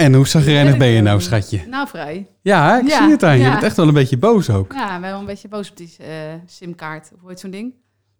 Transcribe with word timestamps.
En 0.00 0.14
hoe 0.14 0.28
zagrijnig 0.28 0.76
ben 0.76 0.88
je 0.88 1.00
nou, 1.00 1.20
schatje? 1.20 1.66
Nou, 1.66 1.88
vrij. 1.88 2.26
Ja, 2.42 2.78
ik 2.78 2.88
Ja, 2.88 3.02
zie 3.02 3.10
het 3.10 3.24
aan 3.24 3.38
je. 3.38 3.50
Bent 3.50 3.62
echt 3.62 3.76
wel 3.76 3.88
een 3.88 3.94
beetje 3.94 4.16
boos 4.16 4.50
ook. 4.50 4.72
Ja, 4.72 4.86
we 4.86 4.92
hebben 4.92 5.20
een 5.20 5.26
beetje 5.26 5.48
boos 5.48 5.70
op 5.70 5.76
die 5.76 5.94
eh, 5.98 6.06
simkaart. 6.46 7.10
Of 7.14 7.20
hoe 7.20 7.28
heet 7.30 7.40
zo'n 7.40 7.50
ding? 7.50 7.74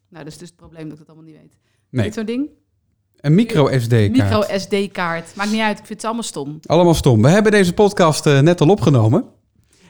Nou, 0.08 0.24
dat 0.24 0.32
is 0.32 0.38
dus 0.38 0.48
het 0.48 0.56
probleem 0.56 0.82
dat 0.82 0.92
ik 0.92 0.98
dat 0.98 1.06
allemaal 1.06 1.24
niet 1.24 1.40
weet. 1.40 1.56
Nee, 1.90 2.12
zo'n 2.12 2.24
ding? 2.24 2.48
een 3.20 3.34
micro-SD-kaart. 3.34 4.10
Micro 4.10 4.58
SD-kaart. 4.58 5.36
Maakt 5.36 5.50
niet 5.50 5.60
uit, 5.60 5.78
ik 5.78 5.86
vind 5.86 5.98
het 5.98 6.04
allemaal 6.04 6.22
stom. 6.22 6.60
Allemaal 6.66 6.94
stom. 6.94 7.22
We 7.22 7.28
hebben 7.28 7.52
deze 7.52 7.72
podcast 7.72 8.26
eh, 8.26 8.38
net 8.38 8.60
al 8.60 8.68
opgenomen. 8.68 9.24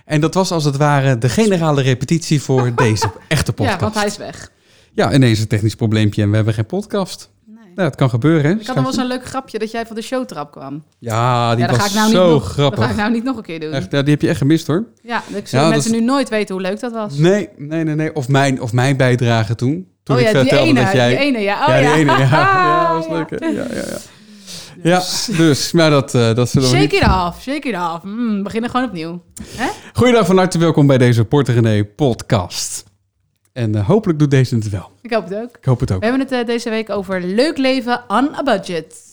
En 0.04 0.20
dat 0.20 0.34
was 0.34 0.50
als 0.50 0.64
het 0.64 0.76
ware 0.76 1.18
de 1.18 1.28
generale 1.28 1.82
repetitie 1.82 2.42
voor 2.42 2.74
deze 2.84 3.12
echte 3.28 3.52
podcast. 3.52 3.78
Ja, 3.78 3.84
want 3.84 3.94
hij 3.94 4.06
is 4.06 4.16
weg. 4.16 4.52
Ja, 4.92 5.14
ineens 5.14 5.38
een 5.40 5.46
technisch 5.46 5.74
probleempje 5.74 6.22
en 6.22 6.30
we 6.30 6.36
hebben 6.36 6.54
geen 6.54 6.66
podcast. 6.66 7.30
Nou, 7.74 7.88
het 7.88 7.96
kan 7.96 8.10
gebeuren, 8.10 8.50
hè? 8.50 8.56
Ik 8.56 8.66
had 8.66 8.76
nog 8.76 8.84
wel 8.84 8.94
zo'n 8.94 9.06
leuk 9.06 9.24
grapje 9.24 9.58
dat 9.58 9.70
jij 9.70 9.86
van 9.86 9.96
de 9.96 10.02
showtrap 10.02 10.50
kwam. 10.52 10.84
Ja, 10.98 11.50
die 11.54 11.64
ja, 11.64 11.70
dat 11.70 11.76
was 11.76 11.86
ga 11.86 11.90
ik 11.92 11.96
nou 11.98 12.10
zo 12.10 12.24
niet 12.24 12.32
nog, 12.32 12.52
grappig. 12.52 12.78
Dat 12.78 12.88
ga 12.88 12.94
ik 12.94 13.00
nou 13.00 13.12
niet 13.12 13.24
nog 13.24 13.36
een 13.36 13.42
keer 13.42 13.60
doen. 13.60 13.72
Echt, 13.72 13.90
ja, 13.92 14.02
die 14.02 14.10
heb 14.12 14.22
je 14.22 14.28
echt 14.28 14.38
gemist, 14.38 14.66
hoor. 14.66 14.84
Ja, 15.02 15.16
ik 15.18 15.24
zullen 15.26 15.46
Ja, 15.50 15.60
dat 15.60 15.70
mensen 15.70 15.92
nu 15.92 16.00
nooit 16.00 16.28
weten 16.28 16.54
hoe 16.54 16.62
leuk 16.64 16.80
dat 16.80 16.92
was. 16.92 17.16
Nee, 17.16 17.48
nee, 17.56 17.84
nee, 17.84 17.94
nee. 17.94 18.14
Of 18.14 18.28
mijn, 18.28 18.60
of 18.60 18.72
mijn 18.72 18.96
bijdrage 18.96 19.54
toen. 19.54 19.88
Toen 20.02 20.16
oh 20.16 20.20
ik 20.22 20.26
ja, 20.26 20.32
die 20.32 20.40
vertelde 20.48 20.70
ene, 20.70 20.82
dat 20.84 20.92
jij... 20.92 21.08
die 21.08 21.18
ene, 21.18 21.38
ja. 21.38 21.60
Oh, 21.60 21.68
ja, 21.68 21.76
ja, 21.76 21.92
die 21.94 22.00
ene, 22.00 22.12
ja. 22.18 22.28
Ja, 22.28 22.94
was 22.94 23.06
Ja. 23.06 23.12
leuk, 23.12 23.30
hè? 23.30 23.46
Ja, 23.46 23.52
ja, 23.52 23.64
ja. 23.74 23.98
Ja, 24.82 25.02
dus, 25.36 25.72
maar 25.72 25.90
dat, 25.90 26.14
eh 26.14 26.34
dat 26.34 26.50
zullen 26.50 26.70
we 26.70 26.76
niet... 26.76 26.92
Shake 26.92 27.04
it 27.04 27.26
off, 27.26 27.42
shake 27.42 27.68
it 27.68 27.74
off. 27.74 28.02
Mm, 28.02 28.36
we 28.36 28.42
beginnen 28.42 28.70
gewoon 28.70 28.86
opnieuw. 28.86 29.22
Hè? 29.56 29.68
Goeiedag, 29.92 30.26
van 30.26 30.36
harte 30.36 30.58
welkom 30.58 30.86
bij 30.86 30.98
deze 30.98 31.24
Porter 31.24 31.54
René 31.54 31.84
podcast. 31.84 32.84
En 33.52 33.74
eh, 33.74 33.86
hopelijk 33.86 34.18
doet 34.18 34.30
deze 34.30 34.54
het 34.54 34.70
wel. 34.70 34.90
Ik 35.02 35.12
hoop 35.12 35.24
het 35.28 35.34
ook. 35.38 35.56
Ik 35.56 35.64
hoop 35.64 35.80
het 35.80 35.92
ook. 35.92 35.98
We 36.00 36.06
hebben 36.06 36.26
het 36.26 36.32
eh, 36.32 36.46
deze 36.46 36.70
week 36.70 36.90
over 36.90 37.22
leuk 37.22 37.58
leven 37.58 38.02
on 38.08 38.34
a 38.34 38.42
budget. 38.42 39.08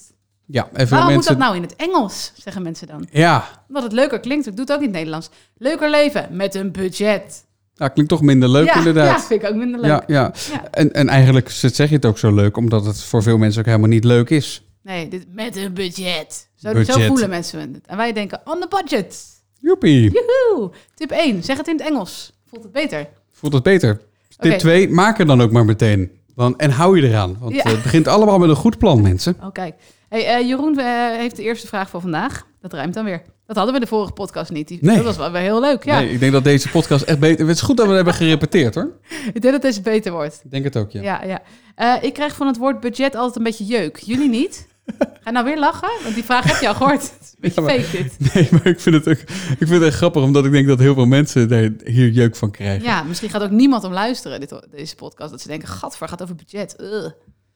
Ja, 0.46 0.70
en 0.74 0.88
veel 0.88 0.98
Waarom 0.98 1.06
moet 1.06 1.14
mensen... 1.14 1.38
dat 1.38 1.42
nou 1.42 1.56
in 1.56 1.62
het 1.62 1.76
Engels, 1.76 2.32
zeggen 2.36 2.62
mensen 2.62 2.88
dan? 2.88 3.08
Ja, 3.12 3.64
Omdat 3.68 3.84
het 3.84 3.92
leuker 3.92 4.20
klinkt. 4.20 4.48
Ik 4.48 4.56
doe 4.56 4.66
het 4.66 4.74
ook 4.74 4.80
in 4.80 4.86
het 4.86 4.94
Nederlands. 4.96 5.30
Leuker 5.58 5.90
leven 5.90 6.28
met 6.32 6.56
een 6.56 6.72
budget. 6.72 7.46
nou, 7.76 7.92
klinkt 7.92 8.12
toch 8.12 8.22
minder 8.22 8.50
leuk 8.50 8.66
ja, 8.66 8.72
Ja, 8.72 8.78
inderdaad. 8.78 9.26
vind 9.26 9.44
ik 9.44 9.50
ook 9.50 9.56
minder 9.56 9.80
leuk. 9.80 9.90
Ja, 9.90 10.04
ja. 10.08 10.34
Ja. 10.52 10.70
En, 10.72 10.94
en 10.94 11.08
eigenlijk 11.10 11.50
zeg 11.50 11.90
je 11.90 11.96
het 11.96 12.06
ook 12.06 12.18
zo 12.18 12.34
leuk, 12.34 12.58
omdat 12.58 12.86
het 12.86 13.04
voor 13.04 13.24
veel 13.24 13.38
mensen 13.38 13.60
ook 13.60 13.66
helemaal 13.66 13.90
niet 13.90 14.04
leuk 14.04 14.30
is. 14.30 14.66
Nee, 14.84 15.08
dit, 15.08 15.26
met 15.34 15.56
een 15.56 15.74
budget. 15.74 16.48
Zo, 16.56 16.74
Budget. 16.74 16.96
zo 16.96 17.02
voelen 17.02 17.30
mensen 17.30 17.60
het. 17.60 17.86
En 17.86 17.98
wij 17.98 18.14
denken 18.14 18.42
on 18.46 18.60
the 18.60 18.68
budget. 18.70 19.24
Joepie, 19.60 20.12
Joehoe. 20.12 20.72
Tip 20.96 21.12
1, 21.12 21.44
zeg 21.44 21.58
het 21.58 21.68
in 21.68 21.78
het 21.78 21.88
Engels. 21.88 22.34
Voelt 22.50 22.64
het 22.64 22.72
beter? 22.72 23.08
voelt 23.32 23.54
het 23.54 23.64
beter. 23.64 24.02
Tip 24.40 24.52
Oké. 24.52 24.60
2, 24.60 24.90
maak 24.90 25.20
er 25.20 25.26
dan 25.26 25.42
ook 25.42 25.52
maar 25.52 25.66
meteen. 25.66 26.12
Dan, 26.36 26.58
en 26.58 26.72
hou 26.72 27.02
je 27.02 27.08
eraan. 27.08 27.38
Want 27.40 27.56
Ja. 27.56 27.70
het 27.70 27.82
begint 27.84 28.08
allemaal 28.08 28.38
met 28.40 28.50
een 28.50 28.56
goed 28.56 28.78
plan, 28.78 29.02
mensen. 29.02 29.38
Oh, 29.44 29.52
kijk. 29.52 29.76
Hey, 30.10 30.26
eh, 30.36 30.48
Jeroen 30.48 30.80
eh, 30.80 30.86
heeft 31.18 31.36
de 31.36 31.44
eerste 31.44 31.68
vraag 31.68 31.90
voor 31.90 32.02
vandaag. 32.02 32.46
Dat 32.62 32.74
ruimt 32.74 32.94
dan 32.94 33.06
weer. 33.06 33.22
Dat 33.46 33.56
hadden 33.56 33.74
we 33.74 33.80
de 33.80 33.88
vorige 33.88 34.12
podcast 34.12 34.52
niet. 34.52 34.68
Die, 34.68 34.78
Nee. 34.82 34.96
Dat 34.96 35.06
was 35.06 35.18
wel 35.18 35.32
weer 35.32 35.42
heel 35.42 35.60
leuk. 35.60 35.84
Ja. 35.86 36.00
Nee, 36.00 36.10
ik 36.10 36.20
denk 36.20 36.32
dat 36.32 36.44
deze 36.44 36.70
podcast 36.70 37.04
echt 37.04 37.20
beter... 37.20 37.48
Het 37.48 37.56
is 37.56 37.62
goed 37.62 37.78
dat 37.78 37.86
we 37.86 37.92
het 37.94 38.06
hebben 38.06 38.22
gerepeteerd, 38.28 38.76
hoor. 38.76 38.92
Ik 39.34 39.42
denk 39.42 39.54
dat 39.54 39.62
deze 39.62 39.82
beter 39.82 40.12
wordt. 40.12 40.42
Ik 40.44 40.52
denk 40.52 40.64
het 40.64 40.78
ook, 40.78 40.92
ja. 40.92 41.02
Ja, 41.02 41.24
ja. 41.24 41.42
Eh, 41.76 42.04
ik 42.04 42.14
krijg 42.14 42.36
van 42.36 42.48
het 42.48 42.58
woord 42.58 42.80
budget 42.80 43.16
altijd 43.16 43.36
een 43.36 43.44
beetje 43.44 43.66
jeuk. 43.66 43.98
Jullie 43.98 44.30
niet? 44.30 44.68
Ga 44.98 45.08
je 45.26 45.32
nou 45.32 45.46
weer 45.46 45.60
lachen? 45.60 45.90
Want 46.04 46.16
die 46.16 46.24
vraag 46.24 46.44
heb 46.44 46.62
je 46.62 46.68
al 46.68 46.74
gehoord. 46.76 47.02
Een 47.02 47.38
beetje 47.40 47.62
Ja, 47.62 47.68
maar- 47.68 47.80
fake 47.80 47.98
dit. 48.04 48.16
Nee, 48.34 48.48
maar 48.52 48.66
ik 48.68 48.80
vind, 48.80 48.96
het 48.96 49.08
ook, 49.10 49.18
ik 49.50 49.56
vind 49.58 49.70
het 49.70 49.84
echt 49.84 49.96
grappig, 49.96 50.24
omdat 50.24 50.46
ik 50.46 50.52
denk 50.52 50.68
dat 50.68 50.80
heel 50.80 50.94
veel 50.94 51.06
mensen 51.06 51.50
daar 51.50 51.70
hier 51.84 52.10
jeuk 52.10 52.36
van 52.36 52.52
krijgen. 52.52 52.84
Ja, 52.84 53.04
misschien 53.04 53.30
gaat 53.30 53.42
ook 53.44 53.52
niemand 53.52 53.84
om 53.84 53.94
luisteren, 53.94 54.40
dit, 54.40 54.54
deze 54.72 54.96
podcast. 54.96 55.32
Dat 55.32 55.42
ze 55.42 55.48
denken, 55.48 55.68
gadver, 55.68 56.08
gaat 56.08 56.22
over 56.22 56.36
budget. 56.36 56.76
Ugh, 56.82 57.10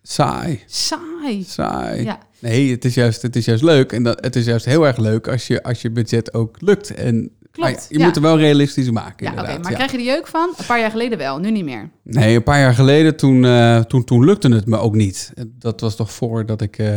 Saai, 0.03 0.63
saai. 0.65 1.43
saai. 1.47 2.03
Ja, 2.03 2.19
Nee, 2.39 2.71
het 2.71 2.85
is, 2.85 2.93
juist, 2.93 3.21
het 3.21 3.35
is 3.35 3.45
juist 3.45 3.63
leuk. 3.63 3.91
En 3.91 4.03
dat, 4.03 4.23
het 4.23 4.35
is 4.35 4.45
juist 4.45 4.65
heel 4.65 4.87
erg 4.87 4.97
leuk 4.97 5.27
als 5.27 5.47
je, 5.47 5.63
als 5.63 5.81
je 5.81 5.91
budget 5.91 6.33
ook 6.33 6.61
lukt. 6.61 6.93
En, 6.93 7.31
Klopt, 7.51 7.71
maar 7.71 7.85
je 7.89 7.99
ja. 7.99 8.05
moet 8.05 8.15
er 8.15 8.21
wel 8.21 8.37
realistisch 8.37 8.89
maken, 8.91 9.25
ja 9.25 9.31
oké. 9.31 9.41
maar 9.41 9.71
ja. 9.71 9.75
krijg 9.77 9.91
je 9.91 9.97
er 9.97 10.03
jeuk 10.03 10.27
van? 10.27 10.53
Een 10.57 10.65
paar 10.65 10.79
jaar 10.79 10.91
geleden 10.91 11.17
wel, 11.17 11.39
nu 11.39 11.51
niet 11.51 11.65
meer. 11.65 11.89
Nee, 12.03 12.35
een 12.35 12.43
paar 12.43 12.59
jaar 12.59 12.73
geleden, 12.73 13.15
toen, 13.15 13.45
eh, 13.45 13.79
toen, 13.79 14.03
toen 14.03 14.25
lukte 14.25 14.49
het 14.53 14.65
me 14.65 14.77
ook 14.77 14.95
niet. 14.95 15.33
Dat 15.59 15.79
was 15.81 15.95
toch 15.95 16.11
voordat, 16.11 16.61
ik, 16.61 16.77
eh, 16.77 16.87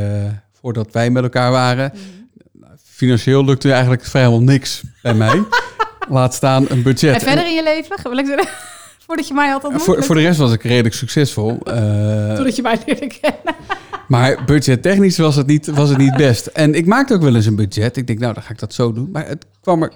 voordat 0.60 0.88
wij 0.92 1.10
met 1.10 1.22
elkaar 1.22 1.50
waren. 1.50 1.92
Mhm. 1.94 2.02
Financieel 2.82 3.44
lukte 3.44 3.72
eigenlijk 3.72 4.04
vrijwel 4.04 4.42
niks 4.42 4.82
bij 5.02 5.14
mij. 5.14 5.42
Laat 6.08 6.34
staan 6.34 6.64
een 6.68 6.82
budget. 6.82 7.14
En 7.14 7.20
verder 7.20 7.46
in 7.46 7.54
je 7.54 7.62
leven? 7.62 7.96
Wil 8.02 8.18
ik 8.18 8.26
zeggen, 8.26 8.48
Voordat 9.06 9.28
je 9.28 9.34
mij 9.34 9.48
had 9.48 9.64
ontmoet? 9.64 9.82
voor, 9.82 10.04
voor 10.04 10.14
de 10.14 10.20
rest 10.20 10.38
was 10.38 10.52
ik 10.52 10.62
redelijk 10.62 10.94
succesvol. 10.94 11.58
eh, 11.64 12.34
Voordat 12.34 12.56
je 12.56 12.62
mij 12.62 12.78
leerde 12.86 13.06
kennen. 13.06 13.54
maar 14.08 14.44
budgettechnisch 14.44 15.18
was 15.18 15.36
het, 15.36 15.46
niet, 15.46 15.66
was 15.66 15.88
het 15.88 15.98
niet 15.98 16.16
best. 16.16 16.46
En 16.46 16.74
ik 16.74 16.86
maakte 16.86 17.14
ook 17.14 17.22
wel 17.22 17.34
eens 17.34 17.46
een 17.46 17.56
budget. 17.56 17.96
Ik 17.96 18.06
denk, 18.06 18.18
nou, 18.18 18.34
dan 18.34 18.42
ga 18.42 18.50
ik 18.50 18.58
dat 18.58 18.74
zo 18.74 18.92
doen. 18.92 19.08
Maar 19.12 19.26
het 19.26 19.46
kwam 19.60 19.82
er... 19.82 19.92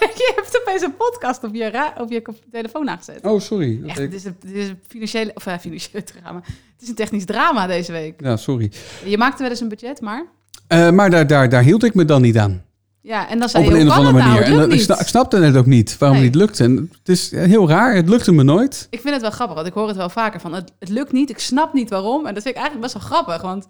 je 0.22 0.32
hebt 0.36 0.60
opeens 0.60 0.82
een 0.82 0.96
podcast 0.96 1.44
op 1.44 1.54
je, 1.54 1.92
op 1.98 2.10
je 2.10 2.22
telefoon 2.50 2.90
aangezet. 2.90 3.24
Oh, 3.24 3.40
sorry. 3.40 3.80
Echt, 3.86 3.96
dit 3.96 4.12
is, 4.14 4.24
een, 4.24 4.36
dit 4.40 4.54
is 4.56 4.68
een 4.68 4.78
financiële, 4.88 5.30
of, 5.34 5.46
eh, 5.46 5.58
financieel 5.58 6.02
drama. 6.02 6.40
Het 6.44 6.82
is 6.82 6.88
een 6.88 6.94
technisch 6.94 7.24
drama 7.24 7.66
deze 7.66 7.92
week. 7.92 8.20
Ja, 8.20 8.36
sorry. 8.36 8.72
Je 9.04 9.18
maakte 9.18 9.42
wel 9.42 9.50
eens 9.50 9.60
een 9.60 9.68
budget, 9.68 10.00
maar... 10.00 10.26
Eh, 10.66 10.90
maar 10.90 11.10
daar, 11.10 11.26
daar, 11.26 11.48
daar 11.48 11.62
hield 11.62 11.84
ik 11.84 11.94
me 11.94 12.04
dan 12.04 12.22
niet 12.22 12.38
aan. 12.38 12.62
Ja, 13.02 13.28
en 13.28 13.38
dan 13.38 13.48
zei 13.48 13.64
Op 13.66 13.70
je, 13.70 13.76
een, 13.78 13.86
hoe 13.86 13.94
een 13.94 14.00
of 14.00 14.06
andere 14.06 14.24
nou? 14.24 14.40
manier. 14.40 14.60
En 14.62 14.86
dat- 14.86 15.00
ik, 15.00 15.06
snapte 15.06 15.36
het 15.36 15.56
ook 15.56 15.66
niet 15.66 15.98
waarom 15.98 16.18
Nee. 16.18 16.26
het 16.26 16.34
niet 16.34 16.42
lukte. 16.44 16.64
En 16.64 16.90
het 16.98 17.08
is 17.08 17.30
heel 17.30 17.68
raar. 17.68 17.94
Het 17.94 18.08
lukte 18.08 18.32
me 18.32 18.42
nooit. 18.42 18.86
Ik 18.90 19.00
vind 19.00 19.12
het 19.12 19.22
wel 19.22 19.30
grappig, 19.30 19.54
want 19.56 19.68
ik 19.68 19.72
hoor 19.74 19.88
het 19.88 19.96
wel 19.96 20.08
vaker 20.08 20.40
van... 20.40 20.54
Het, 20.54 20.72
het 20.78 20.88
lukt 20.88 21.12
niet, 21.12 21.30
ik 21.30 21.38
snap 21.38 21.72
niet 21.72 21.90
waarom. 21.90 22.26
En 22.26 22.34
dat 22.34 22.42
vind 22.42 22.54
ik 22.56 22.60
eigenlijk 22.60 22.92
best 22.92 23.08
wel 23.08 23.12
grappig, 23.12 23.42
want... 23.42 23.66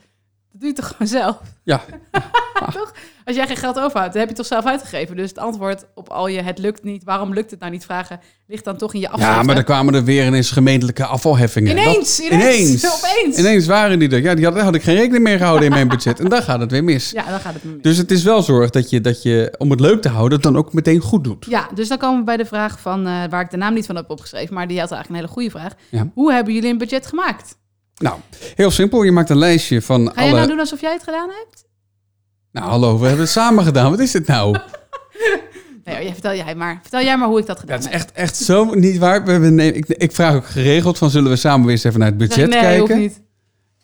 Dat 0.52 0.60
doe 0.60 0.68
je 0.68 0.74
toch 0.74 0.86
gewoon 0.88 1.08
zelf? 1.08 1.36
Ja, 1.64 1.80
toch? 2.72 2.92
Als 3.24 3.36
jij 3.36 3.46
geen 3.46 3.56
geld 3.56 3.78
overhoudt, 3.78 4.12
dan 4.12 4.20
heb 4.22 4.30
je 4.30 4.36
het 4.36 4.36
toch 4.36 4.46
zelf 4.46 4.64
uitgegeven. 4.64 5.16
Dus 5.16 5.28
het 5.28 5.38
antwoord 5.38 5.84
op 5.94 6.08
al 6.08 6.26
je 6.28 6.42
het 6.42 6.58
lukt 6.58 6.82
niet, 6.82 7.04
waarom 7.04 7.34
lukt 7.34 7.50
het 7.50 7.60
nou 7.60 7.72
niet 7.72 7.84
vragen... 7.84 8.20
ligt 8.46 8.64
dan 8.64 8.76
toch 8.76 8.94
in 8.94 9.00
je 9.00 9.08
afschrift. 9.08 9.34
ja 9.36 9.42
maar 9.42 9.54
dan 9.54 9.64
kwamen 9.64 9.94
er 9.94 10.04
weer 10.04 10.26
ineens 10.26 10.50
gemeentelijke 10.50 11.04
afvalheffingen. 11.04 11.70
Ineens, 11.78 12.16
Dat- 12.16 12.26
ineens, 12.30 12.86
opeens. 13.04 13.36
Ineens 13.38 13.66
waren 13.66 13.98
die 13.98 14.08
er. 14.10 14.22
Ja, 14.22 14.34
die 14.34 14.44
had, 14.44 14.54
daar 14.54 14.64
had 14.64 14.74
ik 14.74 14.82
geen 14.82 14.94
rekening 14.96 15.22
mee 15.24 15.36
gehouden 15.36 15.64
in 15.66 15.72
mijn 15.72 15.88
budget. 15.94 16.20
En 16.20 16.28
dan 16.28 16.42
gaat 16.42 16.60
het 16.60 16.70
weer 16.70 16.84
mis. 16.84 17.10
Ja, 17.10 17.30
dan 17.30 17.40
gaat 17.40 17.54
het 17.54 17.64
mis. 17.64 17.82
Dus 17.82 17.96
het 17.96 18.10
is 18.10 18.22
wel 18.22 18.42
zorg 18.42 18.70
dat 18.70 18.90
je, 18.90 19.00
dat 19.00 19.22
je, 19.22 19.54
om 19.58 19.70
het 19.70 19.80
leuk 19.80 20.02
te 20.02 20.08
houden, 20.08 20.32
het 20.32 20.42
dan 20.42 20.56
ook 20.56 20.72
meteen 20.72 21.00
goed 21.00 21.24
doet. 21.24 21.46
Ja, 21.48 21.68
dus 21.74 21.88
dan 21.88 21.98
komen 21.98 22.18
we 22.18 22.24
bij 22.24 22.36
de 22.36 22.44
vraag 22.46 22.80
van, 22.80 23.06
eh, 23.06 23.22
waar 23.30 23.40
ik 23.40 23.50
de 23.50 23.56
naam 23.56 23.74
niet 23.74 23.86
van 23.86 23.96
heb 23.96 24.10
opgeschreven, 24.10 24.54
maar 24.54 24.68
die 24.68 24.80
had 24.80 24.90
eigenlijk 24.92 25.08
een 25.22 25.28
hele 25.28 25.40
goede 25.40 25.58
vraag. 25.58 25.72
Ja. 25.88 26.10
Hoe 26.14 26.32
hebben 26.32 26.54
jullie 26.54 26.70
een 26.70 26.78
budget 26.78 27.06
gemaakt? 27.06 27.58
Nou, 28.00 28.16
heel 28.54 28.70
simpel. 28.70 29.02
Je 29.02 29.12
maakt 29.12 29.30
een 29.30 29.38
lijstje 29.38 29.82
van 29.82 30.06
Ga 30.14 30.22
je 30.22 30.28
alle... 30.28 30.36
nou 30.36 30.48
doen 30.48 30.58
alsof 30.58 30.80
jij 30.80 30.92
het 30.92 31.02
gedaan 31.02 31.28
hebt? 31.28 31.64
Nou, 32.52 32.66
hallo, 32.68 32.98
we 32.98 33.02
hebben 33.06 33.22
het 33.24 33.30
samen 33.32 33.64
gedaan. 33.64 33.90
Wat 33.90 34.00
is 34.00 34.10
dit 34.10 34.26
nou? 34.26 34.56
Nee, 35.84 36.04
ja, 36.06 36.12
vertel 36.12 36.34
jij 36.34 36.54
maar. 36.54 36.78
Vertel 36.82 37.00
jij 37.02 37.16
maar 37.16 37.28
hoe 37.28 37.38
ik 37.38 37.46
dat 37.46 37.60
gedaan 37.60 37.76
het 37.76 37.86
is 37.86 37.92
heb. 37.92 38.00
echt, 38.00 38.12
echt 38.12 38.36
zo 38.36 38.74
niet 38.74 38.98
waar. 38.98 39.24
We 39.24 39.30
hebben, 39.30 39.54
nee, 39.54 39.72
ik, 39.72 39.86
ik 39.88 40.12
vraag 40.12 40.34
ook 40.34 40.46
geregeld 40.46 40.98
van, 40.98 41.10
zullen 41.10 41.30
we 41.30 41.36
samen 41.36 41.62
weer 41.66 41.74
eens 41.74 41.84
even 41.84 41.98
naar 41.98 42.08
het 42.08 42.18
budget 42.18 42.48
nee, 42.48 42.60
kijken? 42.60 42.78
hoeft 42.80 42.94
niet. 43.00 43.20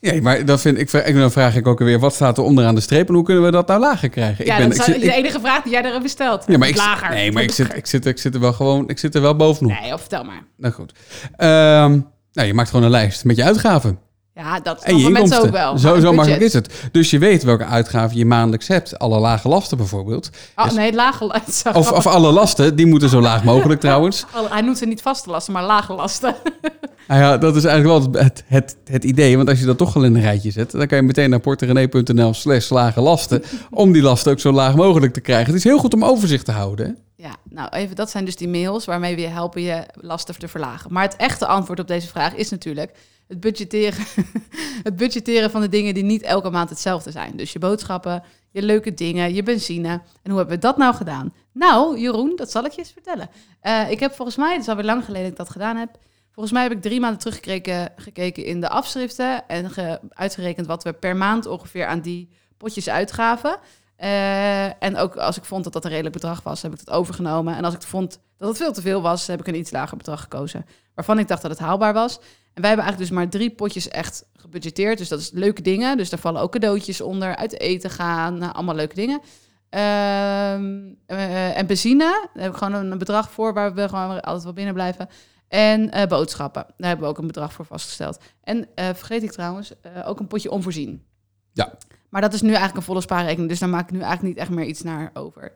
Nee, 0.00 0.22
maar 0.22 0.44
dan, 0.44 0.58
vind 0.58 0.78
ik, 0.78 0.92
ik- 0.92 1.14
dan 1.14 1.30
vraag 1.30 1.56
ik 1.56 1.66
ook 1.66 1.78
weer, 1.78 1.98
wat 1.98 2.14
staat 2.14 2.38
er 2.38 2.44
onderaan 2.44 2.74
de 2.74 2.80
streep 2.80 3.08
en 3.08 3.14
hoe 3.14 3.24
kunnen 3.24 3.44
we 3.44 3.50
dat 3.50 3.66
nou 3.66 3.80
lager 3.80 4.08
krijgen? 4.08 4.44
Ja, 4.46 4.52
ik 4.52 4.58
ben, 4.58 4.68
dat 4.68 4.78
ik 4.78 4.86
is 4.86 4.92
zit, 4.94 5.02
de 5.04 5.12
enige 5.12 5.40
vraag 5.40 5.62
die 5.62 5.72
jij 5.72 5.84
erover 5.84 6.08
stelt. 6.08 6.44
ja, 6.46 6.58
maar 6.58 6.68
ik, 6.68 6.76
Lager. 6.76 7.10
nee, 7.10 7.32
maar 7.32 7.42
ik 7.42 7.50
zit, 7.52 7.76
ik, 7.76 7.86
zit, 7.86 8.06
ik 8.06 8.18
zit 8.18 8.34
er 8.34 8.40
wel 8.40 8.52
gewoon, 8.52 8.88
ik 8.88 8.98
zit 8.98 9.14
er 9.14 9.20
wel 9.20 9.36
bovenop. 9.36 9.80
Nee, 9.80 9.92
of 9.92 10.00
vertel 10.00 10.24
maar. 10.24 10.42
Nou 10.56 10.74
goed. 10.74 10.92
Ehm, 11.36 12.00
nou, 12.32 12.46
je 12.48 12.54
maakt 12.54 12.68
gewoon 12.70 12.84
een 12.84 12.90
lijst 12.90 13.24
met 13.24 13.36
je 13.36 13.44
uitgaven 13.44 13.98
Ja, 14.36 14.60
dat 14.60 14.82
en 14.82 14.98
je 14.98 15.10
mensen 15.10 15.42
ook 15.42 15.50
wel. 15.50 15.78
Zo, 15.78 16.00
zo 16.00 16.12
makkelijk 16.12 16.42
is 16.42 16.52
het. 16.52 16.88
Dus 16.92 17.10
je 17.10 17.18
weet 17.18 17.42
welke 17.42 17.64
uitgaven 17.64 18.16
je 18.16 18.24
maandelijks 18.26 18.68
hebt. 18.68 18.98
Alle 18.98 19.18
lage 19.18 19.48
lasten 19.48 19.76
bijvoorbeeld. 19.76 20.30
Oh, 20.56 20.70
nee, 20.70 20.92
lage 20.92 21.24
lasten. 21.24 21.74
Of, 21.80 21.92
of 21.92 22.06
alle 22.06 22.32
lasten, 22.32 22.76
die 22.76 22.86
moeten 22.86 23.08
zo 23.08 23.20
laag 23.20 23.44
mogelijk 23.44 23.80
trouwens. 23.86 24.24
Hij 24.48 24.60
noemt 24.60 24.78
ze 24.78 24.86
niet 24.86 25.02
vaste 25.02 25.30
lasten, 25.30 25.52
maar 25.52 25.64
lage 25.64 25.92
lasten. 25.92 26.34
Nou 27.08 27.20
ja, 27.20 27.38
dat 27.38 27.56
is 27.56 27.64
eigenlijk 27.64 28.12
wel 28.12 28.22
het, 28.22 28.44
het, 28.46 28.76
het 28.84 29.04
idee. 29.04 29.36
Want 29.36 29.48
als 29.48 29.60
je 29.60 29.66
dat 29.66 29.78
toch 29.78 29.96
al 29.96 30.04
in 30.04 30.14
een 30.14 30.20
rijtje 30.20 30.50
zet, 30.50 30.70
dan 30.70 30.86
kan 30.86 30.98
je 30.98 31.04
meteen 31.04 31.30
naar 31.30 31.40
porterenee.nl 31.40 32.34
slash 32.34 32.68
lage 32.68 33.00
lasten. 33.00 33.42
Om 33.70 33.92
die 33.92 34.02
lasten 34.02 34.32
ook 34.32 34.40
zo 34.40 34.52
laag 34.52 34.74
mogelijk 34.74 35.12
te 35.12 35.20
krijgen. 35.20 35.46
Het 35.46 35.54
is 35.54 35.64
heel 35.64 35.78
goed 35.78 35.94
om 35.94 36.04
overzicht 36.04 36.44
te 36.44 36.52
houden. 36.52 36.86
hè? 36.86 36.92
Ja, 37.26 37.36
nou 37.50 37.68
even, 37.68 37.96
dat 37.96 38.10
zijn 38.10 38.24
dus 38.24 38.36
die 38.36 38.48
mails 38.48 38.84
waarmee 38.84 39.14
we 39.14 39.20
je 39.20 39.26
helpen 39.26 39.62
je 39.62 39.82
lasten 39.94 40.38
te 40.38 40.48
verlagen. 40.48 40.92
Maar 40.92 41.02
het 41.02 41.16
echte 41.16 41.46
antwoord 41.46 41.80
op 41.80 41.88
deze 41.88 42.08
vraag 42.08 42.34
is 42.34 42.50
natuurlijk 42.50 42.90
het 43.28 43.40
budgetteren, 43.40 44.06
het 44.88 44.96
budgetteren 44.96 45.50
van 45.50 45.60
de 45.60 45.68
dingen 45.68 45.94
die 45.94 46.04
niet 46.04 46.22
elke 46.22 46.50
maand 46.50 46.70
hetzelfde 46.70 47.10
zijn. 47.10 47.36
Dus 47.36 47.52
je 47.52 47.58
boodschappen, 47.58 48.22
je 48.50 48.62
leuke 48.62 48.94
dingen, 48.94 49.34
je 49.34 49.42
benzine. 49.42 49.88
En 50.22 50.30
hoe 50.30 50.36
hebben 50.36 50.54
we 50.56 50.60
dat 50.62 50.76
nou 50.76 50.94
gedaan? 50.94 51.34
Nou, 51.52 51.98
Jeroen, 51.98 52.32
dat 52.36 52.50
zal 52.50 52.64
ik 52.64 52.72
je 52.72 52.78
eens 52.78 52.92
vertellen. 52.92 53.28
Eh, 53.60 53.90
ik 53.90 54.00
heb 54.00 54.14
volgens 54.14 54.36
mij, 54.36 54.52
het 54.52 54.62
is 54.62 54.68
alweer 54.68 54.84
lang 54.84 55.04
geleden 55.04 55.22
dat 55.22 55.32
ik 55.32 55.38
dat 55.38 55.50
gedaan 55.50 55.76
heb. 55.76 55.98
Volgens 56.32 56.54
mij 56.54 56.62
heb 56.64 56.72
ik 56.72 56.82
drie 56.82 57.00
maanden 57.00 57.18
teruggekeken 57.20 57.92
gekeken 57.96 58.44
in 58.44 58.60
de 58.60 58.68
afschriften 58.68 59.48
en 59.48 59.70
ge- 59.70 60.00
uitgerekend 60.08 60.66
wat 60.66 60.84
we 60.84 60.92
per 60.92 61.16
maand 61.16 61.46
ongeveer 61.46 61.86
aan 61.86 62.00
die 62.00 62.28
potjes 62.56 62.88
uitgaven. 62.88 63.58
Eh, 63.96 64.82
en 64.82 64.96
ook 64.96 65.16
als 65.16 65.36
ik 65.36 65.44
vond 65.44 65.64
dat 65.64 65.72
dat 65.72 65.84
een 65.84 65.90
redelijk 65.90 66.14
bedrag 66.14 66.42
was, 66.42 66.62
heb 66.62 66.72
ik 66.72 66.78
het 66.80 66.90
overgenomen. 66.90 67.56
En 67.56 67.64
als 67.64 67.74
ik 67.74 67.82
vond 67.82 68.18
dat 68.38 68.48
het 68.48 68.56
veel 68.56 68.72
te 68.72 68.80
veel 68.80 69.02
was, 69.02 69.26
heb 69.26 69.40
ik 69.40 69.46
een 69.46 69.54
iets 69.54 69.70
lager 69.70 69.96
bedrag 69.96 70.20
gekozen. 70.20 70.66
Waarvan 70.94 71.18
ik 71.18 71.28
dacht 71.28 71.42
dat 71.42 71.50
het 71.50 71.60
haalbaar 71.60 71.92
was. 71.92 72.18
En 72.56 72.62
wij 72.62 72.70
hebben 72.70 72.86
eigenlijk 72.86 72.98
dus 72.98 73.10
maar 73.10 73.28
drie 73.28 73.50
potjes 73.50 73.88
echt 73.88 74.26
gebudgeteerd. 74.34 74.98
Dus 74.98 75.08
dat 75.08 75.20
is 75.20 75.30
leuke 75.30 75.62
dingen. 75.62 75.96
Dus 75.96 76.10
daar 76.10 76.18
vallen 76.18 76.40
ook 76.40 76.52
cadeautjes 76.52 77.00
onder. 77.00 77.36
Uit 77.36 77.60
eten 77.60 77.90
gaan, 77.90 78.38
nou, 78.38 78.52
allemaal 78.52 78.74
leuke 78.74 78.94
dingen. 78.94 79.20
Ehm, 79.68 80.92
eh, 81.06 81.58
en 81.58 81.66
benzine, 81.66 82.28
daar 82.34 82.42
heb 82.42 82.52
ik 82.52 82.58
gewoon 82.58 82.74
een 82.74 82.98
bedrag 82.98 83.30
voor 83.30 83.54
waar 83.54 83.74
we 83.74 83.88
gewoon 83.88 84.20
altijd 84.20 84.44
wel 84.44 84.52
binnen 84.52 84.74
blijven. 84.74 85.08
En 85.48 85.90
eh, 85.90 86.06
boodschappen, 86.06 86.66
daar 86.76 86.88
hebben 86.88 87.06
we 87.06 87.12
ook 87.12 87.18
een 87.18 87.26
bedrag 87.26 87.52
voor 87.52 87.64
vastgesteld. 87.64 88.18
En 88.42 88.68
eh, 88.74 88.84
vergeet 88.94 89.22
ik 89.22 89.32
trouwens, 89.32 89.72
ook 90.04 90.20
een 90.20 90.26
potje 90.26 90.50
onvoorzien. 90.50 91.04
Ja. 91.52 91.72
Maar 92.08 92.20
dat 92.20 92.32
is 92.32 92.40
nu 92.40 92.48
eigenlijk 92.48 92.76
een 92.76 92.82
volle 92.82 93.00
spaarrekening, 93.00 93.48
dus 93.48 93.58
daar 93.58 93.68
maak 93.68 93.84
ik 93.84 93.90
nu 93.90 94.00
eigenlijk 94.00 94.34
niet 94.34 94.42
echt 94.42 94.50
meer 94.50 94.66
iets 94.66 94.82
naar 94.82 95.10
over. 95.14 95.52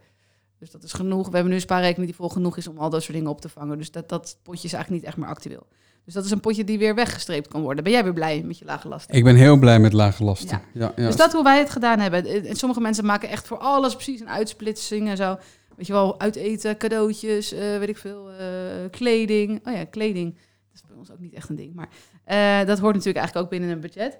Dus 0.58 0.70
dat 0.70 0.82
is 0.82 0.92
genoeg. 0.92 1.26
We 1.26 1.32
hebben 1.32 1.48
nu 1.50 1.54
een 1.54 1.60
spaarrekening 1.60 2.06
die 2.06 2.16
vol 2.16 2.28
genoeg 2.28 2.56
is 2.56 2.66
om 2.66 2.78
al 2.78 2.90
dat 2.90 3.02
soort 3.02 3.16
dingen 3.16 3.30
op 3.30 3.40
te 3.40 3.48
vangen. 3.48 3.78
Dus 3.78 3.90
dat, 3.90 4.08
dat 4.08 4.38
potje 4.42 4.66
is 4.66 4.72
eigenlijk 4.72 5.02
niet 5.02 5.12
echt 5.12 5.20
meer 5.20 5.28
actueel. 5.28 5.66
Dus 6.04 6.14
dat 6.14 6.24
is 6.24 6.30
een 6.30 6.40
potje 6.40 6.64
die 6.64 6.78
weer 6.78 6.94
weggestreept 6.94 7.48
kan 7.48 7.62
worden. 7.62 7.84
Ben 7.84 7.92
jij 7.92 8.04
weer 8.04 8.12
blij 8.12 8.42
met 8.44 8.58
je 8.58 8.64
lage 8.64 8.88
lasten? 8.88 9.14
Ik 9.14 9.24
ben 9.24 9.36
heel 9.36 9.56
blij 9.56 9.78
met 9.78 9.92
lage 9.92 10.24
lasten. 10.24 10.60
Ja. 10.72 10.92
Ja, 10.96 11.06
Dus 11.06 11.16
dat 11.16 11.32
hoe 11.32 11.42
wij 11.42 11.58
het 11.58 11.70
gedaan 11.70 11.98
hebben. 11.98 12.26
En 12.46 12.56
sommige 12.56 12.80
mensen 12.80 13.04
maken 13.04 13.28
echt 13.28 13.46
voor 13.46 13.58
alles 13.58 13.94
precies 13.94 14.20
een 14.20 14.28
uitsplitsing 14.28 15.08
en 15.08 15.16
zo. 15.16 15.38
Weet 15.76 15.86
je 15.88 15.92
wel, 15.94 16.20
uiteten, 16.20 16.76
cadeautjes, 16.76 17.52
eh, 17.52 17.78
weet 17.78 17.88
ik 17.88 17.96
veel, 17.96 18.30
eh, 18.30 18.46
kleding. 18.90 19.66
Oh 19.66 19.74
ja, 19.74 19.84
kleding. 19.84 20.34
Dat 20.34 20.74
is 20.74 20.82
bij 20.86 20.96
ons 20.96 21.10
ook 21.10 21.18
niet 21.18 21.34
echt 21.34 21.48
een 21.48 21.56
ding. 21.56 21.74
Maar 21.74 21.88
eh, 22.24 22.66
dat 22.66 22.78
hoort 22.78 22.94
natuurlijk 22.94 23.24
eigenlijk 23.24 23.46
ook 23.46 23.50
binnen 23.50 23.70
een 23.70 23.80
budget. 23.80 24.18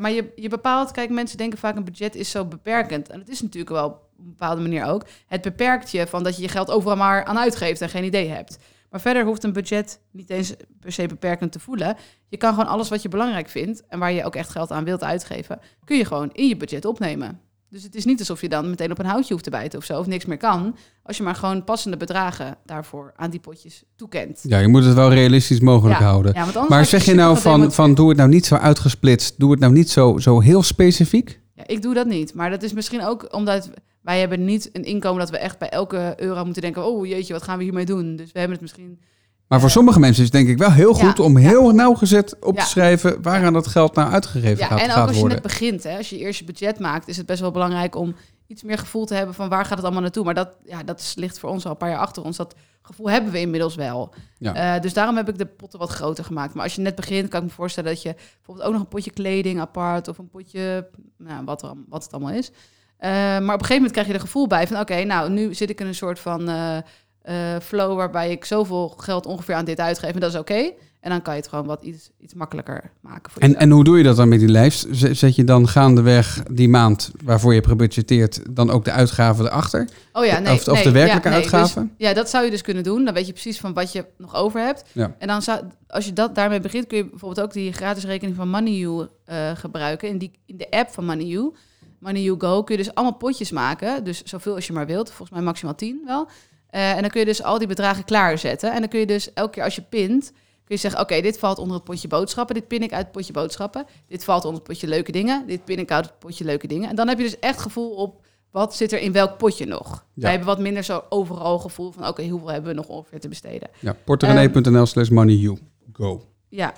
Maar 0.00 0.10
je, 0.10 0.32
je 0.34 0.48
bepaalt, 0.48 0.90
kijk, 0.90 1.10
mensen 1.10 1.38
denken 1.38 1.58
vaak 1.58 1.76
een 1.76 1.84
budget 1.84 2.14
is 2.14 2.30
zo 2.30 2.44
beperkend. 2.44 3.08
En 3.08 3.18
dat 3.18 3.28
is 3.28 3.42
natuurlijk 3.42 3.70
wel 3.70 3.86
op 3.86 4.08
een 4.18 4.24
bepaalde 4.24 4.60
manier 4.60 4.84
ook. 4.84 5.04
Het 5.26 5.42
beperkt 5.42 5.90
je 5.90 6.06
van 6.06 6.22
dat 6.24 6.36
je 6.36 6.42
je 6.42 6.48
geld 6.48 6.70
overal 6.70 6.96
maar 6.96 7.24
aan 7.24 7.38
uitgeeft 7.38 7.80
en 7.80 7.88
geen 7.88 8.04
idee 8.04 8.28
hebt. 8.28 8.58
Maar 8.94 9.02
verder 9.02 9.24
hoeft 9.24 9.44
een 9.44 9.52
budget 9.52 10.00
niet 10.10 10.30
eens 10.30 10.54
per 10.80 10.92
se 10.92 11.06
beperkend 11.06 11.52
te 11.52 11.58
voelen. 11.58 11.96
Je 12.28 12.36
kan 12.36 12.50
gewoon 12.54 12.68
alles 12.68 12.88
wat 12.88 13.02
je 13.02 13.08
belangrijk 13.08 13.48
vindt 13.48 13.82
en 13.88 13.98
waar 13.98 14.12
je 14.12 14.24
ook 14.24 14.34
echt 14.36 14.50
geld 14.50 14.70
aan 14.70 14.84
wilt 14.84 15.02
uitgeven, 15.02 15.58
kun 15.84 15.96
je 15.96 16.04
gewoon 16.04 16.30
in 16.32 16.48
je 16.48 16.56
budget 16.56 16.84
opnemen. 16.84 17.40
Dus 17.70 17.82
het 17.82 17.94
is 17.94 18.04
niet 18.04 18.18
alsof 18.18 18.40
je 18.40 18.48
dan 18.48 18.70
meteen 18.70 18.90
op 18.90 18.98
een 18.98 19.06
houtje 19.06 19.32
hoeft 19.32 19.44
te 19.44 19.50
bijten 19.50 19.78
of 19.78 19.84
zo, 19.84 19.98
of 19.98 20.06
niks 20.06 20.24
meer 20.24 20.36
kan. 20.36 20.76
Als 21.02 21.16
je 21.16 21.22
maar 21.22 21.34
gewoon 21.34 21.64
passende 21.64 21.96
bedragen 21.96 22.56
daarvoor 22.64 23.12
aan 23.16 23.30
die 23.30 23.40
potjes 23.40 23.84
toekent. 23.96 24.40
Ja, 24.42 24.58
je 24.58 24.68
moet 24.68 24.84
het 24.84 24.94
wel 24.94 25.12
realistisch 25.12 25.60
mogelijk 25.60 25.98
Ja, 25.98 26.04
houden. 26.04 26.32
ja, 26.34 26.66
maar 26.68 26.80
je 26.80 26.84
zeg 26.86 27.00
je 27.00 27.10
super 27.10 27.24
nou 27.24 27.38
van, 27.38 27.72
van 27.72 27.94
doe 27.94 28.08
het 28.08 28.16
nou 28.18 28.28
niet 28.28 28.46
zo 28.46 28.54
uitgesplitst, 28.54 29.38
doe 29.38 29.50
het 29.50 29.60
nou 29.60 29.72
niet 29.72 29.90
zo, 29.90 30.18
zo 30.18 30.40
heel 30.40 30.62
specifiek? 30.62 31.40
Ja, 31.54 31.62
ik 31.66 31.82
doe 31.82 31.94
dat 31.94 32.06
niet. 32.06 32.34
Maar 32.34 32.50
dat 32.50 32.62
is 32.62 32.72
misschien 32.72 33.04
ook 33.04 33.34
omdat 33.34 33.70
wij 34.02 34.20
hebben 34.20 34.44
niet 34.44 34.70
een 34.72 34.84
inkomen 34.84 35.18
dat 35.18 35.30
we 35.30 35.38
echt 35.38 35.58
bij 35.58 35.68
elke 35.68 36.12
euro 36.16 36.44
moeten 36.44 36.62
denken... 36.62 36.84
oh 36.84 37.06
jeetje, 37.06 37.32
wat 37.32 37.42
gaan 37.42 37.58
we 37.58 37.64
hiermee 37.64 37.84
doen? 37.86 38.16
Dus 38.16 38.32
we 38.32 38.38
hebben 38.38 38.52
het 38.58 38.60
misschien... 38.60 39.00
Maar 39.48 39.58
voor 39.60 39.68
Ja. 39.68 39.74
sommige 39.74 40.00
mensen 40.00 40.24
is 40.24 40.28
het 40.28 40.36
denk 40.38 40.48
ik 40.48 40.58
wel 40.58 40.72
heel 40.72 40.94
goed 40.94 41.16
Ja, 41.18 41.24
om 41.24 41.38
ja. 41.38 41.48
heel 41.48 41.70
nauwgezet 41.70 42.36
op 42.40 42.56
Ja. 42.56 42.62
te 42.62 42.68
schrijven 42.68 43.22
waaraan 43.22 43.52
dat 43.52 43.66
geld 43.66 43.94
nou 43.94 44.12
uitgegeven 44.12 44.58
Ja, 44.58 44.66
gaat, 44.66 44.78
en 44.80 44.84
ook 44.84 44.90
gaat 44.92 45.02
als 45.06 45.14
je 45.14 45.20
worden. 45.20 45.38
net 45.42 45.46
begint, 45.46 45.82
hè, 45.82 45.96
als 45.96 46.10
je 46.10 46.18
eerst 46.18 46.38
je 46.38 46.44
budget 46.44 46.78
maakt... 46.78 47.08
is 47.08 47.16
het 47.16 47.26
best 47.26 47.40
wel 47.40 47.50
belangrijk 47.50 47.96
om 47.96 48.14
iets 48.54 48.62
meer 48.62 48.78
gevoel 48.78 49.04
te 49.06 49.14
hebben 49.14 49.34
van 49.34 49.48
waar 49.48 49.64
gaat 49.64 49.76
het 49.76 49.84
allemaal 49.84 50.02
naartoe. 50.02 50.24
Maar 50.24 50.34
dat, 50.34 50.56
ja, 50.64 50.82
dat 50.82 51.00
is- 51.00 51.14
ligt 51.14 51.38
voor 51.38 51.50
ons 51.50 51.64
al 51.64 51.70
een 51.70 51.76
paar 51.76 51.88
jaar 51.90 51.98
achter 51.98 52.22
ons. 52.24 52.36
Dat 52.36 52.54
gevoel 52.82 53.10
hebben 53.10 53.32
we 53.32 53.40
inmiddels 53.40 53.74
wel. 53.74 54.14
Ja. 54.38 54.74
Eh, 54.74 54.82
dus 54.82 54.92
daarom 54.92 55.16
heb 55.16 55.28
ik 55.28 55.38
de 55.38 55.46
potten 55.46 55.78
wat 55.78 55.90
groter 55.90 56.24
gemaakt. 56.24 56.54
Maar 56.54 56.62
als 56.62 56.74
je 56.74 56.80
net 56.80 56.94
begint, 56.94 57.28
kan 57.28 57.40
ik 57.42 57.46
me 57.46 57.52
voorstellen 57.52 57.90
dat 57.92 58.02
je 58.02 58.14
bijvoorbeeld 58.36 58.66
ook 58.66 58.72
nog 58.72 58.82
een 58.82 58.88
potje 58.88 59.10
kleding 59.10 59.60
apart 59.60 60.08
of 60.08 60.18
een 60.18 60.28
potje, 60.28 60.88
nou, 61.18 61.44
wat, 61.44 61.62
er, 61.62 61.72
wat 61.88 62.02
het 62.02 62.12
allemaal 62.12 62.32
is. 62.32 62.50
Eh, 62.96 63.10
maar 63.10 63.36
op 63.38 63.42
een 63.42 63.50
gegeven 63.52 63.74
moment 63.74 63.92
krijg 63.92 64.06
je 64.06 64.12
er 64.14 64.20
gevoel 64.20 64.46
bij 64.46 64.66
van, 64.66 64.80
oké, 64.80 65.04
nou, 65.04 65.30
nu 65.30 65.54
zit 65.54 65.70
ik 65.70 65.80
in 65.80 65.86
een 65.86 65.94
soort 65.94 66.18
van 66.20 66.48
eh, 66.48 67.56
flow 67.62 67.96
waarbij 67.96 68.30
ik 68.30 68.44
zoveel 68.44 68.88
geld 68.88 69.26
ongeveer 69.26 69.54
aan 69.54 69.64
dit 69.64 69.80
uitgeef 69.80 70.14
en 70.14 70.20
dat 70.20 70.32
is 70.32 70.38
oké. 70.38 70.72
En 71.04 71.10
dan 71.10 71.22
kan 71.22 71.34
je 71.34 71.40
het 71.40 71.48
gewoon 71.48 71.66
wat 71.66 71.82
iets, 71.82 72.10
iets 72.18 72.34
makkelijker 72.34 72.90
maken 73.00 73.32
voor 73.32 73.42
En, 73.42 73.48
jezelf. 73.48 73.64
en 73.64 73.70
hoe 73.70 73.84
doe 73.84 73.98
je 73.98 74.02
dat 74.02 74.16
dan 74.16 74.28
met 74.28 74.38
die 74.38 74.48
lijst? 74.48 74.86
Zet 74.90 75.36
je 75.36 75.44
dan 75.44 75.68
gaandeweg 75.68 76.42
die 76.50 76.68
maand 76.68 77.10
waarvoor 77.24 77.50
je 77.50 77.56
hebt 77.56 77.70
gebudgeteerd 77.70 78.40
dan 78.50 78.70
ook 78.70 78.84
de 78.84 78.90
uitgaven 78.90 79.44
erachter? 79.44 79.88
Oh 80.12 80.24
ja, 80.24 80.38
nee, 80.38 80.52
of, 80.52 80.68
of 80.68 80.74
nee, 80.74 80.82
de 80.82 80.90
werkelijke 80.90 81.28
ja, 81.28 81.34
nee, 81.34 81.42
uitgaven? 81.42 81.82
dus- 81.82 82.06
ja, 82.08 82.14
dat 82.14 82.30
zou 82.30 82.44
je 82.44 82.50
dus 82.50 82.62
kunnen 82.62 82.82
doen. 82.82 83.04
Dan 83.04 83.14
weet 83.14 83.26
je 83.26 83.32
precies 83.32 83.60
van 83.60 83.72
wat 83.72 83.92
je 83.92 84.04
nog 84.18 84.34
over 84.34 84.60
hebt. 84.60 84.84
Ja. 84.92 85.14
En 85.18 85.26
dan 85.26 85.42
zou, 85.42 85.60
als 85.86 86.04
je 86.04 86.12
dat 86.12 86.34
daarmee 86.34 86.60
begint, 86.60 86.86
kun 86.86 86.96
je 86.96 87.08
bijvoorbeeld 87.08 87.46
ook 87.46 87.52
die 87.52 87.72
gratis 87.72 88.04
rekening 88.04 88.36
van 88.36 88.48
MoneyU 88.48 89.06
eh 89.24 89.50
gebruiken. 89.54 90.08
In, 90.08 90.18
die, 90.18 90.30
in 90.46 90.56
de 90.56 90.70
app 90.70 90.90
van 90.90 91.04
MoneyU, 91.04 91.52
MoneyU 91.98 92.34
Go, 92.38 92.62
kun 92.62 92.76
je 92.76 92.82
dus 92.82 92.94
allemaal 92.94 93.16
potjes 93.16 93.50
maken. 93.50 94.04
Dus 94.04 94.22
zoveel 94.22 94.54
als 94.54 94.66
je 94.66 94.72
maar 94.72 94.86
wilt. 94.86 95.08
Volgens 95.08 95.30
mij 95.30 95.40
maximaal 95.40 95.74
10 95.74 96.02
wel. 96.06 96.28
Eh, 96.70 96.90
en 96.90 97.00
dan 97.00 97.10
kun 97.10 97.20
je 97.20 97.26
dus 97.26 97.42
al 97.42 97.58
die 97.58 97.68
bedragen 97.68 98.04
klaarzetten. 98.04 98.72
En 98.72 98.80
dan 98.80 98.88
kun 98.88 99.00
je 99.00 99.06
dus 99.06 99.32
elke 99.32 99.50
keer 99.50 99.62
als 99.62 99.74
je 99.74 99.82
pint, 99.82 100.32
kun 100.64 100.74
je 100.74 100.76
zeggen... 100.76 101.00
oké, 101.00 101.20
dit 101.20 101.38
valt 101.38 101.58
onder 101.58 101.76
het 101.76 101.84
potje 101.84 102.08
boodschappen. 102.08 102.54
Dit 102.54 102.68
pin 102.68 102.82
ik 102.82 102.92
uit 102.92 103.02
het 103.02 103.12
potje 103.12 103.32
boodschappen. 103.32 103.86
Dit 104.08 104.24
valt 104.24 104.44
onder 104.44 104.58
het 104.60 104.68
potje 104.68 104.86
leuke 104.86 105.12
dingen. 105.12 105.46
Dit 105.46 105.64
pin 105.64 105.78
ik 105.78 105.90
uit 105.90 106.04
het 106.04 106.18
potje 106.18 106.44
leuke 106.44 106.66
dingen. 106.66 106.88
En 106.88 106.96
dan 106.96 107.08
heb 107.08 107.18
je 107.18 107.24
dus 107.24 107.38
echt 107.38 107.60
gevoel 107.60 107.90
op... 107.90 108.24
wat 108.50 108.74
zit 108.74 108.92
er 108.92 109.00
in 109.00 109.12
welk 109.12 109.38
potje 109.38 109.66
nog. 109.66 110.06
Wij 110.14 110.30
hebben 110.30 110.48
wat 110.48 110.58
minder 110.58 110.82
zo 110.82 111.04
overal 111.08 111.58
gevoel 111.58 111.90
van... 111.92 112.06
oké, 112.06 112.28
hoeveel 112.28 112.50
hebben 112.50 112.70
we 112.70 112.76
nog 112.76 112.86
ongeveer 112.86 113.20
te 113.20 113.28
besteden. 113.28 113.68
Ja, 113.80 113.96
porterenee.nl 114.04 114.86
slash 114.86 115.08
moneyu. 115.08 115.58
Go. 115.92 116.22
Ja, 116.54 116.72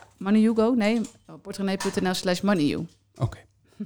Go? 0.54 0.74
Nee, 0.74 1.00
portrenee.nl 1.42 2.14
slash 2.14 2.40
MoneyU. 2.40 2.86
Oké. 3.16 3.38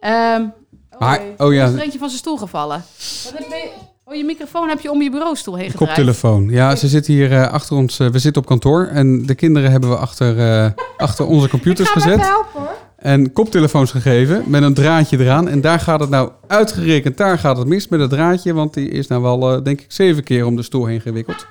Ehm 0.00 0.42
oh, 0.90 0.98
Maar- 1.00 1.22
oh 1.36 1.52
ja. 1.52 1.66
Is 1.66 1.80
eentje 1.80 1.98
van 1.98 2.08
zijn 2.08 2.20
stoel 2.20 2.36
gevallen. 2.36 2.84
Wat 3.24 3.32
heb 3.32 3.48
je, 3.48 3.70
oh, 4.04 4.14
je 4.14 4.24
microfoon 4.24 4.68
heb 4.68 4.80
je 4.80 4.90
om 4.90 5.02
je 5.02 5.10
bureaustoel 5.10 5.54
heen 5.56 5.70
gedraaid. 5.70 5.88
koptelefoon. 5.94 6.48
Ja, 6.50 6.76
ze 6.76 6.88
zitten 6.88 7.12
hier 7.12 7.32
eh, 7.32 7.48
achter 7.52 7.76
ons. 7.76 7.98
eh, 7.98 8.08
we 8.08 8.18
zitten 8.18 8.42
op 8.42 8.48
kantoor 8.48 8.84
en 8.86 9.26
de 9.26 9.34
kinderen 9.34 9.70
hebben 9.70 9.90
we 9.90 9.96
achter, 9.96 10.38
eh, 10.38 10.70
achter 10.96 11.26
onze 11.26 11.48
computers 11.48 11.88
gezet. 11.98 12.20
helpen 12.20 12.50
hoor. 12.60 12.72
En 12.96 13.32
koptelefoons 13.32 13.90
gegeven 13.90 14.42
met 14.46 14.62
een 14.62 14.74
draadje 14.74 15.18
eraan. 15.18 15.48
En 15.48 15.60
daar 15.60 15.80
gaat 15.80 16.00
het 16.00 16.10
nou 16.10 16.30
uitgerekend, 16.46 17.16
daar 17.16 17.38
gaat 17.38 17.56
het 17.56 17.66
mis 17.66 17.88
met 17.88 18.00
het 18.00 18.10
draadje. 18.10 18.52
Want 18.54 18.74
die 18.74 18.88
is 18.88 19.06
nou 19.06 19.22
wel, 19.22 19.62
denk 19.62 19.80
ik, 19.80 19.92
zeven 19.92 20.22
keer 20.24 20.46
om 20.46 20.56
de 20.56 20.62
stoel 20.62 20.86
heen 20.86 21.00
gewikkeld. 21.00 21.46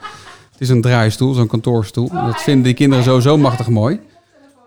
Het 0.52 0.62
is 0.62 0.70
een 0.70 0.82
draaistoel, 0.82 1.34
zo'n 1.34 1.48
kantoorstoel. 1.48 2.10
Dat 2.10 2.42
vinden 2.42 2.64
die 2.64 2.74
kinderen 2.74 3.04
sowieso 3.04 3.38
machtig 3.38 3.68
mooi. 3.68 4.00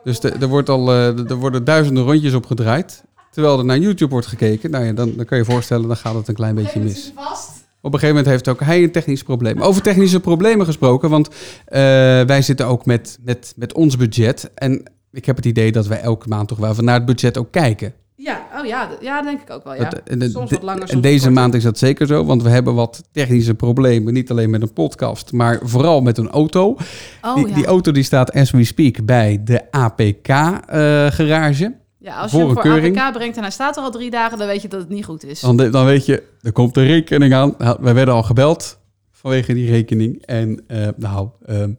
Dus 0.05 0.21
de- 0.21 0.31
er, 0.41 0.47
wordt 0.49 0.69
al, 0.69 0.91
er 0.93 1.35
worden 1.35 1.65
duizenden 1.65 2.05
rondjes 2.05 2.35
op 2.35 2.47
gedraaid. 2.47 3.03
Terwijl 3.31 3.59
er 3.59 3.65
naar 3.65 3.79
YouTube 3.79 4.11
wordt 4.11 4.27
gekeken. 4.27 4.71
Nou 4.71 4.85
ja, 4.85 4.93
dan, 4.93 5.13
dan 5.17 5.25
kan 5.25 5.39
je 5.39 5.45
je 5.45 5.51
voorstellen, 5.51 5.87
dan 5.89 5.97
gaat 5.97 6.15
het 6.15 6.29
een 6.29 6.35
klein 6.35 6.55
beetje 6.55 6.81
mis. 6.81 7.13
Vast. 7.15 7.56
Op 7.87 7.93
een 7.93 7.99
gegeven 7.99 8.23
moment 8.23 8.35
heeft 8.35 8.49
ook 8.49 8.61
hij 8.67 8.83
een 8.83 8.93
technisch 8.93 9.23
probleem. 9.23 9.61
Over 9.61 9.83
technische 9.83 10.21
problemen 10.21 10.67
gesproken, 10.67 11.11
want 11.11 11.29
eh, 11.65 11.81
wij 12.23 12.43
zitten 12.43 12.67
ook 12.67 12.87
met, 12.87 13.19
met, 13.25 13.53
met 13.57 13.73
ons 13.73 13.97
budget. 13.97 14.51
En 14.55 14.83
ik 15.13 15.25
heb 15.27 15.37
het 15.37 15.45
idee 15.45 15.73
dat 15.73 15.87
wij 15.87 16.01
elke 16.01 16.29
maand 16.29 16.49
toch 16.49 16.59
wel 16.59 16.75
van 16.75 16.85
naar 16.85 16.95
het 16.95 17.05
budget 17.05 17.39
ook 17.39 17.51
kijken. 17.51 17.93
Ja, 18.17 18.47
oh 18.59 18.67
ja, 18.67 18.89
ja, 19.01 19.23
denk 19.23 19.41
ik 19.41 19.51
ook 19.51 19.65
wel. 19.65 19.75
Ja. 19.75 19.89
Dat- 19.89 20.01
en 20.05 20.19
de- 20.19 20.31
soms 20.31 20.51
wat 20.51 20.63
langer, 20.63 20.91
en 20.91 21.01
deze 21.01 21.31
maand 21.31 21.55
is 21.55 21.63
dat 21.63 21.79
zeker 21.79 22.07
zo, 22.07 22.25
want 22.25 22.43
we 22.43 22.49
hebben 22.49 22.75
wat 22.75 23.03
technische 23.13 23.55
problemen. 23.55 24.13
Niet 24.13 24.31
alleen 24.31 24.51
met 24.51 24.63
een 24.63 24.73
podcast, 24.73 25.33
maar 25.33 25.59
vooral 25.63 26.01
met 26.01 26.19
een 26.19 26.31
auto. 26.31 26.77
Oh, 27.23 27.35
die, 27.35 27.49
ja. 27.49 27.55
die 27.55 27.67
auto 27.67 27.93
die 27.93 28.03
staat 28.03 28.33
as 28.33 28.51
we 28.51 28.65
speak 28.65 29.05
bij 29.05 29.41
de 29.45 29.71
APK-garage. 29.71 31.75
Ja, 32.07 32.21
als 32.21 32.31
je 32.31 32.39
hem 32.39 32.53
voor 32.53 32.63
keuring. 32.63 32.99
APK 33.01 33.13
brengt 33.17 33.37
en 33.37 33.43
hij 33.43 33.51
staat 33.51 33.77
er 33.77 33.83
al 33.83 33.91
drie 33.91 34.11
dagen, 34.11 34.39
dan 34.39 34.47
weet 34.47 34.63
je 34.63 34.69
dat 34.69 34.81
het 34.81 34.89
niet 34.89 35.05
goed 35.05 35.25
is. 35.25 35.41
dan, 35.41 35.57
dan 35.57 35.85
weet 35.85 36.07
je, 36.07 36.23
er 36.43 36.53
komt 36.53 36.77
een 36.77 36.87
rekening 36.87 37.35
aan. 37.35 37.55
Wij 37.81 37.95
werden 37.95 38.15
al 38.15 38.23
gebeld 38.23 38.79
vanwege 39.11 39.55
die 39.55 39.71
rekening. 39.71 40.23
En 40.27 40.65
eh, 40.67 40.89
nou, 40.97 41.29
ehm, 41.47 41.73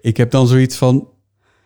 ik 0.00 0.16
heb 0.16 0.30
dan 0.30 0.46
zoiets 0.46 0.76
van 0.76 1.08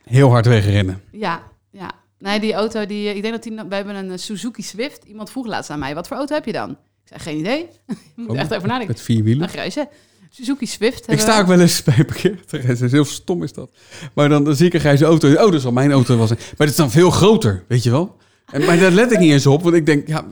heel 0.05 0.31
hard 0.31 0.47
wegrennen. 0.47 1.03
Ja, 1.11 1.43
ja. 1.71 1.91
Nee, 2.19 2.41
die 2.41 2.53
auto, 2.53 2.87
die, 2.87 3.15
ik 3.15 3.23
denk 3.23 3.35
dat 3.35 3.43
die, 3.43 3.53
we 3.69 3.75
hebben 3.75 3.95
een 3.95 4.11
eh, 4.11 4.17
Suzuki 4.17 4.63
Swift. 4.63 5.05
Iemand 5.05 5.31
vroeg 5.31 5.47
laatst 5.47 5.71
aan 5.71 5.79
mij, 5.79 5.95
wat 5.95 6.09
voor 6.09 6.17
auto 6.17 6.35
heb 6.35 6.45
je 6.45 6.53
dan? 6.53 6.71
Ik 6.71 6.77
zei, 7.05 7.21
geen 7.21 7.39
idee. 7.39 7.59
Je 7.87 7.95
moet 8.17 8.31
Oh, 8.31 8.39
echt 8.39 8.51
even 8.51 8.69
nadenken. 8.69 8.95
Met 8.95 9.01
vier 9.01 9.23
wielen. 9.23 9.43
Een 9.43 9.49
grijze. 9.49 9.89
Suzuki 10.37 10.67
Swift. 10.67 11.11
Ik 11.11 11.21
sta 11.21 11.41
ook 11.41 11.47
wel 11.47 11.61
eens 11.61 11.83
bij. 11.83 12.07
Dat 12.51 12.81
is 12.81 12.93
heel 12.93 13.05
stom 13.05 13.43
is 13.43 13.53
dat. 13.53 13.71
Maar 14.15 14.29
dan, 14.29 14.45
dan 14.45 14.57
zie 14.57 14.67
ik 14.67 14.75
een 14.75 14.81
grijze 14.81 15.05
auto. 15.05 15.35
Oh, 15.35 15.53
dat 15.53 15.61
zal 15.61 15.73
mijn 15.73 15.93
auto 15.93 16.27
zijn. 16.27 16.39
Maar 16.39 16.57
het 16.59 16.69
is 16.69 16.77
dan 16.77 16.91
veel 16.91 17.11
groter, 17.11 17.65
weet 17.69 17.83
je 17.83 17.91
wel? 17.91 18.17
En, 18.53 18.65
maar 18.65 18.79
daar 18.79 18.91
let 18.91 19.13
ik 19.13 19.19
niet 19.19 19.33
eens 19.33 19.47
op, 19.47 19.63
want 19.63 19.75
ik 19.75 19.87
denk, 19.87 20.09
ja, 20.09 20.25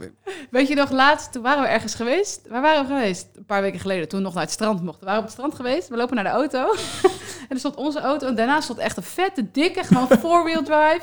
Weet 0.51 0.67
je 0.67 0.75
nog, 0.75 0.91
laatst, 0.91 1.31
toen 1.31 1.41
waren 1.41 1.63
we 1.63 1.69
ergens 1.69 1.95
geweest. 1.95 2.41
Waar 2.49 2.61
waren 2.61 2.87
we 2.87 2.93
geweest? 2.93 3.27
Een 3.35 3.45
paar 3.45 3.61
weken 3.61 3.79
geleden, 3.79 4.07
toen 4.07 4.19
we 4.19 4.25
nog 4.25 4.33
naar 4.33 4.43
het 4.43 4.51
strand 4.51 4.83
mochten. 4.83 4.99
We 4.99 5.05
waren 5.05 5.19
op 5.19 5.25
het 5.25 5.33
strand 5.33 5.55
geweest, 5.55 5.87
we 5.87 5.97
lopen 5.97 6.15
naar 6.15 6.23
de 6.23 6.29
auto. 6.29 6.71
en 7.49 7.49
er 7.49 7.59
stond 7.59 7.75
onze 7.75 7.99
auto 7.99 8.27
en 8.27 8.35
daarna 8.35 8.61
stond 8.61 8.79
echt 8.79 8.97
een 8.97 9.03
vette, 9.03 9.51
dikke, 9.51 9.83
gewoon 9.83 10.07
four-wheel 10.23 10.63
drive. 10.63 11.01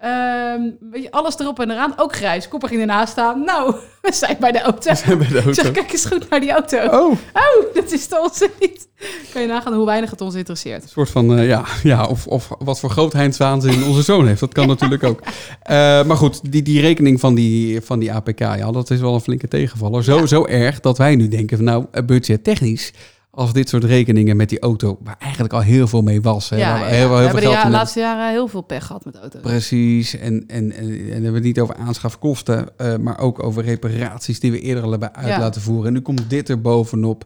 Ehm, 0.00 0.60
weet 0.90 1.02
je, 1.02 1.10
alles 1.10 1.38
erop 1.38 1.60
en 1.60 1.70
eraan. 1.70 1.92
Ook 1.96 2.16
grijs. 2.16 2.48
Kopper 2.48 2.68
ging 2.68 2.80
ernaast 2.80 3.12
staan. 3.12 3.44
Nou, 3.44 3.74
we 4.02 4.12
zijn 4.12 4.36
bij 4.40 4.52
de 4.52 4.60
auto. 4.60 4.92
Bij 5.06 5.16
de 5.16 5.24
Ik 5.38 5.42
zeg, 5.54 5.56
auto. 5.64 5.70
kijk 5.70 5.92
eens 5.92 6.04
goed 6.04 6.30
naar 6.30 6.40
die 6.40 6.50
auto. 6.50 6.78
Oh, 6.78 7.10
Oh, 7.32 7.74
dat 7.74 7.92
is 7.92 8.08
ons 8.22 8.44
niet. 8.60 8.88
Kan 9.32 9.42
je 9.42 9.48
nagaan 9.48 9.72
hoe 9.74 9.86
weinig 9.86 10.10
het 10.10 10.20
ons 10.20 10.34
interesseert. 10.34 10.82
een 10.82 10.88
soort 10.88 11.10
van, 11.10 11.38
eh, 11.38 11.46
ja, 11.48 11.64
ja 11.82 12.06
of, 12.06 12.26
of 12.26 12.48
wat 12.58 12.80
voor 12.80 12.90
grootheidswaanzin 12.90 13.84
onze 13.88 14.02
zoon 14.02 14.26
heeft. 14.26 14.40
Dat 14.40 14.52
kan 14.52 14.66
natuurlijk 14.66 15.02
ook. 15.04 15.20
Eh, 15.62 16.04
maar 16.04 16.16
goed, 16.16 16.52
die, 16.52 16.62
die 16.62 16.80
rekening 16.80 17.20
van 17.20 17.34
die, 17.34 17.80
van 17.80 17.98
die 17.98 18.12
APK, 18.12 18.38
ja, 18.38 18.70
dat 18.72 18.90
is 18.90 19.00
wel 19.00 19.14
een 19.14 19.20
flinke 19.20 19.48
tegenvaller. 19.48 20.04
Zo, 20.04 20.18
Ja. 20.18 20.26
zo 20.26 20.46
erg 20.46 20.80
dat 20.80 20.98
wij 20.98 21.16
nu 21.16 21.28
denken 21.28 21.56
van, 21.56 21.66
nou, 21.66 21.84
eh, 21.90 22.04
budgettechnisch, 22.04 22.92
als 23.30 23.52
dit 23.52 23.68
soort 23.68 23.84
rekeningen 23.84 24.36
met 24.36 24.48
die 24.48 24.60
auto, 24.60 24.98
waar 25.02 25.16
eigenlijk 25.18 25.52
al 25.52 25.60
heel 25.60 25.86
veel 25.86 26.02
mee 26.02 26.20
was. 26.20 26.48
Hè, 26.48 26.56
ja, 26.56 26.76
heel, 26.76 26.86
heel 26.86 27.02
we 27.02 27.06
veel 27.08 27.16
hebben 27.16 27.34
de 27.42 27.48
geld 27.48 27.62
ja- 27.62 27.70
laatste 27.70 28.00
jaren 28.00 28.30
heel 28.30 28.48
veel 28.48 28.60
pech 28.62 28.86
gehad 28.86 29.04
met 29.04 29.16
auto's. 29.16 29.40
Precies, 29.40 30.16
en, 30.16 30.44
en, 30.46 30.72
en, 30.72 30.90
en 30.90 31.08
hebben 31.10 31.22
we 31.30 31.36
het 31.36 31.42
niet 31.44 31.60
over 31.60 31.74
aanschafkosten, 31.74 32.78
eh, 32.78 32.96
maar 32.96 33.18
ook 33.18 33.42
over 33.42 33.62
reparaties 33.64 34.40
die 34.40 34.50
we 34.52 34.60
eerder 34.60 34.82
al 34.84 34.90
hebben 34.90 35.14
uit 35.14 35.26
Ja. 35.28 35.38
laten 35.38 35.60
voeren. 35.60 35.86
En 35.86 35.92
nu 35.92 36.00
komt 36.00 36.30
dit 36.30 36.48
er 36.48 36.60
bovenop. 36.60 37.24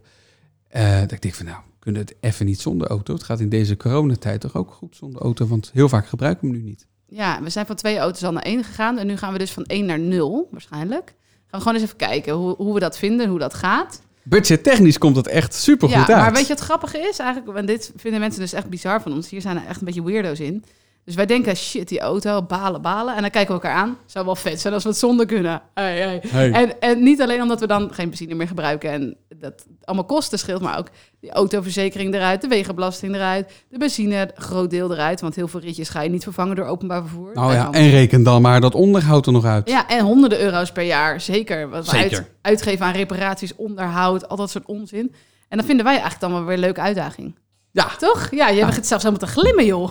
Eh, 0.68 1.00
dat 1.00 1.12
ik 1.12 1.22
denk 1.22 1.34
van 1.34 1.46
nou, 1.46 1.56
we 1.66 1.78
kunnen 1.78 2.00
het 2.00 2.14
even 2.20 2.46
niet 2.46 2.60
zonder 2.60 2.86
auto. 2.88 3.14
Het 3.14 3.22
gaat 3.22 3.40
in 3.40 3.48
deze 3.48 3.76
coronatijd 3.76 4.40
toch 4.40 4.56
ook 4.56 4.70
goed 4.72 4.96
zonder 4.96 5.22
auto, 5.22 5.46
want 5.46 5.70
heel 5.72 5.88
vaak 5.88 6.06
gebruiken 6.06 6.48
we 6.48 6.54
hem 6.54 6.62
nu 6.62 6.68
niet. 6.68 6.86
Ja, 7.06 7.42
we 7.42 7.50
zijn 7.50 7.66
van 7.66 7.76
twee 7.76 7.98
auto's 7.98 8.22
al 8.24 8.32
naar 8.32 8.42
één 8.42 8.64
gegaan. 8.64 8.98
En 8.98 9.06
nu 9.06 9.16
gaan 9.16 9.32
we 9.32 9.38
dus 9.38 9.50
van 9.52 9.64
één 9.64 9.86
naar 9.86 9.98
nul, 9.98 10.48
waarschijnlijk. 10.50 11.04
Gaan 11.04 11.14
we 11.50 11.58
gewoon 11.58 11.74
eens 11.74 11.82
even 11.82 11.96
kijken 11.96 12.32
hoe, 12.34 12.54
hoe 12.56 12.74
we 12.74 12.80
dat 12.80 12.98
vinden, 12.98 13.28
hoe 13.28 13.38
dat 13.38 13.54
gaat. 13.54 14.02
Budgettechnisch 14.22 14.98
komt 14.98 15.16
het 15.16 15.26
echt 15.26 15.54
super 15.54 15.88
goed 15.88 16.06
ja, 16.06 16.14
uit. 16.14 16.22
maar 16.22 16.32
weet 16.32 16.46
je 16.46 16.54
wat 16.54 16.62
grappig 16.62 16.96
is? 16.96 17.18
Eigenlijk, 17.18 17.52
want 17.52 17.66
dit 17.66 17.92
vinden 17.96 18.20
mensen 18.20 18.40
dus 18.40 18.52
echt 18.52 18.68
bizar 18.68 19.02
van 19.02 19.12
ons. 19.12 19.30
Hier 19.30 19.40
zijn 19.40 19.56
er 19.56 19.66
echt 19.66 19.80
een 19.80 19.86
beetje 19.86 20.04
weirdo's 20.04 20.40
in. 20.40 20.64
Dus 21.04 21.14
wij 21.14 21.26
denken, 21.26 21.56
shit, 21.56 21.88
die 21.88 22.00
auto, 22.00 22.42
balen, 22.42 22.82
balen. 22.82 23.14
En 23.14 23.20
dan 23.20 23.30
kijken 23.30 23.54
we 23.54 23.60
elkaar 23.62 23.76
aan. 23.82 23.96
Zou 24.06 24.24
wel 24.24 24.36
vet 24.36 24.60
zijn 24.60 24.74
als 24.74 24.82
we 24.82 24.88
het 24.88 24.98
zonder 24.98 25.26
kunnen. 25.26 25.62
Hey, 25.74 25.98
hey. 25.98 26.22
Hey. 26.28 26.52
En, 26.52 26.80
en 26.80 27.02
niet 27.02 27.22
alleen 27.22 27.42
omdat 27.42 27.60
we 27.60 27.66
dan 27.66 27.94
geen 27.94 28.08
benzine 28.08 28.34
meer 28.34 28.46
gebruiken 28.46 28.90
en 28.90 29.16
dat 29.36 29.66
allemaal 29.84 30.04
kosten 30.06 30.38
scheelt, 30.38 30.60
maar 30.62 30.78
ook 30.78 30.88
die 31.20 31.30
autoverzekering 31.30 32.14
eruit, 32.14 32.40
de 32.42 32.48
wegenbelasting 32.48 33.14
eruit, 33.14 33.52
de 33.68 33.78
benzine, 33.78 34.30
groot 34.34 34.70
deel 34.70 34.92
eruit. 34.92 35.20
Want 35.20 35.34
heel 35.34 35.48
veel 35.48 35.60
ritjes 35.60 35.88
ga 35.88 36.00
je 36.02 36.10
niet 36.10 36.22
vervangen 36.22 36.56
door 36.56 36.64
openbaar 36.66 37.00
vervoer. 37.00 37.30
Nou 37.34 37.52
ja, 37.52 37.62
dan- 37.64 37.74
en 37.74 37.90
reken 37.90 38.22
dan 38.22 38.42
maar 38.42 38.60
dat 38.60 38.74
onderhoud 38.74 39.26
er 39.26 39.32
nog 39.32 39.44
uit. 39.44 39.68
ja, 39.68 39.88
en 39.88 40.04
honderden 40.04 40.40
euro's 40.40 40.72
per 40.72 40.84
jaar, 40.84 41.20
zeker. 41.20 41.68
Wat 41.70 41.90
we. 41.90 41.96
Uit, 41.96 42.30
uitgeven 42.42 42.86
aan 42.86 42.92
reparaties, 42.92 43.54
onderhoud, 43.56 44.28
al 44.28 44.36
dat 44.36 44.50
soort 44.50 44.66
onzin. 44.66 45.14
En 45.48 45.56
dat 45.56 45.66
vinden 45.66 45.84
wij 45.84 45.94
eigenlijk 45.94 46.22
dan 46.22 46.32
wel 46.32 46.44
weer 46.44 46.54
een 46.54 46.60
leuke 46.60 46.80
uitdaging. 46.80 47.34
Ja. 47.70 47.88
Toch? 47.98 48.28
Ja, 48.30 48.48
je 48.48 48.60
hebt 48.62 48.76
het 48.76 48.86
zelfs 48.86 49.04
helemaal 49.04 49.26
te 49.28 49.32
glimmen, 49.40 49.64
joh. 49.64 49.90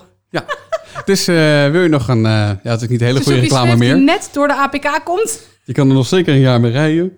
Dus 1.06 1.28
eh, 1.28 1.70
wil 1.70 1.82
je 1.82 1.90
nog 1.90 2.08
een, 2.08 2.26
eh, 2.26 2.32
ja, 2.64 2.72
het 2.72 2.82
is 2.82 2.88
niet 2.88 3.02
een 3.02 3.08
hele 3.08 3.22
goede 3.22 3.40
reclame 3.40 3.76
meer. 3.78 3.96
die 3.96 4.04
net 4.04 4.30
door 4.32 4.48
de 4.48 4.54
APK 4.54 5.02
komt. 5.04 5.40
Je 5.64 5.74
kan 5.74 5.88
er 5.90 5.94
nog 5.94 6.08
zeker 6.08 6.34
een 6.34 6.40
jaar 6.40 6.60
mee 6.60 6.72
rijden. 6.72 7.18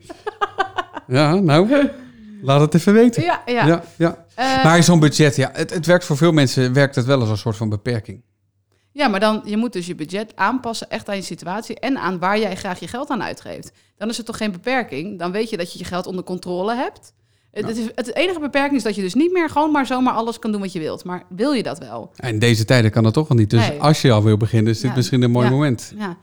ja, 1.07 1.33
nou, 1.35 1.89
laat 2.41 2.61
het 2.61 2.73
even 2.73 2.93
weten. 2.93 3.23
Ja, 3.23 3.41
ja. 3.45 3.65
ja. 3.65 3.83
ja. 3.97 4.25
Eh, 4.35 4.63
Maar 4.63 4.83
zo'n 4.83 4.99
budget, 4.99 5.35
ja, 5.35 5.49
het, 5.53 5.73
het 5.73 5.85
werkt 5.85 6.05
voor 6.05 6.17
veel 6.17 6.31
mensen 6.31 6.73
werkt 6.73 6.95
het 6.95 7.05
wel 7.05 7.19
als 7.19 7.29
een 7.29 7.37
soort 7.37 7.57
van 7.57 7.69
beperking. 7.69 8.21
ja, 8.91 9.07
maar 9.07 9.19
dan, 9.19 9.41
je 9.45 9.57
moet 9.57 9.73
dus 9.73 9.85
je 9.85 9.95
budget 9.95 10.35
aanpassen 10.35 10.89
echt 10.89 11.09
aan 11.09 11.15
je 11.15 11.21
situatie 11.21 11.79
en 11.79 11.97
aan 11.97 12.19
waar 12.19 12.39
jij 12.39 12.55
graag 12.55 12.79
je 12.79 12.87
geld 12.87 13.09
aan 13.09 13.23
uitgeeft. 13.23 13.71
Dan 13.97 14.09
is 14.09 14.17
het 14.17 14.25
toch 14.25 14.37
geen 14.37 14.51
beperking? 14.51 15.19
Dan 15.19 15.31
weet 15.31 15.49
je 15.49 15.57
dat 15.57 15.73
je 15.73 15.79
je 15.79 15.85
geld 15.85 16.07
onder 16.07 16.23
controle 16.23 16.75
hebt. 16.75 17.13
Het, 17.53 17.65
het, 17.67 17.77
is, 17.77 17.85
het 17.95 18.15
enige 18.15 18.39
beperking 18.39 18.75
is 18.75 18.83
dat 18.83 18.95
je 18.95 19.01
dus 19.01 19.13
niet 19.13 19.31
meer 19.31 19.49
gewoon 19.49 19.71
maar 19.71 19.85
zomaar 19.85 20.13
alles 20.13 20.39
kan 20.39 20.51
doen 20.51 20.61
wat 20.61 20.71
je 20.73 20.79
wilt. 20.79 21.03
Maar 21.03 21.23
wil 21.29 21.51
je 21.51 21.63
dat 21.63 21.77
wel? 21.79 22.11
En 22.15 22.29
in 22.33 22.39
deze 22.39 22.65
tijden 22.65 22.91
kan 22.91 23.03
dat 23.03 23.13
toch 23.13 23.29
al 23.29 23.35
niet. 23.35 23.49
Dus 23.49 23.67
Nee. 23.67 23.81
als 23.81 24.01
je 24.01 24.11
al 24.11 24.23
wil 24.23 24.37
beginnen, 24.37 24.71
is 24.71 24.79
dit 24.79 24.89
Ja. 24.89 24.95
misschien 24.95 25.21
een 25.21 25.31
mooi 25.31 25.45
Ja. 25.45 25.51
moment. 25.51 25.93
Ja. 25.97 26.09
Ik 26.09 26.17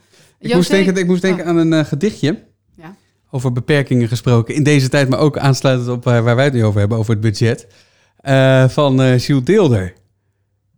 José- 0.47 0.57
moest 0.57 0.71
denken, 0.71 0.97
ik 0.97 1.07
moest 1.07 1.23
denken 1.23 1.43
Oh, 1.43 1.49
aan 1.49 1.57
een 1.57 1.73
eh, 1.73 1.85
gedichtje. 1.85 2.43
Ja. 2.77 2.95
Over 3.31 3.53
beperkingen 3.53 4.09
gesproken. 4.09 4.55
In 4.55 4.63
deze 4.63 4.89
tijd, 4.89 5.09
maar 5.09 5.19
ook 5.19 5.39
aansluitend 5.39 5.89
op 5.89 6.07
eh, 6.07 6.21
waar 6.23 6.37
wij 6.37 6.45
het 6.45 6.55
nu 6.55 6.65
over 6.65 6.81
hebben, 6.81 6.99
over 6.99 7.13
het 7.13 7.21
budget. 7.21 7.67
eh, 8.17 8.69
van 8.69 8.95
Jules 9.17 9.45
Deelder. 9.45 9.93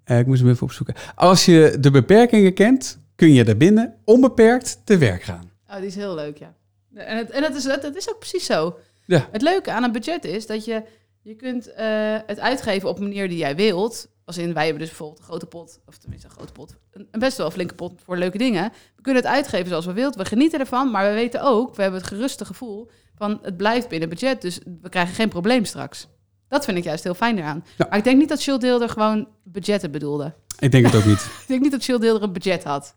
Ik 0.07 0.27
moest 0.27 0.41
hem 0.41 0.51
even 0.51 0.63
opzoeken. 0.63 0.95
Als 1.15 1.45
je 1.45 1.77
de 1.81 1.91
beperkingen 1.91 2.55
kent, 2.55 2.99
kun 3.17 3.33
je 3.33 3.45
daarbinnen 3.45 3.95
onbeperkt 4.05 4.81
te 4.85 4.99
werk 4.99 5.23
gaan. 5.23 5.51
Oh, 5.71 5.77
die 5.77 5.87
is 5.87 5.95
heel 5.95 6.15
leuk, 6.15 6.39
ja. 6.39 6.55
En, 6.95 7.17
het, 7.17 7.31
en 7.31 7.43
het 7.43 7.55
is, 7.57 7.65
het, 7.65 7.83
het 7.83 7.97
is 7.97 8.09
ook 8.11 8.19
precies 8.19 8.45
zo. 8.47 8.75
Ja. 9.07 9.29
Het 9.33 9.43
leuke 9.43 9.73
aan 9.73 9.83
een 9.83 9.93
budget 9.93 10.25
is 10.25 10.47
dat 10.47 10.65
je, 10.65 10.83
je 11.23 11.35
kunt 11.35 11.73
eh, 11.73 12.17
het 12.27 12.41
uitgeven 12.41 12.89
op 12.89 12.97
een 12.97 13.03
manier 13.03 13.29
die 13.29 13.39
jij 13.39 13.57
wilt. 13.57 14.11
Als 14.25 14.39
in, 14.39 14.55
wij 14.55 14.63
hebben 14.63 14.81
dus 14.81 14.89
bijvoorbeeld 14.89 15.19
een 15.19 15.25
grote 15.25 15.47
pot, 15.47 15.81
of 15.87 15.99
tenminste 15.99 16.27
een 16.29 16.35
grote 16.35 16.53
pot, 16.53 16.77
een, 16.93 17.09
een 17.11 17.21
best 17.21 17.37
wel 17.37 17.51
flinke 17.51 17.75
pot 17.75 18.01
voor 18.05 18.17
leuke 18.17 18.39
dingen. 18.39 18.73
We 18.97 19.03
kunnen 19.03 19.23
het 19.23 19.33
uitgeven 19.33 19.69
zoals 19.69 19.87
we 19.87 19.93
willen. 19.93 20.17
We 20.17 20.25
genieten 20.25 20.61
ervan, 20.61 20.91
maar 20.91 21.09
we 21.09 21.15
weten 21.15 21.43
ook, 21.43 21.75
we 21.75 21.83
hebben 21.83 22.01
het 22.01 22.09
geruste 22.09 22.45
gevoel 22.45 22.91
van 23.15 23.39
het 23.43 23.57
blijft 23.57 23.89
binnen 23.89 24.09
budget. 24.09 24.43
Dus 24.43 24.59
we 24.83 24.89
krijgen 24.89 25.15
geen 25.15 25.29
probleem 25.29 25.65
straks. 25.65 26.09
Dat 26.49 26.65
vind 26.65 26.77
ik 26.77 26.85
juist 26.85 27.05
heel 27.05 27.15
fijn 27.15 27.39
eraan. 27.39 27.65
Ja. 27.77 27.87
Maar 27.89 27.99
ik 27.99 28.05
denk 28.05 28.19
niet 28.19 28.29
dat 28.29 28.43
Chill 28.43 28.59
Deelder 28.59 28.89
gewoon 28.89 29.29
budgetten 29.43 29.91
bedoelde. 29.91 30.35
Ik 30.59 30.71
denk 30.71 30.87
het 30.87 30.95
ook 30.95 31.05
niet. 31.05 31.21
Ik 31.43 31.45
denk 31.47 31.61
niet 31.61 31.71
dat 31.71 31.85
Chill 31.85 31.99
Deelder 31.99 32.23
een 32.23 32.33
budget 32.33 32.65
had. 32.65 32.95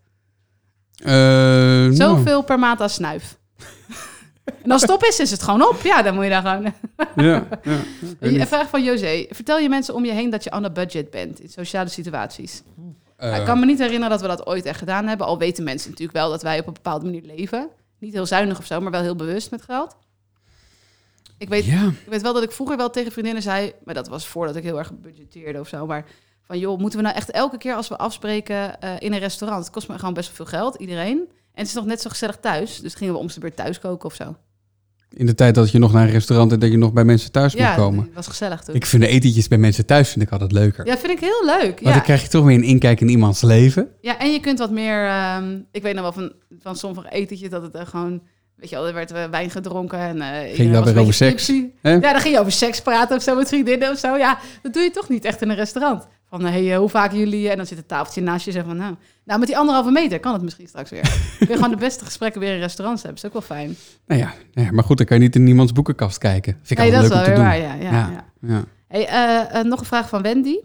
Nou, 1.04 1.94
Zoveel 1.94 2.44
per 2.44 2.60
maand 2.60 2.82
als 2.82 2.94
snuif. 2.94 3.38
en 4.46 4.72
als 4.72 4.82
het 4.82 4.92
op 4.92 5.04
is, 5.04 5.20
is 5.20 5.32
het 5.32 5.44
gewoon 5.44 5.68
op. 5.68 5.82
Ja, 5.84 6.02
dan 6.02 6.16
moet 6.16 6.24
je 6.24 6.30
daar 6.30 6.42
gewoon... 6.42 6.74
ja, 7.28 7.48
Een 8.20 8.48
vraag 8.48 8.70
van 8.70 8.84
José. 8.84 9.26
Vertel 9.30 9.58
je 9.58 9.70
mensen 9.70 9.94
om 9.94 10.06
je 10.06 10.12
heen 10.12 10.30
dat 10.30 10.44
je 10.44 10.52
on 10.52 10.66
a 10.66 10.70
budget 10.70 11.10
bent 11.10 11.40
in 11.40 11.50
sociale 11.50 11.90
situaties? 11.90 12.64
Eh, 13.18 13.38
ik 13.38 13.46
kan 13.46 13.60
me 13.60 13.66
niet 13.66 13.80
herinneren 13.80 14.10
dat 14.10 14.22
we 14.22 14.28
dat 14.28 14.46
ooit 14.46 14.66
echt 14.66 14.80
gedaan 14.80 15.08
hebben. 15.08 15.28
Al 15.28 15.38
weten 15.38 15.64
mensen 15.64 15.90
natuurlijk 15.90 16.18
wel 16.18 16.30
dat 16.30 16.42
wij 16.42 16.60
op 16.60 16.68
een 16.68 16.74
bepaalde 16.74 17.06
manier 17.06 17.22
leven. 17.22 17.70
Niet 18.00 18.14
heel 18.14 18.26
zuinig 18.26 18.58
of 18.58 18.66
zo, 18.66 18.82
maar 18.82 18.92
wel 18.92 19.02
heel 19.02 19.16
bewust 19.16 19.52
met 19.52 19.62
geld. 19.62 19.96
Ik 21.38 21.50
weet, 21.50 21.66
ja. 21.66 21.88
ik 21.88 22.10
weet 22.10 22.22
wel 22.22 22.34
dat 22.34 22.44
ik 22.44 22.52
vroeger 22.52 22.78
wel 22.78 22.90
tegen 22.90 23.12
vriendinnen 23.12 23.44
zei... 23.44 23.74
maar 23.84 23.94
dat 23.94 24.08
was 24.08 24.28
voordat 24.28 24.56
ik 24.56 24.64
heel 24.64 24.78
erg 24.78 24.92
budgetteerde 24.94 25.60
of 25.60 25.68
zo... 25.68 25.86
maar 25.86 26.06
van 26.42 26.60
joh, 26.60 26.80
moeten 26.80 27.00
we 27.00 27.06
nou 27.06 27.18
echt 27.18 27.32
elke 27.32 27.58
keer 27.58 27.76
als 27.76 27.88
we 27.88 27.98
afspreken 27.98 28.82
eh, 28.82 28.94
in 29.00 29.14
een 29.14 29.20
restaurant... 29.20 29.64
het 29.64 29.74
kost 29.74 29.88
me 29.88 30.00
gewoon 30.00 30.14
best 30.14 30.28
wel 30.28 30.36
veel 30.36 30.60
geld, 30.60 30.76
iedereen... 30.76 31.30
En 31.56 31.62
het 31.62 31.68
is 31.68 31.74
nog 31.74 31.86
net 31.86 32.02
zo 32.02 32.10
gezellig 32.10 32.38
thuis. 32.42 32.80
Dus 32.82 32.94
gingen 32.94 33.14
we 33.14 33.20
om 33.20 33.28
de 33.28 33.40
beurt 33.40 33.56
thuis 33.56 33.80
koken 33.80 34.06
of 34.10 34.16
zo. 34.16 34.36
In 35.10 35.26
de 35.26 35.36
tijd 35.36 35.56
dat 35.56 35.72
je 35.72 35.80
nog 35.80 35.94
naar 35.94 36.04
een 36.06 36.12
restaurant 36.12 36.52
en 36.52 36.60
dat 36.60 36.72
je 36.72 36.78
nog 36.78 36.94
bij 36.94 37.04
mensen 37.04 37.32
thuis 37.32 37.54
ja, 37.54 37.68
moet 37.68 37.78
komen. 37.78 38.10
was 38.14 38.28
gezellig 38.28 38.62
toen. 38.64 38.76
Ik 38.76 38.86
vind 38.86 39.02
de 39.04 39.08
etentjes 39.10 39.48
bij 39.48 39.58
mensen 39.58 39.86
thuis 39.86 40.10
vind 40.10 40.26
ik 40.26 40.32
altijd 40.32 40.52
leuker. 40.52 40.86
Ja, 40.86 40.98
vind 40.98 41.12
ik 41.12 41.20
heel 41.20 41.46
leuk. 41.46 41.70
Want 41.74 41.80
Ja. 41.80 41.92
dan 41.92 42.02
krijg 42.02 42.22
je 42.22 42.28
toch 42.28 42.46
weer 42.46 42.56
een 42.56 42.64
inkijk 42.64 43.02
in 43.02 43.10
iemands 43.10 43.42
leven. 43.42 43.88
Ja, 44.02 44.20
en 44.20 44.32
je 44.32 44.40
kunt 44.40 44.60
wat 44.60 44.72
meer. 44.72 45.06
ehm, 45.06 45.60
ik 45.72 45.82
weet 45.82 45.94
nog 45.94 46.02
wel 46.04 46.12
van, 46.12 46.34
van 46.60 46.76
sommige 46.76 47.10
etentjes 47.10 47.50
dat 47.50 47.62
het 47.62 47.76
er 47.76 47.88
gewoon. 47.88 48.22
Weet 48.56 48.70
je 48.70 48.76
wel, 48.76 48.88
er 48.88 48.94
werd 48.94 49.12
eh, 49.12 49.24
wijn 49.32 49.50
gedronken 49.50 50.00
en. 50.00 50.22
eh 50.22 50.52
iedereen 50.52 50.72
dat 50.72 50.84
weer 50.86 50.98
over 51.02 51.14
seks? 51.14 51.48
Ja, 51.82 52.00
dan 52.00 52.20
ging 52.22 52.34
je 52.34 52.40
over 52.40 52.52
seks 52.52 52.82
praten 52.82 53.18
of 53.18 53.24
zo 53.24 53.36
met 53.36 53.48
vriendinnen 53.48 53.92
of 53.92 53.98
zo. 54.00 54.16
Ja, 54.18 54.40
dat 54.62 54.74
doe 54.74 54.84
je 54.84 54.92
toch 54.92 55.10
niet 55.10 55.26
echt 55.26 55.42
in 55.42 55.50
een 55.50 55.56
restaurant. 55.56 56.08
Van 56.42 56.46
hey, 56.46 56.72
eh, 56.72 56.78
hoe 56.78 56.90
vaak 56.90 57.12
jullie. 57.12 57.50
En 57.50 57.58
dan 57.58 57.66
zit 57.66 57.78
het 57.78 57.88
tafeltje 57.88 58.22
naast 58.22 58.46
je 58.46 58.52
en 58.60 58.66
van 58.66 58.78
nou. 58.78 58.96
Nou, 59.24 59.40
met 59.40 59.48
die 59.48 59.58
anderhalve 59.58 59.92
meter 59.92 60.20
kan 60.20 60.34
het 60.34 60.42
misschien 60.42 60.68
straks 60.68 60.90
weer. 60.90 61.02
Kun 61.40 61.48
je 61.48 61.54
gewoon 61.54 61.70
de 61.70 61.78
beste 61.78 62.06
gesprekken 62.06 62.42
weer 62.42 62.54
in 62.54 62.60
restaurants 62.60 63.02
hebben. 63.04 63.22
is 63.22 63.28
ook 63.28 63.34
wel 63.34 63.42
fijn. 63.42 63.76
Nou 64.06 64.22
ja, 64.22 64.34
nou 64.54 64.68
ja, 64.68 64.74
maar 64.74 64.84
goed, 64.84 64.98
dan 64.98 65.06
kan 65.06 65.18
je 65.18 65.24
niet 65.24 65.36
in 65.36 65.48
iemands 65.48 65.72
boekenkast 65.72 66.18
kijken. 66.18 66.54
Vind 66.54 66.70
ik 66.70 66.78
Nee, 66.78 66.92
dat 66.92 67.02
altijd 67.02 67.22
is 67.22 67.28
leuk 67.28 67.38
wel 67.38 67.46
weer 67.46 67.54
te 67.54 67.62
waar. 67.68 67.78
doen. 67.78 67.90
Ja, 67.90 67.92
ja, 67.92 68.10
ja. 68.10 68.54
Ja. 68.54 68.64
Hey, 68.88 69.08
eh, 69.08 69.60
eh, 69.60 69.66
nog 69.66 69.80
een 69.80 69.86
vraag 69.86 70.10
van 70.10 70.22
Wendy. 70.22 70.56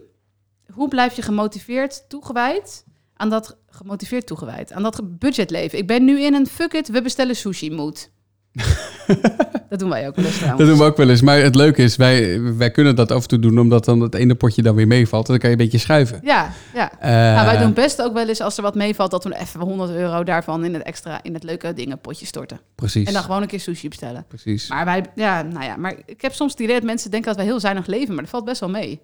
Hoe 0.73 0.87
blijf 0.87 1.15
je 1.15 1.21
gemotiveerd 1.21 2.09
toegewijd 2.09 2.85
aan 3.13 3.29
dat 3.29 3.57
gemotiveerd 3.67 4.27
toegewijd 4.27 4.71
aan 4.71 4.83
dat 4.83 5.19
budgetleven? 5.19 5.77
Ik 5.77 5.87
ben 5.87 6.05
nu 6.05 6.21
in 6.21 6.33
een 6.33 6.47
fuck 6.47 6.73
it, 6.73 6.87
we 6.89 7.01
bestellen 7.01 7.35
sushi 7.35 7.71
mood. 7.71 8.11
dat 9.69 9.79
doen 9.79 9.89
wij 9.89 10.07
ook 10.07 10.15
wel 10.15 10.25
eens 10.25 10.35
trouwens. 10.37 10.59
Dat 10.61 10.69
doen 10.69 10.77
we 10.85 10.91
ook 10.91 10.97
wel 10.97 11.09
eens. 11.09 11.21
Maar 11.21 11.37
het 11.41 11.55
leuke 11.55 11.81
is, 11.83 11.95
wij, 11.95 12.41
wij 12.41 12.71
kunnen 12.71 12.95
dat 12.95 13.11
af 13.11 13.21
en 13.21 13.27
toe 13.27 13.39
doen, 13.39 13.59
omdat 13.59 13.85
dan 13.85 13.99
het 14.01 14.13
ene 14.15 14.35
potje 14.35 14.61
dan 14.61 14.75
weer 14.75 14.87
meevalt. 14.87 15.25
En 15.25 15.31
dan 15.31 15.39
kan 15.41 15.49
je 15.49 15.55
een 15.55 15.61
beetje 15.63 15.77
schuiven. 15.77 16.19
Ja, 16.23 16.51
ja. 16.73 16.99
Eh, 16.99 17.09
Nou, 17.11 17.45
wij 17.45 17.57
doen 17.57 17.73
best 17.73 18.01
ook 18.01 18.13
wel 18.13 18.27
eens 18.27 18.41
als 18.41 18.57
er 18.57 18.63
wat 18.63 18.75
meevalt 18.75 19.11
dat 19.11 19.23
we 19.23 19.37
even 19.39 19.59
100 19.59 19.91
euro 19.91 20.23
daarvan 20.23 20.65
in 20.65 20.73
het 20.73 20.83
extra 20.83 21.19
in 21.23 21.33
het 21.33 21.43
leuke 21.43 21.73
dingenpotje 21.73 22.25
storten. 22.25 22.59
Precies. 22.75 23.07
En 23.07 23.13
dan 23.13 23.23
gewoon 23.23 23.41
een 23.41 23.47
keer 23.47 23.59
sushi 23.59 23.87
bestellen. 23.87 24.25
Precies. 24.27 24.69
Maar 24.69 24.85
wij, 24.85 25.05
ja, 25.15 25.41
nou 25.41 25.63
ja, 25.65 25.75
maar 25.77 25.93
ik 26.05 26.21
heb 26.21 26.33
soms 26.33 26.51
het 26.51 26.61
idee 26.61 26.75
dat 26.75 26.83
mensen 26.83 27.11
denken 27.11 27.27
dat 27.29 27.37
wij 27.37 27.45
heel 27.45 27.59
zuinig 27.59 27.85
leven, 27.87 28.13
maar 28.13 28.23
dat 28.23 28.31
valt 28.31 28.45
best 28.45 28.59
wel 28.59 28.69
mee. 28.69 28.99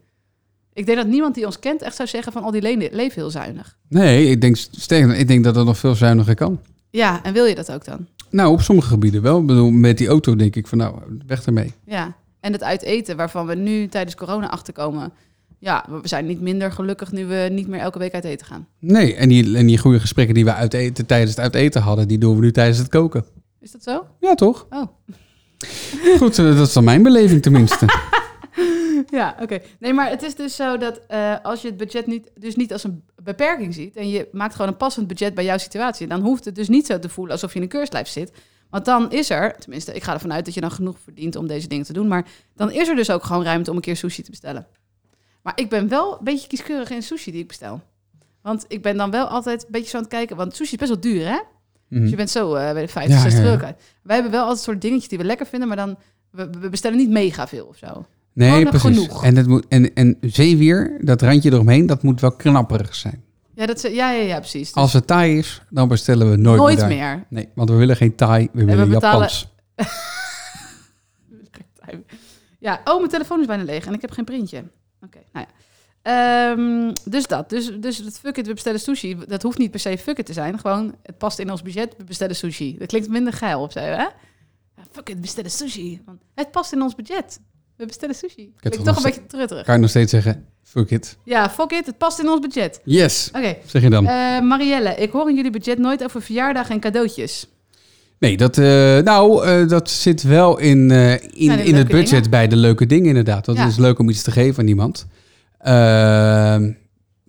Ik 0.74 0.86
denk 0.86 0.98
dat 0.98 1.08
niemand 1.08 1.36
die 1.36 1.46
ons 1.46 1.60
kent 1.60 1.82
echt 1.82 1.96
zou 1.96 2.08
zeggen 2.08 2.32
van 2.32 2.44
al 2.44 2.52
die 2.52 2.62
le- 2.62 2.88
leven 2.92 3.22
heel 3.22 3.30
zuinig. 3.30 3.78
Nee, 3.90 4.30
ik 4.30 4.42
denk, 4.42 4.56
sterker, 4.72 5.08
nog, 5.08 5.18
ik 5.18 5.28
denk 5.28 5.44
dat 5.44 5.54
dat 5.56 5.66
nog 5.66 5.78
veel 5.78 5.96
zuiniger 5.96 6.36
kan. 6.36 6.60
Ja, 6.90 7.20
en 7.24 7.34
wil 7.34 7.46
je 7.46 7.56
dat 7.56 7.72
ook 7.72 7.86
dan? 7.86 8.08
Nou, 8.30 8.52
op 8.52 8.62
sommige 8.62 8.88
gebieden 8.88 9.22
wel. 9.22 9.40
Ik 9.40 9.46
bedoel, 9.46 9.70
met 9.70 9.98
die 9.98 10.08
auto 10.08 10.36
denk 10.36 10.56
ik 10.56 10.68
van, 10.68 10.78
nou, 10.78 10.96
weg 11.28 11.46
ermee. 11.46 11.74
Ja, 11.86 12.16
en 12.40 12.52
het 12.52 12.64
uit 12.64 12.82
eten, 12.82 13.18
waarvan 13.18 13.46
we 13.46 13.56
nu 13.56 13.88
tijdens 13.88 14.16
corona 14.16 14.50
achterkomen. 14.50 15.14
Ja, 15.60 15.86
we 16.02 16.08
zijn 16.08 16.26
niet 16.26 16.42
minder 16.42 16.72
gelukkig 16.72 17.12
nu 17.12 17.26
we 17.26 17.48
niet 17.52 17.68
meer 17.68 17.80
elke 17.80 18.00
week 18.00 18.14
uit 18.14 18.24
eten 18.24 18.46
gaan. 18.46 18.68
Nee, 18.80 19.16
en 19.16 19.30
die, 19.30 19.58
en 19.58 19.66
die 19.66 19.78
goede 19.78 20.00
gesprekken 20.00 20.36
die 20.36 20.46
we 20.46 20.54
uit 20.54 20.74
eten, 20.74 21.06
tijdens 21.06 21.32
het 21.32 21.40
uiteten 21.40 21.82
hadden, 21.82 22.08
die 22.08 22.18
doen 22.18 22.36
we 22.36 22.42
nu 22.42 22.52
tijdens 22.52 22.78
het 22.78 22.90
koken. 22.90 23.26
Is 23.60 23.72
dat 23.72 23.84
zo? 23.84 24.06
Ja, 24.20 24.34
toch? 24.36 24.68
Oh. 24.70 24.88
Goed, 26.20 26.40
eh, 26.40 26.58
dat 26.58 26.68
is 26.68 26.74
dan 26.74 26.84
mijn 26.84 27.04
beleving 27.04 27.42
tenminste. 27.42 27.86
Ja, 29.10 29.36
oké. 29.42 29.60
Nee, 29.80 29.94
maar 29.94 30.10
het 30.10 30.24
is 30.24 30.36
dus 30.36 30.56
zo 30.56 30.78
dat 30.78 31.02
eh, 31.08 31.36
als 31.44 31.62
je 31.62 31.68
het 31.68 31.78
budget 31.78 32.08
niet, 32.08 32.32
dus 32.36 32.56
niet 32.56 32.74
als 32.74 32.84
een 32.84 33.04
beperking 33.28 33.74
ziet 33.74 33.96
en 33.96 34.10
je 34.10 34.28
maakt 34.32 34.56
gewoon 34.56 34.68
een 34.68 34.78
passend 34.78 35.08
budget 35.08 35.34
bij 35.34 35.44
jouw 35.44 35.58
situatie, 35.58 36.08
dan 36.08 36.22
hoeft 36.22 36.46
het 36.46 36.56
dus 36.56 36.68
niet 36.68 36.86
zo 36.86 37.00
te 37.00 37.10
voelen 37.10 37.34
alsof 37.34 37.50
je 37.50 37.56
in 37.56 37.62
een 37.62 37.70
keurslijf 37.70 38.08
zit. 38.08 38.32
Want 38.70 38.86
dan 38.86 39.12
is 39.12 39.30
er, 39.30 39.56
tenminste, 39.58 39.94
ik 39.94 40.04
ga 40.04 40.14
ervan 40.14 40.34
uit 40.34 40.46
dat 40.46 40.54
je 40.54 40.62
dan 40.62 40.72
genoeg 40.72 40.98
verdient 41.04 41.36
om 41.36 41.48
deze 41.48 41.68
dingen 41.68 41.86
te 41.86 41.94
doen, 41.94 42.08
maar 42.08 42.28
dan 42.56 42.72
is 42.72 42.88
er 42.88 42.96
dus 42.96 43.10
ook 43.10 43.24
gewoon 43.24 43.44
ruimte 43.44 43.70
om 43.70 43.76
een 43.76 43.82
keer 43.82 43.96
sushi 43.96 44.24
te 44.24 44.30
bestellen. 44.30 44.68
Maar 45.42 45.54
ik 45.56 45.70
ben 45.70 45.88
wel 45.88 46.18
een 46.18 46.24
beetje 46.24 46.48
kieskeurig 46.48 46.90
in 46.90 47.04
sushi 47.04 47.32
die 47.32 47.42
ik 47.42 47.48
bestel. 47.48 47.82
Want 48.42 48.66
ik 48.68 48.82
ben 48.82 48.98
dan 48.98 49.12
wel 49.12 49.26
altijd 49.26 49.64
een 49.64 49.72
beetje 49.72 49.90
zo 49.90 49.98
aan 49.98 50.04
het 50.04 50.12
kijken, 50.12 50.36
want 50.36 50.56
sushi 50.56 50.74
is 50.74 50.80
best 50.80 50.92
wel 50.92 51.00
duur, 51.00 51.28
hè? 51.28 51.40
Mhm. 51.88 52.02
Dus 52.02 52.10
je 52.10 52.16
bent 52.16 52.30
zo 52.30 52.52
bij 52.52 52.74
de 52.74 52.88
50, 52.88 53.16
Ja, 53.16 53.22
60 53.22 53.62
ja. 53.62 53.76
Wij 54.02 54.16
hebben 54.16 54.32
wel 54.32 54.44
altijd 54.44 54.64
soort 54.64 54.82
dingetjes 54.82 55.10
die 55.10 55.18
we 55.18 55.24
lekker 55.24 55.46
vinden, 55.46 55.68
maar 55.68 55.78
dan 55.78 55.98
we, 56.32 56.50
we 56.60 56.70
bestellen 56.70 56.98
niet 56.98 57.10
mega 57.10 57.48
veel 57.48 57.66
of 57.66 57.78
zo. 57.78 58.06
Nee, 58.38 58.66
precies. 58.66 58.82
genoeg. 58.82 59.24
En, 59.24 59.36
het 59.36 59.48
moet, 59.48 59.66
en, 59.68 59.94
en 59.94 60.18
zeewier, 60.22 60.98
dat 61.02 61.22
randje 61.22 61.52
eromheen, 61.52 61.86
dat 61.86 62.04
moet 62.04 62.22
wel 62.22 62.32
knapperig 62.32 62.96
zijn. 62.96 63.24
Ja, 63.54 63.66
dat, 63.66 63.82
ja, 63.82 63.90
ja, 63.90 64.12
ja, 64.12 64.38
precies. 64.40 64.74
Dus 64.74 64.74
Als 64.74 64.94
het 64.94 65.08
Thai 65.08 65.38
is, 65.38 65.62
dan 65.70 65.88
bestellen 65.88 66.30
we 66.32 66.38
nooit, 66.38 66.58
nooit 66.60 66.88
meer. 66.88 67.26
Nee, 67.30 67.50
want 67.56 67.70
we 67.70 67.76
willen 67.76 67.96
geen 67.96 68.16
Thai, 68.16 68.50
we 68.54 68.66
willen 68.66 68.90
betalen- 68.90 69.30
Japans. 69.30 69.56
Ja, 72.60 72.82
oh, 72.84 72.98
mijn 72.98 73.10
telefoon 73.10 73.40
is 73.40 73.46
bijna 73.46 73.64
leeg 73.64 73.86
en 73.86 73.94
ik 73.94 74.02
heb 74.02 74.12
geen 74.12 74.26
printje. 74.26 74.64
Oké, 75.02 75.20
nou 75.32 75.46
ja. 75.48 75.54
Ehm, 76.02 76.94
dus 77.06 77.28
dat. 77.28 77.50
Dus, 77.50 77.72
dus 77.80 77.98
het 77.98 78.20
fuck 78.20 78.38
it, 78.38 78.48
we 78.48 78.54
bestellen 78.54 78.80
sushi. 78.80 79.18
Dat 79.28 79.42
hoeft 79.44 79.58
niet 79.58 79.72
per 79.72 79.80
se 79.80 79.98
fuck 79.98 80.18
it 80.18 80.26
te 80.26 80.34
zijn. 80.34 80.60
Gewoon, 80.60 80.96
het 81.04 81.18
past 81.18 81.40
in 81.40 81.52
ons 81.52 81.62
budget, 81.62 81.94
we 81.98 82.04
bestellen 82.04 82.36
sushi. 82.36 82.78
Dat 82.78 82.88
klinkt 82.88 83.10
minder 83.10 83.34
geil 83.34 83.62
of 83.62 83.72
zo, 83.72 83.80
hè? 83.80 83.96
Ja, 83.96 84.12
fuck 84.92 85.10
it, 85.10 85.16
we 85.16 85.22
bestellen 85.22 85.52
sushi. 85.52 86.02
Want 86.06 86.22
het 86.36 86.52
past 86.52 86.72
in 86.74 86.82
ons 86.82 86.96
budget. 86.96 87.40
We 87.78 87.86
bestellen 87.86 88.16
sushi. 88.16 88.52
het 88.52 88.60
Klinkt 88.60 88.78
toch 88.78 88.88
toch 88.88 88.98
een 88.98 89.12
beetje 89.12 89.26
trutterig. 89.28 89.66
Kan 89.66 89.76
je 89.76 89.82
nog 89.82 89.90
steeds 89.90 90.12
zeggen, 90.12 90.46
fuck 90.64 90.90
it. 90.92 91.18
Ja, 91.24 91.50
fuck 91.50 91.72
it, 91.72 91.86
het 91.86 91.98
past 91.98 92.20
in 92.20 92.30
ons 92.30 92.40
budget. 92.40 92.82
Yes, 92.84 93.30
Oké. 93.36 93.56
zeg 93.66 93.82
je 93.82 93.90
dan. 93.90 94.08
Eh, 94.08 94.40
Marielle, 94.42 94.96
ik 94.96 95.12
hoor 95.12 95.30
in 95.30 95.36
jullie 95.36 95.52
budget 95.52 95.78
nooit 95.78 96.04
over 96.04 96.22
verjaardagen 96.22 96.74
en 96.76 96.80
cadeautjes. 96.80 97.48
Nee, 98.20 98.38
dat, 98.38 98.58
eh, 98.58 98.66
nou, 98.98 99.46
eh, 99.46 99.68
dat 99.68 99.90
zit 99.90 100.24
wel 100.24 100.58
in, 100.60 100.92
in, 100.92 101.60
in 101.60 101.76
het 101.76 101.88
budget 101.88 102.10
dingen. 102.10 102.30
bij 102.30 102.48
de 102.48 102.56
leuke 102.56 102.86
dingen 102.86 103.08
inderdaad. 103.08 103.46
Want 103.46 103.58
Ja. 103.58 103.64
het 103.64 103.74
is 103.74 103.80
leuk 103.80 104.00
om 104.00 104.10
iets 104.10 104.22
te 104.22 104.32
geven 104.32 104.60
aan 104.64 104.68
iemand. 104.70 105.08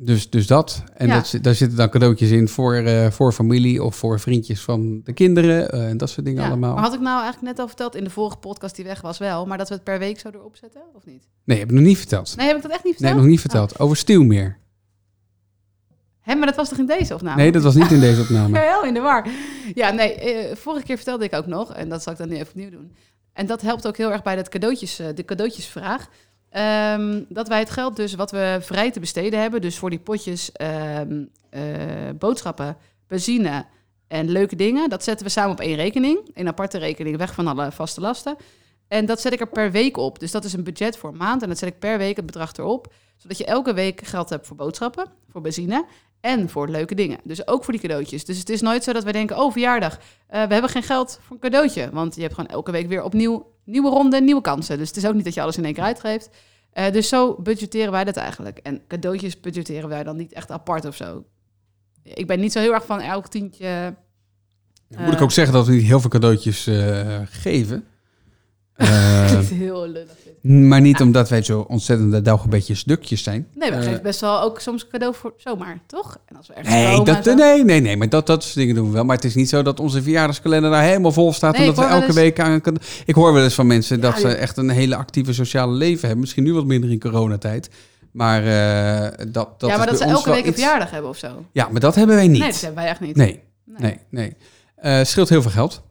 Dus, 0.01 0.31
dus 0.31 0.47
dat. 0.47 0.83
En 0.95 1.07
Ja. 1.07 1.15
dat, 1.15 1.39
daar 1.43 1.55
zitten 1.55 1.79
dan 1.79 1.89
cadeautjes 1.91 2.31
in 2.31 2.49
voor, 2.49 2.75
eh, 2.75 3.11
voor 3.11 3.33
familie 3.33 3.83
of 3.83 3.97
voor 3.97 4.21
vriendjes 4.21 4.61
van 4.61 5.01
de 5.05 5.13
kinderen. 5.13 5.71
eh, 5.71 5.89
en 5.89 5.97
dat 5.97 6.11
soort 6.11 6.27
dingen 6.27 6.43
Ja. 6.43 6.49
allemaal. 6.49 6.75
Maar 6.75 6.83
had 6.85 6.95
ik 6.95 7.01
nou 7.01 7.23
eigenlijk 7.23 7.43
net 7.53 7.59
al 7.59 7.67
verteld 7.67 7.95
in 7.95 8.05
de 8.05 8.11
vorige 8.11 8.37
podcast 8.37 8.77
die 8.77 8.85
weg 8.85 9.01
was 9.01 9.19
wel, 9.19 9.47
maar 9.47 9.59
dat 9.59 9.69
we 9.69 9.75
het 9.75 9.85
per 9.85 9.99
week 9.99 10.19
zo 10.21 10.29
erop 10.35 10.57
zetten, 10.57 10.81
of 10.95 11.05
niet? 11.07 11.29
Nee, 11.45 11.59
heb 11.59 11.69
ik 11.69 11.75
nog 11.75 11.85
niet 11.85 11.99
verteld. 11.99 12.37
Nee, 12.37 12.47
heb 12.47 12.57
ik 12.57 12.63
dat 12.63 12.71
echt 12.73 12.85
niet 12.85 12.93
Nee, 12.93 13.01
verteld? 13.03 13.21
nog 13.21 13.31
niet 13.31 13.41
verteld. 13.41 13.79
Over 13.79 13.97
Stielmeer. 13.97 14.59
Hè, 16.21 16.35
maar 16.35 16.47
dat 16.47 16.57
was 16.57 16.69
toch 16.69 16.79
in 16.79 16.87
deze 16.87 17.15
opname? 17.15 17.37
Nee, 17.43 17.53
dat 17.53 17.63
was 17.63 17.75
niet 17.75 17.91
in 17.91 18.01
deze 18.01 18.21
opname. 18.21 18.59
Heel 18.69 18.85
in 18.85 18.95
de 18.95 19.01
war. 19.01 19.27
Ja, 19.75 19.91
nee, 19.91 20.15
eh, 20.15 20.57
vorige 20.57 20.85
keer 20.85 20.97
vertelde 20.97 21.25
ik 21.25 21.33
ook 21.35 21.47
nog, 21.47 21.75
en 21.75 21.89
dat 21.89 22.03
zal 22.03 22.13
ik 22.13 22.19
dan 22.19 22.29
nu 22.29 22.35
even 22.35 22.49
opnieuw 22.49 22.71
doen. 22.71 22.93
En 23.33 23.47
dat 23.47 23.61
helpt 23.61 23.87
ook 23.87 23.97
heel 23.97 24.13
erg 24.13 24.23
bij 24.23 24.37
dat 24.37 24.49
cadeautjes, 24.49 24.97
de 25.15 25.25
cadeautjesvraag. 25.25 26.09
Ehm, 26.51 27.23
dat 27.29 27.49
wij 27.49 27.59
het 27.59 27.71
geld 27.71 27.97
dus 27.97 28.15
wat 28.15 28.31
we 28.31 28.59
vrij 28.61 28.91
te 28.91 29.01
besteden 29.01 29.41
hebben, 29.41 29.61
dus 29.61 29.79
voor 29.79 29.91
die 29.91 29.99
potjes 29.99 30.53
ehm, 30.53 31.25
eh, 31.51 31.63
boodschappen, 32.19 32.77
benzine 33.07 33.67
en 34.09 34.31
leuke 34.31 34.57
dingen, 34.57 34.89
dat 34.89 35.05
zetten 35.05 35.27
we 35.27 35.33
samen 35.33 35.51
op 35.51 35.61
één 35.61 35.77
rekening. 35.77 36.31
Een 36.35 36.49
aparte 36.49 36.79
rekening, 36.79 37.17
weg 37.17 37.35
van 37.35 37.47
alle 37.47 37.73
vaste 37.73 38.01
lasten. 38.01 38.37
En 38.89 39.07
dat 39.07 39.21
zet 39.21 39.33
ik 39.33 39.41
er 39.41 39.49
per 39.49 39.71
week 39.71 39.97
op. 39.97 40.19
Dus 40.19 40.31
dat 40.31 40.45
is 40.45 40.53
een 40.53 40.65
budget 40.65 40.97
voor 40.97 41.11
een 41.11 41.17
maand. 41.17 41.43
En 41.43 41.49
dat 41.49 41.59
zet 41.59 41.69
ik 41.69 41.79
per 41.79 41.99
week 41.99 42.17
het 42.17 42.27
bedrag 42.27 42.57
erop. 42.57 42.93
Zodat 43.17 43.39
je 43.39 43.45
elke 43.45 43.75
week 43.75 44.01
geld 44.07 44.29
hebt 44.29 44.47
voor 44.47 44.57
boodschappen, 44.57 45.07
voor 45.31 45.41
benzine 45.41 45.85
en 46.21 46.49
voor 46.49 46.69
leuke 46.69 46.95
dingen. 46.95 47.19
Dus 47.25 47.47
ook 47.47 47.65
voor 47.65 47.73
die 47.73 47.83
cadeautjes. 47.83 48.25
Dus 48.25 48.39
het 48.39 48.49
is 48.49 48.61
nooit 48.61 48.85
zo 48.85 48.93
dat 48.93 49.03
wij 49.03 49.13
denken, 49.13 49.39
oh 49.39 49.53
verjaardag, 49.53 49.99
eh, 50.27 50.43
we 50.43 50.53
hebben 50.53 50.71
geen 50.71 50.83
geld 50.83 51.19
voor 51.23 51.37
een 51.37 51.43
cadeautje. 51.43 51.91
Want 51.93 52.15
je 52.15 52.21
hebt 52.21 52.35
gewoon 52.35 52.51
elke 52.51 52.71
week 52.71 52.89
weer 52.89 53.03
opnieuw 53.03 53.47
nieuwe 53.69 53.91
ronde, 53.91 54.21
nieuwe 54.21 54.41
kansen. 54.41 54.79
Dus 54.79 54.89
het 54.89 54.97
is 54.97 55.07
ook 55.07 55.15
niet 55.15 55.25
dat 55.25 55.35
je 55.35 55.43
alles 55.43 55.57
in 55.57 55.65
één 55.65 55.75
keer 55.75 55.83
uitgeeft. 55.83 56.31
Eh, 56.73 56.93
dus 56.93 57.09
zo 57.09 57.37
budgetteren 57.43 57.93
wij 57.93 58.05
dat 58.05 58.17
eigenlijk. 58.17 58.59
En 58.59 58.83
cadeautjes 58.89 59.41
budgetteren 59.41 59.89
wij 59.89 60.05
dan 60.05 60.17
niet 60.17 60.33
echt 60.33 60.51
apart 60.51 60.85
of 60.85 60.97
zo. 60.97 61.25
Ik 62.03 62.27
ben 62.27 62.41
niet 62.41 62.53
zo 62.53 62.59
heel 62.59 62.75
erg 62.75 62.85
van 62.85 63.01
elk 63.01 63.29
tientje... 63.29 63.97
Moet 64.99 65.13
ik 65.13 65.21
ook 65.21 65.33
zeggen 65.33 65.55
dat 65.55 65.67
we 65.67 65.75
heel 65.75 66.01
veel 66.01 66.11
cadeautjes 66.11 66.67
eh, 66.67 67.21
geven. 67.25 67.85
Dat 68.87 68.89
Eh, 68.89 69.39
is 69.41 69.51
heel 69.51 69.87
lullig. 69.89 70.09
maar 70.69 70.81
niet 70.81 71.01
omdat 71.01 71.29
wij 71.29 71.43
zo 71.43 71.61
ontzettende 71.69 72.23
dauwgebetjes 72.23 72.85
dukjes 72.85 73.23
zijn. 73.23 73.47
Nee, 73.55 73.71
we 73.71 73.77
Eh, 73.77 73.83
geven 73.83 74.03
best 74.03 74.21
wel 74.21 74.41
ook 74.41 74.61
soms 74.61 74.87
cadeau 74.89 75.15
voor 75.15 75.33
zomaar, 75.37 75.79
toch? 75.87 76.19
En 76.27 76.37
als 76.37 76.47
we 76.47 76.53
ergens 76.55 76.75
Nee, 76.75 77.03
dat, 77.05 77.25
zo. 77.25 77.35
nee, 77.35 77.65
nee, 77.65 77.81
nee, 77.81 77.97
maar 77.97 78.09
dat, 78.09 78.27
dat 78.27 78.43
soort 78.43 78.55
dingen 78.55 78.75
doen 78.75 78.87
we 78.87 78.93
wel. 78.93 79.05
Maar 79.05 79.17
het 79.17 79.25
is 79.25 79.35
niet 79.35 79.49
zo 79.49 79.63
dat 79.63 79.81
onze 79.81 80.03
verjaardagskalender 80.03 80.71
daar 80.71 80.83
helemaal 80.83 81.13
vol 81.13 81.33
staat. 81.33 81.53
Nee, 81.53 81.63
en 81.63 81.69
ik 81.71 81.77
dat 81.77 81.85
we 81.85 81.91
elke 81.91 82.07
eens- 82.07 82.15
week 82.15 82.41
aan 82.41 82.61
een 82.65 82.77
Ik 83.05 83.15
hoor 83.15 83.33
wel 83.33 83.43
eens 83.43 83.55
van 83.55 83.67
mensen 83.67 83.97
Ja, 83.97 84.03
dat 84.03 84.19
ze 84.21 84.29
echt 84.29 84.57
een 84.57 84.71
hele 84.71 84.97
actieve 84.97 85.33
sociale 85.33 85.73
leven 85.73 86.01
hebben. 86.01 86.21
Misschien 86.21 86.45
nu 86.45 86.55
wat 86.55 86.65
minder 86.67 86.91
in 86.91 87.01
coronatijd. 87.01 87.71
Maar 88.13 88.43
eh, 88.43 89.27
dat, 89.29 89.61
dat 89.61 89.71
ja, 89.71 89.77
maar 89.77 89.93
is 89.93 89.99
dat 89.99 90.09
ze 90.09 90.15
elke 90.15 90.31
week 90.31 90.43
een 90.43 90.49
iets- 90.51 90.61
verjaardag 90.61 90.91
hebben 90.91 91.11
of 91.11 91.17
zo. 91.19 91.45
Ja, 91.53 91.69
maar 91.71 91.81
dat 91.81 91.95
hebben 91.95 92.17
wij 92.17 92.29
niet. 92.29 92.41
Nee, 92.41 92.51
dat 92.51 92.61
hebben 92.61 92.83
wij 92.83 92.91
echt 92.91 93.01
niet. 93.01 93.17
nee, 93.17 93.41
nee, 93.79 93.99
nee. 94.11 94.37
Eh, 94.77 95.05
scheelt 95.05 95.29
heel 95.29 95.43
veel 95.43 95.51
geld. 95.51 95.83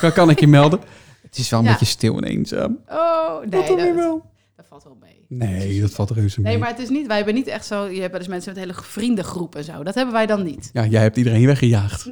kan, 0.00 0.12
kan 0.12 0.30
ik 0.30 0.40
je 0.40 0.46
melden. 0.48 0.80
Het 1.30 1.38
is 1.38 1.50
wel 1.50 1.58
een 1.60 1.64
Ja. 1.64 1.70
beetje 1.72 1.86
stil 1.86 2.16
en 2.16 2.24
eenzaam. 2.24 2.78
Oh, 2.88 3.40
nee, 3.40 3.48
dat 3.48 3.66
dat, 3.66 3.94
wel. 3.94 4.22
dat 4.56 4.66
valt 4.68 4.82
wel 4.84 4.96
mee. 5.00 5.24
Nee, 5.28 5.80
dat 5.80 5.90
valt 5.90 6.10
reuze 6.10 6.40
mee. 6.40 6.52
Nee, 6.52 6.60
maar 6.60 6.70
het 6.70 6.78
is 6.78 6.88
niet, 6.88 7.06
wij 7.06 7.16
hebben 7.16 7.34
niet 7.34 7.46
echt 7.46 7.66
zo, 7.66 7.84
je 7.84 8.00
hebt 8.00 8.14
eens 8.14 8.28
mensen 8.28 8.52
met 8.52 8.62
hele 8.62 8.74
vriendengroep 8.82 9.54
en 9.56 9.64
zo. 9.64 9.82
Dat 9.82 9.94
hebben 9.94 10.14
wij 10.14 10.26
dan 10.26 10.42
niet. 10.42 10.70
Ja, 10.72 10.84
jij 10.86 11.02
hebt 11.02 11.16
iedereen 11.16 11.46
weggejaagd. 11.46 12.08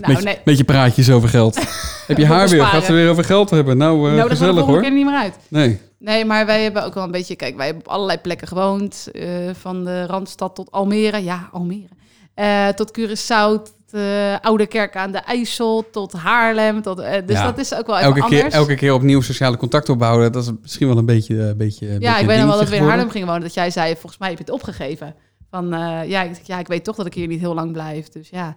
Nou, 0.00 0.12
met, 0.14 0.24
nee. 0.24 0.38
met 0.44 0.58
je 0.58 0.64
praatjes 0.64 1.10
over 1.10 1.28
geld. 1.28 1.56
Heb 2.06 2.16
je 2.18 2.26
haar 2.26 2.48
weer? 2.48 2.64
Gaat 2.64 2.84
ze 2.84 2.92
weer 2.92 3.10
over 3.10 3.24
geld 3.24 3.50
hebben? 3.50 3.76
Nou, 3.76 4.00
we 4.10 4.22
de 4.22 4.28
gezellig 4.28 4.64
hoor. 4.64 4.90
niet 4.90 5.04
meer 5.04 5.14
uit. 5.14 5.36
Nee. 5.48 5.80
Nee, 5.98 6.24
maar 6.24 6.46
wij 6.46 6.62
hebben 6.62 6.84
ook 6.84 6.94
wel 6.94 7.04
een 7.04 7.10
beetje, 7.10 7.36
kijk, 7.36 7.56
wij 7.56 7.66
hebben 7.66 7.84
op 7.86 7.92
allerlei 7.92 8.18
plekken 8.18 8.48
gewoond. 8.48 9.08
eh, 9.12 9.28
van 9.52 9.84
de 9.84 10.06
Randstad 10.06 10.54
tot 10.54 10.70
Almere. 10.70 11.18
Ja, 11.24 11.48
Almere. 11.52 11.88
Eh, 12.34 12.68
tot 12.68 12.98
Curaçao, 13.00 13.62
eh, 13.94 14.36
Oude 14.40 14.66
Kerk 14.66 14.96
aan 14.96 15.12
de 15.12 15.18
IJssel, 15.18 15.90
tot 15.90 16.12
Haarlem. 16.12 16.82
Tot, 16.82 16.98
eh, 16.98 17.26
dus 17.26 17.36
Ja. 17.36 17.44
dat 17.44 17.58
is 17.58 17.74
ook 17.74 17.86
wel 17.86 17.96
even 17.96 18.08
Elke 18.08 18.20
keer, 18.28 18.36
anders. 18.36 18.54
elke 18.54 18.74
keer 18.74 18.92
opnieuw 18.94 19.20
sociale 19.20 19.56
contact 19.56 19.88
opbouwen, 19.88 20.32
dat 20.32 20.42
is 20.44 20.50
misschien 20.62 20.88
wel 20.88 20.98
een 20.98 21.06
beetje... 21.06 21.34
Een 21.40 21.56
beetje 21.56 21.86
ja, 21.86 21.98
beetje 21.98 22.20
ik 22.20 22.26
weet 22.26 22.38
nog 22.38 22.46
wel 22.48 22.58
dat 22.58 22.68
we 22.68 22.76
in. 22.76 22.82
Haarlem 22.82 23.10
gingen 23.10 23.26
wonen. 23.26 23.42
Dat 23.42 23.54
jij 23.54 23.70
zei, 23.70 23.92
volgens 23.92 24.18
mij 24.18 24.28
heb 24.28 24.38
je 24.38 24.44
het 24.44 24.52
opgegeven. 24.52 25.14
Van, 25.50 25.72
eh, 25.72 26.08
ja, 26.08 26.22
ik, 26.22 26.36
ja, 26.42 26.58
ik 26.58 26.66
weet 26.66 26.84
toch 26.84 26.96
dat 26.96 27.06
ik 27.06 27.14
hier 27.14 27.26
niet 27.26 27.40
heel 27.40 27.54
lang 27.54 27.72
blijf. 27.72 28.08
Dus 28.08 28.28
ja, 28.28 28.56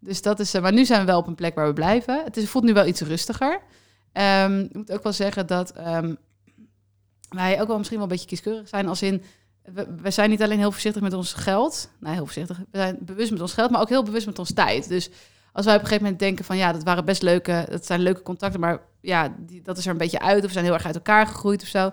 dus 0.00 0.22
dat 0.22 0.40
is... 0.40 0.54
eh, 0.54 0.62
maar 0.62 0.72
nu 0.72 0.84
zijn 0.84 1.00
we 1.00 1.06
wel 1.06 1.18
op 1.18 1.26
een 1.26 1.34
plek 1.34 1.54
waar 1.54 1.66
we 1.66 1.72
blijven. 1.72 2.20
Het 2.24 2.36
is, 2.36 2.48
voelt 2.48 2.64
nu 2.64 2.72
wel 2.72 2.86
iets 2.86 3.00
rustiger. 3.00 3.60
Ehm, 4.12 4.58
ik 4.60 4.74
moet 4.74 4.92
ook 4.92 5.02
wel 5.02 5.12
zeggen 5.12 5.46
dat 5.46 5.70
ehm, 5.70 6.14
wij 7.28 7.60
ook 7.60 7.66
wel 7.66 7.76
misschien 7.76 7.98
wel 7.98 8.06
een 8.06 8.12
beetje 8.12 8.26
kieskeurig 8.28 8.68
zijn. 8.68 8.88
Als 8.88 9.02
in, 9.02 9.22
we, 9.74 9.86
we 10.02 10.10
zijn 10.10 10.30
niet 10.30 10.42
alleen 10.42 10.58
heel 10.58 10.72
voorzichtig 10.72 11.02
met 11.02 11.12
ons 11.12 11.32
geld. 11.32 11.90
Nou, 12.00 12.14
heel 12.14 12.24
voorzichtig. 12.24 12.58
We 12.58 12.78
zijn 12.78 12.98
bewust 13.00 13.30
met 13.30 13.40
ons 13.40 13.52
geld, 13.52 13.70
maar 13.70 13.80
ook 13.80 13.88
heel 13.88 14.02
bewust 14.02 14.26
met 14.26 14.38
ons 14.38 14.52
tijd. 14.52 14.88
Dus 14.88 15.10
als 15.52 15.64
wij 15.64 15.74
op 15.74 15.80
een 15.80 15.86
gegeven 15.86 16.02
moment 16.02 16.18
denken 16.22 16.44
van... 16.44 16.56
ja, 16.56 16.72
dat 16.72 16.82
waren 16.82 17.04
best 17.04 17.22
leuke, 17.22 17.66
dat 17.70 17.86
zijn 17.86 18.00
leuke 18.00 18.22
contacten... 18.22 18.60
maar 18.60 18.80
ja, 19.00 19.34
die, 19.38 19.62
dat 19.62 19.78
is 19.78 19.84
er 19.84 19.90
een 19.90 19.98
beetje 19.98 20.20
uit... 20.20 20.40
of 20.40 20.46
we 20.46 20.52
zijn 20.52 20.64
heel 20.64 20.74
erg 20.74 20.86
uit 20.86 20.94
elkaar 20.94 21.26
gegroeid 21.26 21.62
of 21.62 21.68
zo... 21.68 21.90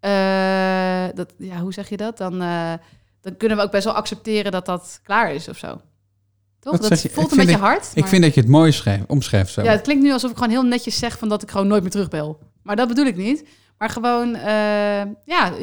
Eh, 0.00 1.06
dat, 1.14 1.34
ja, 1.38 1.60
hoe 1.60 1.72
zeg 1.72 1.88
je 1.88 1.96
dat? 1.96 2.18
Dan, 2.18 2.42
eh, 2.42 2.72
dan 3.20 3.36
kunnen 3.36 3.56
we 3.56 3.62
ook 3.62 3.70
best 3.70 3.84
wel 3.84 3.94
accepteren 3.94 4.52
dat 4.52 4.66
dat 4.66 5.00
klaar 5.02 5.32
is 5.32 5.48
of 5.48 5.58
zo. 5.58 5.80
Toch? 6.60 6.78
Dat, 6.78 7.00
voelt 7.10 7.30
een 7.30 7.36
beetje 7.36 7.56
hard. 7.56 7.90
Ik 7.94 8.00
maar- 8.00 8.08
vind 8.08 8.22
dat 8.22 8.34
je 8.34 8.40
het 8.40 8.50
mooi 8.50 8.72
schrijf, 8.72 9.02
omschrijft 9.06 9.52
zo. 9.52 9.62
ja, 9.62 9.70
het 9.70 9.80
klinkt 9.80 10.02
nu 10.02 10.12
alsof 10.12 10.30
ik 10.30 10.36
gewoon 10.36 10.52
heel 10.52 10.62
netjes 10.62 10.98
zeg 10.98 11.18
van 11.18 11.28
dat 11.28 11.42
ik 11.42 11.50
gewoon 11.50 11.66
nooit 11.66 11.82
meer 11.82 11.90
terugbel. 11.90 12.38
Maar 12.62 12.76
dat 12.76 12.88
bedoel 12.88 13.06
ik 13.06 13.16
niet. 13.16 13.48
Maar 13.78 13.90
gewoon, 13.90 14.34
eh, 14.34 15.04
ja, 15.24 15.54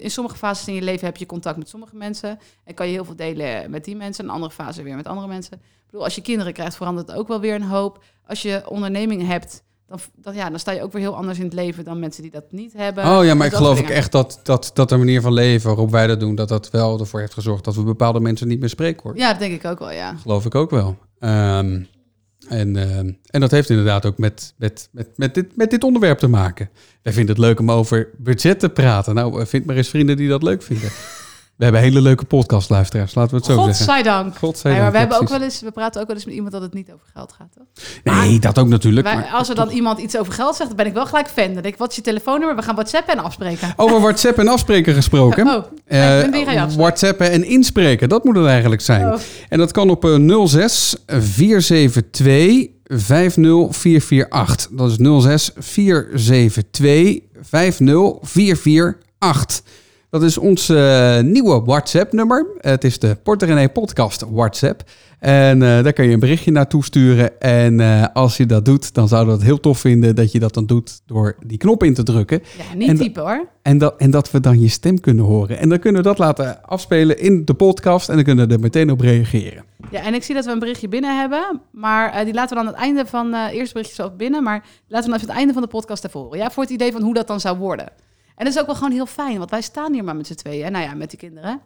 in, 0.00 0.10
sommige 0.10 0.36
fases 0.36 0.68
in 0.68 0.74
je 0.74 0.82
leven 0.82 1.06
heb 1.06 1.16
je 1.16 1.26
contact 1.26 1.56
met 1.56 1.68
sommige 1.68 1.96
mensen. 1.96 2.38
En 2.64 2.74
kan 2.74 2.86
je 2.86 2.92
heel 2.92 3.04
veel 3.04 3.16
delen 3.16 3.70
met 3.70 3.84
die 3.84 3.96
mensen. 3.96 4.24
En 4.24 4.30
in 4.30 4.36
andere 4.36 4.52
fase 4.52 4.82
weer 4.82 4.96
met 4.96 5.06
andere 5.06 5.26
mensen. 5.26 5.52
Ik 5.56 5.86
bedoel, 5.86 6.04
als 6.04 6.14
je 6.14 6.22
kinderen 6.22 6.52
krijgt, 6.52 6.76
verandert 6.76 7.08
het 7.08 7.16
ook 7.16 7.28
wel 7.28 7.40
weer 7.40 7.54
een 7.54 7.62
hoop. 7.62 8.02
Als 8.26 8.42
je 8.42 8.62
onderneming 8.68 9.26
hebt, 9.26 9.62
dan, 9.88 9.98
dan, 10.14 10.34
ja, 10.34 10.50
dan 10.50 10.58
sta 10.58 10.72
je 10.72 10.82
ook 10.82 10.92
weer 10.92 11.02
heel 11.02 11.16
anders 11.16 11.38
in 11.38 11.44
het 11.44 11.54
leven 11.54 11.84
dan 11.84 11.98
mensen 11.98 12.22
die 12.22 12.30
dat 12.30 12.52
niet 12.52 12.72
hebben. 12.72 13.04
Oh 13.04 13.24
ja, 13.24 13.34
maar 13.34 13.46
ik 13.46 13.52
dat 13.52 13.60
geloof 13.60 13.76
dingen. 13.76 13.94
echt 13.94 14.12
dat, 14.12 14.40
dat, 14.42 14.70
dat 14.74 14.88
de 14.88 14.96
manier 14.96 15.20
van 15.20 15.32
leven 15.32 15.66
waarop 15.66 15.90
wij 15.90 16.06
dat 16.06 16.20
doen, 16.20 16.34
dat 16.34 16.48
dat 16.48 16.70
wel 16.70 17.00
ervoor 17.00 17.20
heeft 17.20 17.34
gezorgd 17.34 17.64
dat 17.64 17.74
we 17.74 17.82
bepaalde 17.82 18.20
mensen 18.20 18.48
niet 18.48 18.60
meer 18.60 18.68
spreken 18.68 19.02
hoor. 19.02 19.16
Ja, 19.16 19.30
dat 19.30 19.38
denk 19.38 19.54
ik 19.54 19.64
ook 19.64 19.78
wel, 19.78 19.90
ja. 19.90 20.14
Geloof 20.14 20.44
ik 20.44 20.54
ook 20.54 20.70
wel. 20.70 20.96
Ehm, 21.18 21.82
en, 22.48 22.76
ehm, 22.76 23.12
en 23.30 23.40
dat 23.40 23.50
heeft 23.50 23.70
inderdaad 23.70 24.06
ook 24.06 24.18
met, 24.18 24.54
met, 24.56 24.88
met, 24.92 25.08
met, 25.16 25.34
dit, 25.34 25.56
met 25.56 25.70
dit 25.70 25.84
onderwerp 25.84 26.18
te 26.18 26.28
maken. 26.28 26.70
Wij 27.02 27.12
vinden 27.12 27.34
het 27.34 27.44
leuk 27.44 27.60
om 27.60 27.70
over 27.70 28.08
budget 28.18 28.60
te 28.60 28.68
praten. 28.68 29.14
Nou, 29.14 29.40
eh, 29.40 29.46
vind 29.46 29.64
maar 29.64 29.76
eens 29.76 29.88
vrienden 29.88 30.16
die 30.16 30.28
dat 30.28 30.42
leuk 30.42 30.62
vinden. 30.62 30.90
We 31.56 31.64
hebben 31.64 31.82
hele 31.82 32.00
leuke 32.00 32.24
podcastluisteraars, 32.24 33.14
laten 33.14 33.30
we 33.30 33.36
het 33.36 33.44
zo 33.44 33.50
zeggen. 33.52 33.74
Godzijdank. 34.38 34.82
Maar 34.82 34.92
we, 34.92 34.98
hebben 34.98 35.20
ook 35.20 35.28
wel 35.28 35.42
eens, 35.42 35.60
we 35.60 35.70
praten 35.70 36.00
ook 36.00 36.06
wel 36.06 36.16
eens 36.16 36.24
met 36.24 36.34
iemand 36.34 36.52
dat 36.52 36.62
het 36.62 36.74
niet 36.74 36.92
over 36.92 37.06
geld 37.12 37.32
gaat. 37.32 37.48
Toch? 37.56 37.64
Nee, 38.14 38.38
dat 38.38 38.58
ook 38.58 38.68
natuurlijk. 38.68 39.06
Wij- 39.06 39.14
maar 39.16 39.30
als 39.32 39.48
er 39.48 39.54
dan 39.54 39.68
iemand 39.70 39.98
iets 39.98 40.18
over 40.18 40.32
geld 40.32 40.56
zegt, 40.56 40.68
dan 40.68 40.76
ben 40.76 40.86
ik 40.86 40.92
wel 40.92 41.06
gelijk 41.06 41.28
fan. 41.28 41.44
Dan 41.44 41.52
denk 41.62 41.66
ik, 41.74 41.78
wat 41.78 41.90
is 41.90 41.96
je 41.96 42.02
telefoonnummer? 42.02 42.56
We 42.56 42.62
gaan 42.62 42.74
WhatsAppen 42.74 43.16
en 43.16 43.24
afspreken. 43.24 43.72
Over 43.76 44.00
WhatsApp 44.00 44.38
en 44.38 44.48
afspreken 44.48 44.94
gesproken. 44.94 45.46
Oh, 45.46 45.52
afspreken? 45.88 46.76
WhatsAppen 46.76 47.30
en 47.30 47.44
inspreken, 47.44 48.08
dat 48.08 48.24
moet 48.24 48.36
het 48.36 48.46
eigenlijk 48.46 48.82
zijn. 48.82 49.12
Oh. 49.12 49.18
En 49.48 49.58
dat 49.58 49.72
kan 49.72 49.90
op 49.90 50.04
eh, 50.04 50.44
06 50.46 50.96
472 51.06 52.68
50448. 52.84 54.68
Dat 54.70 54.90
is 54.90 54.96
06 55.22 55.50
472 55.56 57.20
50448. 57.42 59.62
Dat 60.14 60.22
is 60.22 60.38
ons 60.38 60.68
eh, 60.68 61.20
nieuwe 61.20 61.62
WhatsApp-nummer. 61.64 62.46
Het 62.58 62.84
is 62.84 62.98
de 62.98 63.16
Porter 63.22 63.48
René 63.48 63.68
Podcast 63.68 64.24
WhatsApp. 64.30 64.82
En 65.18 65.62
eh, 65.62 65.82
daar 65.82 65.92
kan 65.92 66.06
je 66.06 66.12
een 66.12 66.18
berichtje 66.18 66.50
naartoe 66.50 66.84
sturen. 66.84 67.40
En 67.40 67.80
eh, 67.80 68.06
als 68.12 68.36
je 68.36 68.46
dat 68.46 68.64
doet, 68.64 68.94
dan 68.94 69.08
zouden 69.08 69.32
we 69.32 69.38
het 69.38 69.48
heel 69.48 69.60
tof 69.60 69.78
vinden 69.78 70.14
dat 70.14 70.32
je 70.32 70.38
dat 70.38 70.54
dan 70.54 70.66
doet 70.66 71.00
door 71.06 71.36
die 71.46 71.58
knop 71.58 71.82
in 71.82 71.94
te 71.94 72.02
drukken. 72.02 72.42
Ja, 72.58 72.76
niet 72.76 72.88
En- 72.88 72.96
typen 72.96 73.22
hoor. 73.22 73.48
En 73.62 73.78
dat, 73.78 73.94
en 73.96 74.10
dat 74.10 74.30
we 74.30 74.40
dan 74.40 74.60
je 74.60 74.68
stem 74.68 75.00
kunnen 75.00 75.24
horen. 75.24 75.58
En 75.58 75.68
dan 75.68 75.78
kunnen 75.78 76.02
we 76.02 76.08
dat 76.08 76.18
laten 76.18 76.64
afspelen 76.64 77.18
in 77.18 77.44
de 77.44 77.54
podcast. 77.54 78.08
En 78.08 78.14
dan 78.14 78.24
kunnen 78.24 78.48
we 78.48 78.54
er 78.54 78.60
meteen 78.60 78.90
op 78.90 79.00
reageren. 79.00 79.64
Ja, 79.90 80.00
en 80.02 80.14
ik 80.14 80.22
zie 80.22 80.34
dat 80.34 80.44
we 80.44 80.50
een 80.50 80.58
berichtje 80.58 80.88
binnen 80.88 81.18
hebben. 81.18 81.60
Maar 81.70 82.24
die 82.24 82.34
laten 82.34 82.56
we 82.56 82.62
dan 82.62 82.66
aan 82.72 82.78
het 82.78 82.82
einde 82.82 83.06
van... 83.06 83.34
eerst 83.34 83.72
berichtje 83.72 84.02
zo 84.02 84.10
binnen, 84.16 84.42
maar 84.42 84.64
laten 84.88 85.10
we 85.10 85.10
dan 85.10 85.14
even 85.14 85.28
het 85.28 85.38
einde 85.38 85.52
van 85.52 85.62
de 85.62 85.68
podcast 85.68 86.04
even 86.04 86.20
horen. 86.20 86.38
Ja, 86.38 86.50
voor 86.50 86.62
het 86.62 86.72
idee 86.72 86.92
van 86.92 87.02
hoe 87.02 87.14
dat 87.14 87.26
dan 87.26 87.40
zou 87.40 87.58
worden. 87.58 87.88
En 88.36 88.44
dat 88.44 88.54
is 88.54 88.60
ook 88.60 88.66
wel 88.66 88.74
gewoon 88.74 88.92
heel 88.92 89.06
fijn, 89.06 89.38
want 89.38 89.50
wij 89.50 89.62
staan 89.62 89.92
hier 89.92 90.04
maar 90.04 90.16
met 90.16 90.26
z'n 90.26 90.34
tweeën. 90.34 90.72
Nou 90.72 90.84
ja, 90.84 90.94
met 90.94 91.10
die 91.10 91.18
kinderen. 91.18 91.60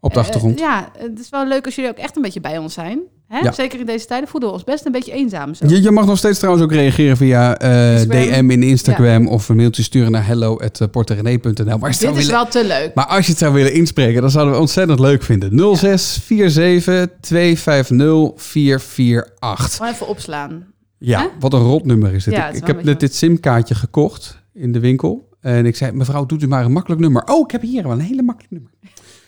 Op 0.00 0.12
de 0.12 0.18
Eh, 0.18 0.24
achtergrond. 0.24 0.58
ja, 0.58 0.88
het 0.98 1.18
is 1.20 1.28
wel 1.28 1.46
leuk 1.46 1.64
als 1.64 1.74
jullie 1.74 1.90
ook 1.90 1.96
echt 1.96 2.16
een 2.16 2.22
beetje 2.22 2.40
bij 2.40 2.58
ons 2.58 2.74
zijn. 2.74 3.00
Hè? 3.28 3.38
Ja. 3.38 3.52
Zeker 3.52 3.80
in 3.80 3.86
deze 3.86 4.06
tijden 4.06 4.28
voelen 4.28 4.48
we 4.48 4.54
ons 4.54 4.64
best 4.64 4.86
een 4.86 4.92
beetje 4.92 5.12
eenzaam. 5.12 5.54
Zo. 5.54 5.66
Je, 5.68 5.82
je 5.82 5.90
mag 5.90 6.06
nog 6.06 6.18
steeds 6.18 6.38
trouwens 6.38 6.64
ook 6.64 6.72
reageren 6.72 7.16
via 7.16 7.56
eh. 7.58 8.00
DM 8.00 8.50
in 8.50 8.62
Instagram. 8.62 9.28
Of 9.28 9.48
een 9.48 9.56
mailtje 9.56 9.82
sturen 9.82 10.10
naar 10.12 10.26
hello.porterenee.nl. 10.26 11.78
Dit 11.78 11.88
is 11.90 11.98
willen- 11.98 12.30
wel 12.30 12.46
te 12.46 12.64
leuk. 12.66 12.94
maar 12.94 13.06
als 13.06 13.24
je 13.24 13.30
het 13.30 13.40
zou 13.40 13.52
willen 13.52 13.72
inspreken, 13.72 14.20
dan 14.20 14.30
zouden 14.30 14.54
we 14.54 14.60
ontzettend 14.60 15.00
leuk 15.00 15.22
vinden. 15.22 15.76
06 15.76 16.26
47 16.26 17.08
250 17.20 18.32
448. 18.36 19.76
Gewoon 19.76 19.92
even 19.92 20.08
opslaan. 20.08 20.64
Ja, 20.98 21.20
Hè? 21.20 21.26
wat 21.40 21.52
een 21.52 21.60
rotnummer 21.62 22.14
is 22.14 22.24
dit. 22.24 22.34
Ja, 22.34 22.48
ik 22.48 22.56
ik 22.56 22.66
heb 22.66 22.84
net 22.84 23.00
dit 23.00 23.14
simkaartje 23.14 23.74
gekocht 23.74 24.42
in 24.54 24.72
de 24.72 24.80
winkel. 24.80 25.28
En 25.44 25.66
ik 25.66 25.76
zei, 25.76 25.92
mevrouw, 25.92 26.26
doet 26.26 26.42
u 26.42 26.48
maar 26.48 26.64
een 26.64 26.72
makkelijk 26.72 27.00
nummer. 27.00 27.22
Oh, 27.24 27.40
ik 27.44 27.50
heb 27.50 27.62
hier 27.62 27.82
wel 27.82 27.92
een 27.92 28.00
hele 28.00 28.22
makkelijk 28.22 28.52
nummer. 28.52 28.70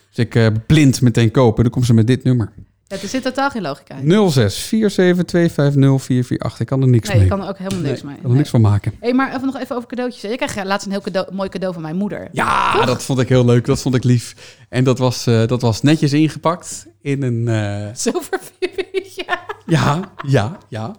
Dus 0.09 0.25
ik 0.25 0.35
eh, 0.35 0.47
blind 0.67 1.01
meteen 1.01 1.31
kopen. 1.31 1.63
Dan 1.63 1.71
komt 1.71 1.85
ze 1.85 1.93
met 1.93 2.07
dit 2.07 2.23
nummer. 2.23 2.51
Ja, 2.87 2.97
er 3.01 3.07
zit 3.07 3.23
totaal 3.23 3.49
geen 3.49 3.61
logica 3.61 3.95
in. 3.95 4.29
06 4.31 4.67
47 4.67 5.23
250 5.25 6.05
448. 6.05 6.59
Ik 6.59 6.65
kan 6.67 6.81
er 6.81 6.87
niks 6.87 7.07
Nee, 7.07 7.15
je 7.17 7.21
mee. 7.21 7.29
kan 7.31 7.41
er 7.41 7.49
ook 7.49 7.57
helemaal 7.57 7.79
niks 7.81 7.95
Nee, 8.01 8.05
mee. 8.05 8.15
ik 8.15 8.21
kan 8.21 8.31
er 8.31 8.37
niks 8.37 8.49
van 8.49 8.61
maken. 8.61 8.93
Hey, 8.99 9.13
maar 9.13 9.33
even 9.33 9.45
nog 9.45 9.57
even 9.59 9.75
over 9.75 9.87
cadeautjes. 9.89 10.21
Je 10.31 10.35
krijgt 10.37 10.63
laatst 10.63 10.85
een 10.85 10.91
heel 10.91 11.01
cadeau, 11.01 11.33
mooi 11.35 11.49
cadeau 11.49 11.73
van 11.73 11.81
mijn 11.81 11.95
moeder. 11.95 12.27
Ja, 12.31 12.85
dat 12.85 13.03
vond 13.03 13.19
ik 13.19 13.29
heel 13.29 13.45
leuk. 13.45 13.65
Dat 13.65 13.81
vond 13.81 13.95
ik 13.95 14.03
lief. 14.03 14.55
En 14.69 14.83
dat 14.83 14.97
was, 14.97 15.27
eh, 15.27 15.47
dat 15.47 15.61
was 15.61 15.81
netjes 15.81 16.13
ingepakt 16.13 16.87
in 17.01 17.23
een... 17.23 17.47
eh, 17.47 17.87
Zilvervuurtje. 17.93 19.25
ja, 19.65 20.11
ja, 20.27 20.57
ja. 20.69 20.95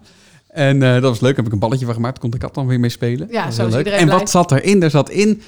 En 0.48 0.82
eh, 0.82 0.92
dat 0.92 1.02
was 1.02 1.20
leuk. 1.20 1.28
Daar 1.34 1.36
heb 1.36 1.46
ik 1.46 1.52
een 1.52 1.58
balletje 1.58 1.84
van 1.84 1.94
gemaakt. 1.94 2.18
Kon 2.18 2.32
ik 2.32 2.38
kat 2.38 2.54
dan 2.54 2.66
weer 2.66 2.80
mee 2.80 2.90
spelen. 2.90 3.28
Ja, 3.30 3.50
zo 3.50 3.66
is 3.66 3.72
leuk. 3.74 3.86
En 3.86 4.08
wat 4.08 4.30
zat 4.30 4.52
erin? 4.52 4.82
Er 4.82 4.90
zat 4.90 5.10
in 5.10 5.42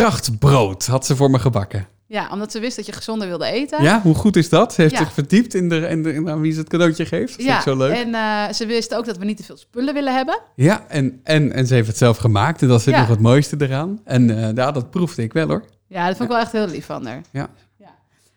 krachtbrood. 0.00 0.86
Had 0.86 1.06
ze 1.06 1.16
voor 1.16 1.30
me 1.30 1.38
gebakken. 1.38 1.86
Ja, 2.08 2.28
omdat 2.32 2.52
ze 2.52 2.60
wist 2.60 2.76
dat 2.76 2.86
je 2.86 2.92
gezonder 2.92 3.28
wilde 3.28 3.46
eten. 3.46 3.82
Ja, 3.82 4.00
hoe 4.02 4.14
goed 4.14 4.36
is 4.36 4.48
dat? 4.48 4.72
Ze 4.74 4.80
heeft 4.80 4.92
Ja. 4.94 4.98
zich 4.98 5.12
verdiept 5.12 5.54
in, 5.54 5.68
de, 5.68 5.76
in, 5.76 6.02
de, 6.02 6.12
in 6.14 6.28
aan 6.30 6.40
wie 6.40 6.52
ze 6.52 6.58
het 6.58 6.68
cadeautje 6.68 7.06
geeft. 7.06 7.32
Dat 7.36 7.46
vind 7.46 7.56
ik 7.56 7.62
zo 7.62 7.76
leuk. 7.76 7.92
en 7.96 8.14
eh, 8.14 8.52
ze 8.52 8.66
wist 8.66 8.94
ook 8.94 9.04
dat 9.04 9.18
we 9.18 9.24
niet 9.24 9.36
te 9.36 9.42
veel 9.42 9.56
spullen 9.56 9.94
willen 9.94 10.14
hebben. 10.14 10.40
Ja, 10.54 10.84
en, 10.88 11.20
en, 11.24 11.52
en 11.52 11.66
ze 11.66 11.74
heeft 11.74 11.86
het 11.88 11.96
zelf 11.96 12.16
gemaakt. 12.16 12.62
En 12.62 12.68
dat 12.68 12.82
zit 12.82 12.94
Ja. 12.94 13.00
nog 13.00 13.08
het 13.08 13.20
mooiste 13.20 13.56
eraan. 13.58 14.00
En 14.04 14.30
eh, 14.38 14.54
ja, 14.54 14.72
dat 14.72 14.90
proefde 14.90 15.22
ik 15.22 15.32
wel 15.32 15.48
hoor. 15.48 15.64
Ja, 15.88 16.06
dat 16.06 16.16
vond 16.16 16.28
ik 16.28 16.34
wel 16.34 16.44
echt 16.44 16.52
heel 16.52 16.66
lief 16.66 16.84
van 16.86 17.06
haar. 17.06 17.20
Ja. 17.32 17.48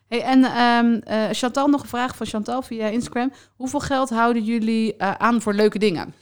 Ja. 0.10 0.18
Hey, 0.18 0.22
en 0.24 0.44
ehm, 0.44 1.00
eh, 1.04 1.30
Chantal, 1.32 1.68
nog 1.68 1.82
een 1.82 1.88
vraag 1.88 2.16
van 2.16 2.26
Chantal 2.26 2.62
via 2.62 2.88
Instagram. 2.88 3.32
Hoeveel 3.56 3.80
geld 3.80 4.10
houden 4.10 4.44
jullie 4.44 4.96
eh, 4.96 5.12
aan 5.18 5.42
voor 5.42 5.54
leuke 5.54 5.80
dingen? 5.80 6.14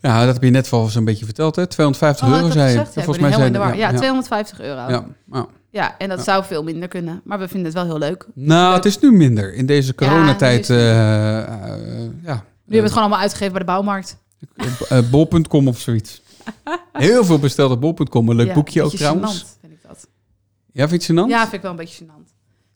Ja, 0.00 0.24
dat 0.24 0.34
heb 0.34 0.42
je 0.42 0.50
net 0.50 0.70
wel 0.70 0.86
zo'n 0.86 1.04
beetje 1.04 1.24
verteld 1.24 1.56
hè. 1.56 1.66
250 1.66 2.26
Oh, 2.26 2.32
had 2.32 2.42
euro 2.42 2.52
zei 2.52 2.64
je. 2.70 2.70
gezegd? 2.78 2.94
Ja, 2.94 3.02
Volgens 3.02 3.24
mij 3.38 3.52
war. 3.52 3.72
je- 3.72 3.78
Ja, 3.78 3.92
250 3.92 4.60
euro. 4.60 4.80
Ja, 4.80 5.04
ja, 5.32 5.46
ja. 5.70 5.98
en 5.98 6.08
dat 6.08 6.18
Ja. 6.18 6.24
zou 6.24 6.44
veel 6.44 6.62
minder 6.62 6.88
kunnen. 6.88 7.20
Maar 7.24 7.38
we 7.38 7.48
vinden 7.48 7.64
het 7.66 7.74
wel 7.74 7.84
heel 7.84 7.98
leuk. 7.98 8.26
Nou, 8.34 8.74
het 8.74 8.84
is 8.84 8.98
nu 8.98 9.12
minder. 9.12 9.54
In 9.54 9.66
deze 9.66 9.94
coronatijd. 9.94 10.70
eh, 10.70 10.76
ja. 10.76 11.54
Nu 12.24 12.26
hebben 12.26 12.42
we 12.64 12.76
het 12.76 12.86
gewoon 12.88 12.98
allemaal 12.98 13.18
uitgegeven 13.18 13.52
bij 13.52 13.60
de 13.60 13.66
bouwmarkt. 13.66 14.16
Bol.com 15.10 15.68
of 15.68 15.78
zoiets. 15.80 16.22
Heel 16.92 17.24
veel 17.24 17.38
besteld 17.38 17.70
op 17.70 17.80
bol.com. 17.80 18.28
Een 18.28 18.36
leuk 18.36 18.46
Ja, 18.46 18.54
boekje 18.54 18.82
ook 18.82 18.90
trouwens. 18.90 19.42
gênant, 19.44 19.60
vind 19.60 19.72
ik 19.72 19.78
dat. 19.88 20.06
Ja, 20.72 20.88
vind 20.88 21.04
je 21.04 21.12
gênant? 21.12 21.28
Ja, 21.28 21.40
vind 21.40 21.52
ik 21.52 21.62
wel 21.62 21.70
een 21.70 21.76
beetje 21.76 22.04
gênant. 22.04 22.29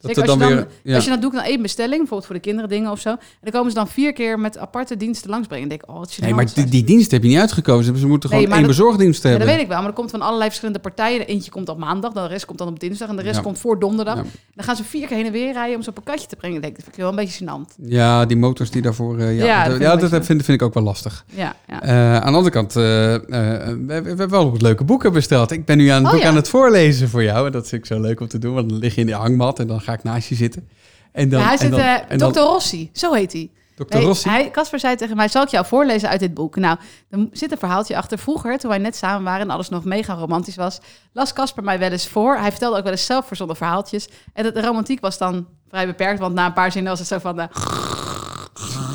Zeker 0.06 0.22
als 0.22 0.32
je, 0.32 0.38
dan 0.38 0.48
dan, 0.48 0.56
weer... 0.58 0.66
Ja. 0.82 0.94
als 0.94 1.04
je 1.04 1.10
dan 1.10 1.20
doet 1.20 1.32
naar 1.32 1.44
één 1.44 1.62
bestelling, 1.62 1.96
bijvoorbeeld 1.98 2.26
voor 2.26 2.34
de 2.34 2.40
kinderen 2.40 2.68
dingen 2.70 2.90
of 2.90 3.00
zo. 3.00 3.08
En 3.10 3.18
dan 3.42 3.52
komen 3.52 3.70
ze 3.70 3.76
dan 3.76 3.88
vier 3.88 4.12
keer 4.12 4.38
met 4.40 4.58
aparte 4.58 4.96
diensten 4.96 5.30
langsbrengen. 5.30 5.62
En 5.62 5.68
denk 5.68 5.82
ik, 5.82 5.88
oh, 5.90 5.98
wat 5.98 6.12
gênant. 6.14 6.20
Nee, 6.24 6.34
maar 6.34 6.54
die, 6.54 6.64
die 6.64 6.84
dienst 6.84 7.10
heb 7.10 7.22
je 7.22 7.28
niet 7.28 7.38
uitgekozen. 7.38 7.96
Ze 7.98 8.06
moeten 8.06 8.30
Nee, 8.30 8.38
gewoon 8.38 8.54
maar 8.54 8.58
één 8.58 8.68
dat- 8.68 8.76
bezorgdienst 8.76 9.22
Ja, 9.22 9.28
hebben. 9.28 9.46
dat 9.46 9.56
weet 9.56 9.64
ik 9.64 9.70
wel, 9.70 9.78
maar 9.80 9.88
er 9.88 9.94
komt 9.94 10.10
van 10.10 10.20
allerlei 10.20 10.46
verschillende 10.48 10.80
partijen. 10.80 11.26
Eentje 11.26 11.50
komt 11.50 11.68
op 11.68 11.78
maandag, 11.78 12.12
de 12.12 12.26
rest 12.26 12.44
komt 12.44 12.58
dan 12.58 12.68
op 12.68 12.80
dinsdag 12.80 13.08
en 13.08 13.16
de 13.16 13.22
rest 13.22 13.36
Ja. 13.36 13.42
komt 13.42 13.58
voor 13.58 13.78
donderdag. 13.78 14.16
Ja. 14.16 14.24
Dan 14.54 14.64
gaan 14.64 14.76
ze 14.76 14.84
vier 14.84 15.06
keer 15.06 15.16
heen 15.16 15.26
en 15.26 15.32
weer 15.32 15.52
rijden 15.52 15.76
om 15.76 15.82
zo'n 15.82 15.92
pakketje 15.92 16.26
te 16.26 16.36
brengen. 16.36 16.56
Ik 16.56 16.62
denk, 16.62 16.74
dat 16.74 16.84
vind 16.84 16.96
ik 16.96 17.02
wel 17.02 17.10
een 17.10 17.16
beetje 17.16 17.44
gênant. 17.44 17.74
Ja, 17.86 18.24
die 18.26 18.36
motors 18.36 18.70
die 18.70 18.82
daarvoor... 18.82 19.18
eh, 19.18 19.36
ja, 19.38 19.44
Ja, 19.44 19.56
dat 19.56 19.56
dat, 19.56 19.64
vind 19.64 19.74
ik 19.76 19.82
ja, 19.86 19.92
een 19.92 19.98
dat 20.00 20.10
beetje- 20.10 20.24
vind, 20.26 20.44
vind 20.44 20.60
ik 20.60 20.66
ook 20.66 20.74
wel 20.74 20.82
lastig. 20.82 21.24
Ja, 21.30 21.56
ja. 21.68 21.82
Eh, 21.82 22.14
aan 22.14 22.30
de 22.30 22.36
andere 22.36 22.50
kant, 22.50 22.76
eh, 22.76 22.82
we, 22.82 23.76
we 23.86 23.92
hebben 24.08 24.30
wel 24.30 24.50
wat 24.50 24.62
leuke 24.62 24.84
boeken 24.84 25.12
besteld. 25.12 25.50
Ik 25.50 25.64
ben 25.64 25.76
nu 25.76 25.88
aan 25.88 25.96
het 25.96 26.06
Oh, 26.06 26.12
boek 26.12 26.20
ja. 26.22 26.28
aan 26.28 26.36
het 26.36 26.48
voorlezen 26.48 27.08
voor 27.08 27.22
jou. 27.22 27.46
En 27.46 27.52
dat 27.52 27.68
vind 27.68 27.80
ik 27.82 27.86
zo 27.86 28.00
leuk 28.00 28.20
om 28.20 28.28
te 28.28 28.38
doen. 28.38 28.54
Want 28.54 28.68
dan 28.68 28.78
lig 28.78 28.94
je 28.94 29.00
in 29.00 29.06
de 29.06 29.12
hangmat 29.12 29.58
en 29.58 29.66
dan 29.66 29.80
ga 29.80 29.92
ik 29.94 30.02
naast 30.02 30.28
je 30.28 30.35
zitten. 30.35 30.68
En 31.12 31.28
dan, 31.28 31.38
Ja, 31.40 31.44
hij 31.44 31.54
en 31.54 31.59
zit, 31.61 31.70
dan, 31.70 31.80
eh 31.80 31.96
en 32.09 32.18
dan- 32.18 32.33
Dr. 32.33 32.38
Rossi, 32.38 32.90
zo 32.92 33.12
heet 33.12 33.33
hij. 33.33 33.50
Dr. 33.76 33.96
Nee, 33.96 34.04
Rossi. 34.04 34.28
hij, 34.28 34.50
Casper 34.50 34.78
zei 34.78 34.96
tegen 34.96 35.16
mij, 35.16 35.28
zal 35.28 35.42
ik 35.42 35.48
jou 35.48 35.66
voorlezen 35.66 36.09
uit 36.09 36.20
dit 36.20 36.35
boek? 36.35 36.57
Nou, 36.57 36.78
er 37.11 37.26
zit 37.33 37.52
een 37.52 37.59
verhaaltje 37.59 37.96
achter. 37.96 38.18
Vroeger, 38.18 38.59
toen 38.59 38.70
wij 38.70 38.78
net 38.78 38.96
samen 38.96 39.24
waren 39.24 39.40
en 39.40 39.50
alles 39.50 39.68
nog 39.68 39.85
mega 39.85 40.14
romantisch 40.14 40.57
was, 40.57 40.80
las 41.12 41.33
Casper 41.33 41.64
mij 41.64 41.78
wel 41.78 41.90
eens 41.90 42.09
voor. 42.09 42.37
Hij 42.37 42.50
vertelde 42.50 42.76
ook 42.76 42.83
wel 42.83 42.92
eens 42.92 43.07
zelf 43.07 43.26
verzonnen 43.26 43.57
verhaaltjes. 43.57 44.09
En 44.33 44.42
de, 44.42 44.52
de 44.52 44.61
romantiek 44.61 45.00
was 45.00 45.18
dan 45.18 45.46
vrij 45.68 45.87
beperkt, 45.87 46.18
want 46.20 46.35
na 46.35 46.46
een 46.46 46.52
paar 46.52 46.72
zinnen 46.72 46.90
was 46.90 46.98
het 47.00 47.09
zo 47.09 47.18
van... 47.18 47.40
eh, 47.40 47.46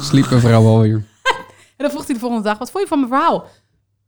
Sliep 0.01 0.29
mijn 0.29 0.41
vrouw 0.41 0.65
alweer. 0.65 1.03
En 1.77 1.85
dan 1.85 1.89
vroeg 1.93 2.05
hij 2.05 2.13
de 2.13 2.19
volgende 2.21 2.43
dag, 2.43 2.57
wat 2.57 2.71
vond 2.71 2.83
je 2.83 2.89
van 2.89 2.99
mijn 2.99 3.11
verhaal? 3.11 3.45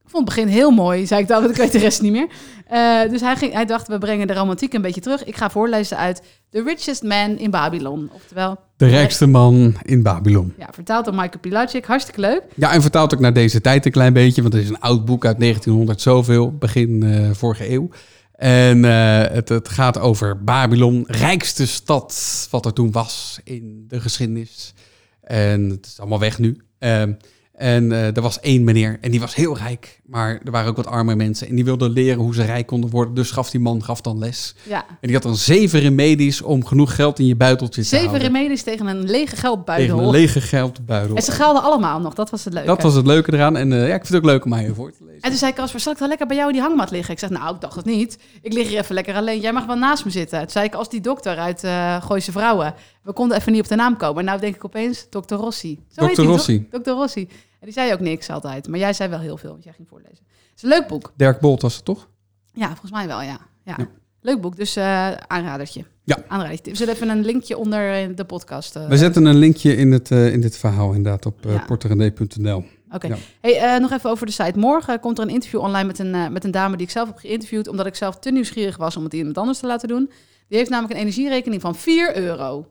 Ik 0.03 0.17
vond 0.17 0.27
het 0.27 0.35
begin 0.35 0.53
heel 0.53 0.71
mooi, 0.71 1.07
zei 1.07 1.21
ik 1.21 1.27
dan, 1.27 1.39
want 1.41 1.51
ik 1.51 1.57
weet 1.61 1.71
de 1.71 1.77
rest 1.77 2.01
niet 2.01 2.11
meer. 2.11 2.27
Eh, 2.67 3.09
dus 3.09 3.21
hij, 3.21 3.35
ging, 3.35 3.53
hij 3.53 3.65
dacht, 3.65 3.87
we 3.87 3.97
brengen 3.97 4.27
de 4.27 4.33
romantiek 4.33 4.73
een 4.73 4.81
beetje 4.81 5.01
terug. 5.01 5.23
Ik 5.23 5.35
ga 5.35 5.49
voorlezen 5.49 5.97
uit 5.97 6.21
The 6.49 6.63
Richest 6.63 7.03
Man 7.03 7.37
in 7.37 7.51
Babylon. 7.51 8.09
Oftewel, 8.13 8.57
De 8.77 8.87
rijkste 8.87 9.25
man 9.27 9.75
in 9.83 10.03
Babylon. 10.03 10.53
ja, 10.57 10.67
vertaald 10.71 11.05
door 11.05 11.13
Michael 11.13 11.39
Pilacic. 11.41 11.85
Hartstikke 11.85 12.19
leuk. 12.21 12.41
Ja, 12.55 12.73
en 12.73 12.81
vertaalt 12.81 13.13
ook 13.13 13.19
naar 13.19 13.33
deze 13.33 13.61
tijd 13.61 13.85
een 13.85 13.91
klein 13.91 14.13
beetje. 14.13 14.41
Want 14.41 14.53
het 14.53 14.63
is 14.63 14.69
een 14.69 14.79
oud 14.79 15.05
boek 15.05 15.25
uit 15.25 15.39
1900 15.39 16.01
zoveel. 16.01 16.57
Begin 16.57 17.03
eh, 17.03 17.29
vorige 17.33 17.71
eeuw. 17.71 17.89
En 18.35 18.85
eh, 18.85 19.33
het, 19.33 19.49
het 19.49 19.69
gaat 19.69 19.99
over 19.99 20.43
Babylon. 20.43 21.03
Rijkste 21.07 21.67
stad 21.67 22.47
wat 22.51 22.65
er 22.65 22.73
toen 22.73 22.91
was 22.91 23.39
in 23.43 23.85
de 23.87 23.99
geschiedenis. 24.01 24.73
En 25.21 25.69
het 25.69 25.85
is 25.85 25.99
allemaal 25.99 26.19
weg 26.19 26.39
nu. 26.39 26.61
Ehm, 26.79 27.13
en 27.61 27.91
eh, 27.91 28.15
er 28.15 28.21
was 28.21 28.39
één 28.39 28.63
meneer 28.63 28.97
en 29.01 29.11
die 29.11 29.19
was 29.19 29.35
heel 29.35 29.57
rijk. 29.57 29.99
Maar 30.05 30.39
er 30.45 30.51
waren 30.51 30.69
ook 30.69 30.75
wat 30.75 30.87
arme 30.87 31.15
mensen. 31.15 31.47
En 31.47 31.55
die 31.55 31.65
wilden 31.65 31.89
leren 31.91 32.19
hoe 32.19 32.33
ze 32.33 32.43
rijk 32.43 32.67
konden 32.67 32.89
worden. 32.89 33.13
Dus 33.13 33.31
gaf 33.31 33.49
die 33.49 33.59
man 33.59 33.83
gaf 33.83 34.01
dan 34.01 34.17
les. 34.19 34.55
Ja, 34.63 34.85
En 34.87 34.95
die 35.01 35.13
had 35.13 35.23
dan 35.23 35.35
zeven 35.35 35.79
remedies 35.79 36.41
om 36.41 36.65
genoeg 36.65 36.95
geld 36.95 37.19
in 37.19 37.25
je 37.25 37.35
buiteltje 37.35 37.81
te 37.81 37.87
zeven 37.87 38.07
houden. 38.07 38.27
remedies 38.31 38.63
tegen 38.63 38.87
een 38.87 39.03
lege 39.09 39.25
Tegen 39.25 39.37
geldbuidel. 39.37 39.99
een 39.99 40.09
lege 40.09 40.41
geldbuidel. 40.41 41.15
En 41.15 41.21
ze 41.21 41.31
gelden 41.31 41.61
allemaal 41.63 41.99
nog, 41.99 42.13
dat 42.13 42.29
was 42.29 42.43
het 42.43 42.53
leuke. 42.53 42.67
Dat 42.67 42.81
was 42.81 42.93
het 42.93 43.05
leuke 43.05 43.33
eraan. 43.33 43.57
En 43.57 43.73
eh, 43.73 43.79
ja, 43.87 43.93
ik 43.95 44.05
vind 44.05 44.07
het 44.07 44.15
ook 44.17 44.25
leuk 44.25 44.43
om 44.43 44.49
mij 44.49 44.71
voor 44.75 44.91
te 44.91 44.97
lezen. 45.03 45.21
En 45.21 45.29
toen 45.29 45.39
zei 45.39 45.53
Casper, 45.53 45.79
zal 45.79 45.91
ik 45.93 45.99
dan 45.99 46.07
lekker 46.07 46.27
bij 46.27 46.35
jou 46.35 46.47
in 46.49 46.53
die 46.55 46.63
hangmat 46.63 46.91
liggen? 46.91 47.13
Ik 47.13 47.19
zeg, 47.19 47.29
nou, 47.29 47.55
ik 47.55 47.61
dacht 47.61 47.75
het 47.75 47.85
niet. 47.85 48.17
Ik 48.41 48.53
lig 48.53 48.67
hier 48.67 48.79
even 48.79 48.95
lekker 48.95 49.15
alleen. 49.15 49.39
Jij 49.39 49.53
mag 49.53 49.65
wel 49.65 49.75
naast 49.75 50.05
me 50.05 50.11
zitten. 50.11 50.39
Toen 50.39 50.49
zei 50.49 50.65
ik, 50.65 50.73
als 50.73 50.89
die 50.89 51.01
dokter 51.01 51.37
uit 51.37 51.63
eh 51.63 52.03
Gooise 52.03 52.31
Vrouwen. 52.31 52.73
We 53.03 53.13
konden 53.13 53.37
even 53.37 53.51
niet 53.51 53.61
op 53.61 53.67
de 53.67 53.75
naam 53.75 53.97
komen. 53.97 54.19
En 54.19 54.25
nou 54.25 54.39
denk 54.39 54.55
ik 54.55 54.65
opeens, 54.65 55.07
dokter 55.09 55.37
Rossi. 55.37 55.79
Zo 55.95 56.07
toch? 56.07 56.25
Rossi. 56.25 56.67
Dokter 56.69 56.93
Rossi. 56.93 57.27
En 57.61 57.67
die 57.67 57.73
zei 57.73 57.93
ook 57.93 57.99
niks 57.99 58.29
altijd. 58.29 58.67
Maar 58.67 58.79
jij 58.79 58.93
zei 58.93 59.09
wel 59.09 59.19
heel 59.19 59.37
veel, 59.37 59.51
want 59.51 59.63
jij 59.63 59.73
ging 59.73 59.87
voorlezen. 59.87 60.25
Het 60.27 60.55
is 60.55 60.63
een 60.63 60.69
leuk 60.69 60.87
boek. 60.87 61.13
Dirk 61.15 61.39
Bolt 61.39 61.61
was 61.61 61.75
het 61.75 61.85
toch? 61.85 62.09
Ja, 62.53 62.67
volgens 62.67 62.91
mij 62.91 63.07
wel, 63.07 63.21
ja. 63.21 63.37
ja. 63.63 63.75
Ja. 63.77 63.87
Leuk 64.21 64.41
boek, 64.41 64.55
dus 64.55 64.75
eh 64.75 65.11
aanradertje. 65.11 65.83
Ja. 66.03 66.17
Aanradertje. 66.27 66.71
We 66.71 66.77
zullen 66.77 66.93
even 66.93 67.09
een 67.09 67.25
linkje 67.25 67.57
onder 67.57 68.15
de 68.15 68.23
podcast. 68.25 68.75
eh, 68.75 68.87
We 68.87 68.97
zetten 68.97 69.25
een 69.25 69.35
linkje 69.35 69.75
in, 69.75 69.91
het, 69.91 70.11
eh, 70.11 70.33
in 70.33 70.41
dit 70.41 70.57
verhaal 70.57 70.93
inderdaad 70.93 71.25
op 71.25 71.45
uh, 71.45 71.53
Ja. 71.53 71.63
porterende.nl. 71.65 72.63
Oké. 72.91 73.07
Ja. 73.07 73.15
Hey, 73.41 73.79
nog 73.79 73.91
even 73.91 74.09
over 74.09 74.25
de 74.25 74.31
site. 74.31 74.59
Morgen 74.59 74.99
komt 74.99 75.17
er 75.17 75.23
een 75.23 75.29
interview 75.33 75.59
online 75.59 75.87
met 75.87 75.99
een, 75.99 76.31
met 76.33 76.43
een 76.43 76.51
dame 76.51 76.77
die 76.77 76.85
ik 76.85 76.91
zelf 76.91 77.07
heb 77.07 77.17
geïnterviewd, 77.17 77.67
omdat 77.67 77.85
ik 77.85 77.95
zelf 77.95 78.19
te 78.19 78.31
nieuwsgierig 78.31 78.77
was 78.77 78.95
om 78.97 79.03
het 79.03 79.13
iemand 79.13 79.37
anders 79.37 79.59
te 79.59 79.67
laten 79.67 79.87
doen. 79.87 80.11
Die 80.47 80.57
heeft 80.57 80.69
namelijk 80.69 80.93
een 80.93 80.99
energierekening 80.99 81.61
van 81.61 81.75
4 81.75 82.17
euro. 82.17 82.67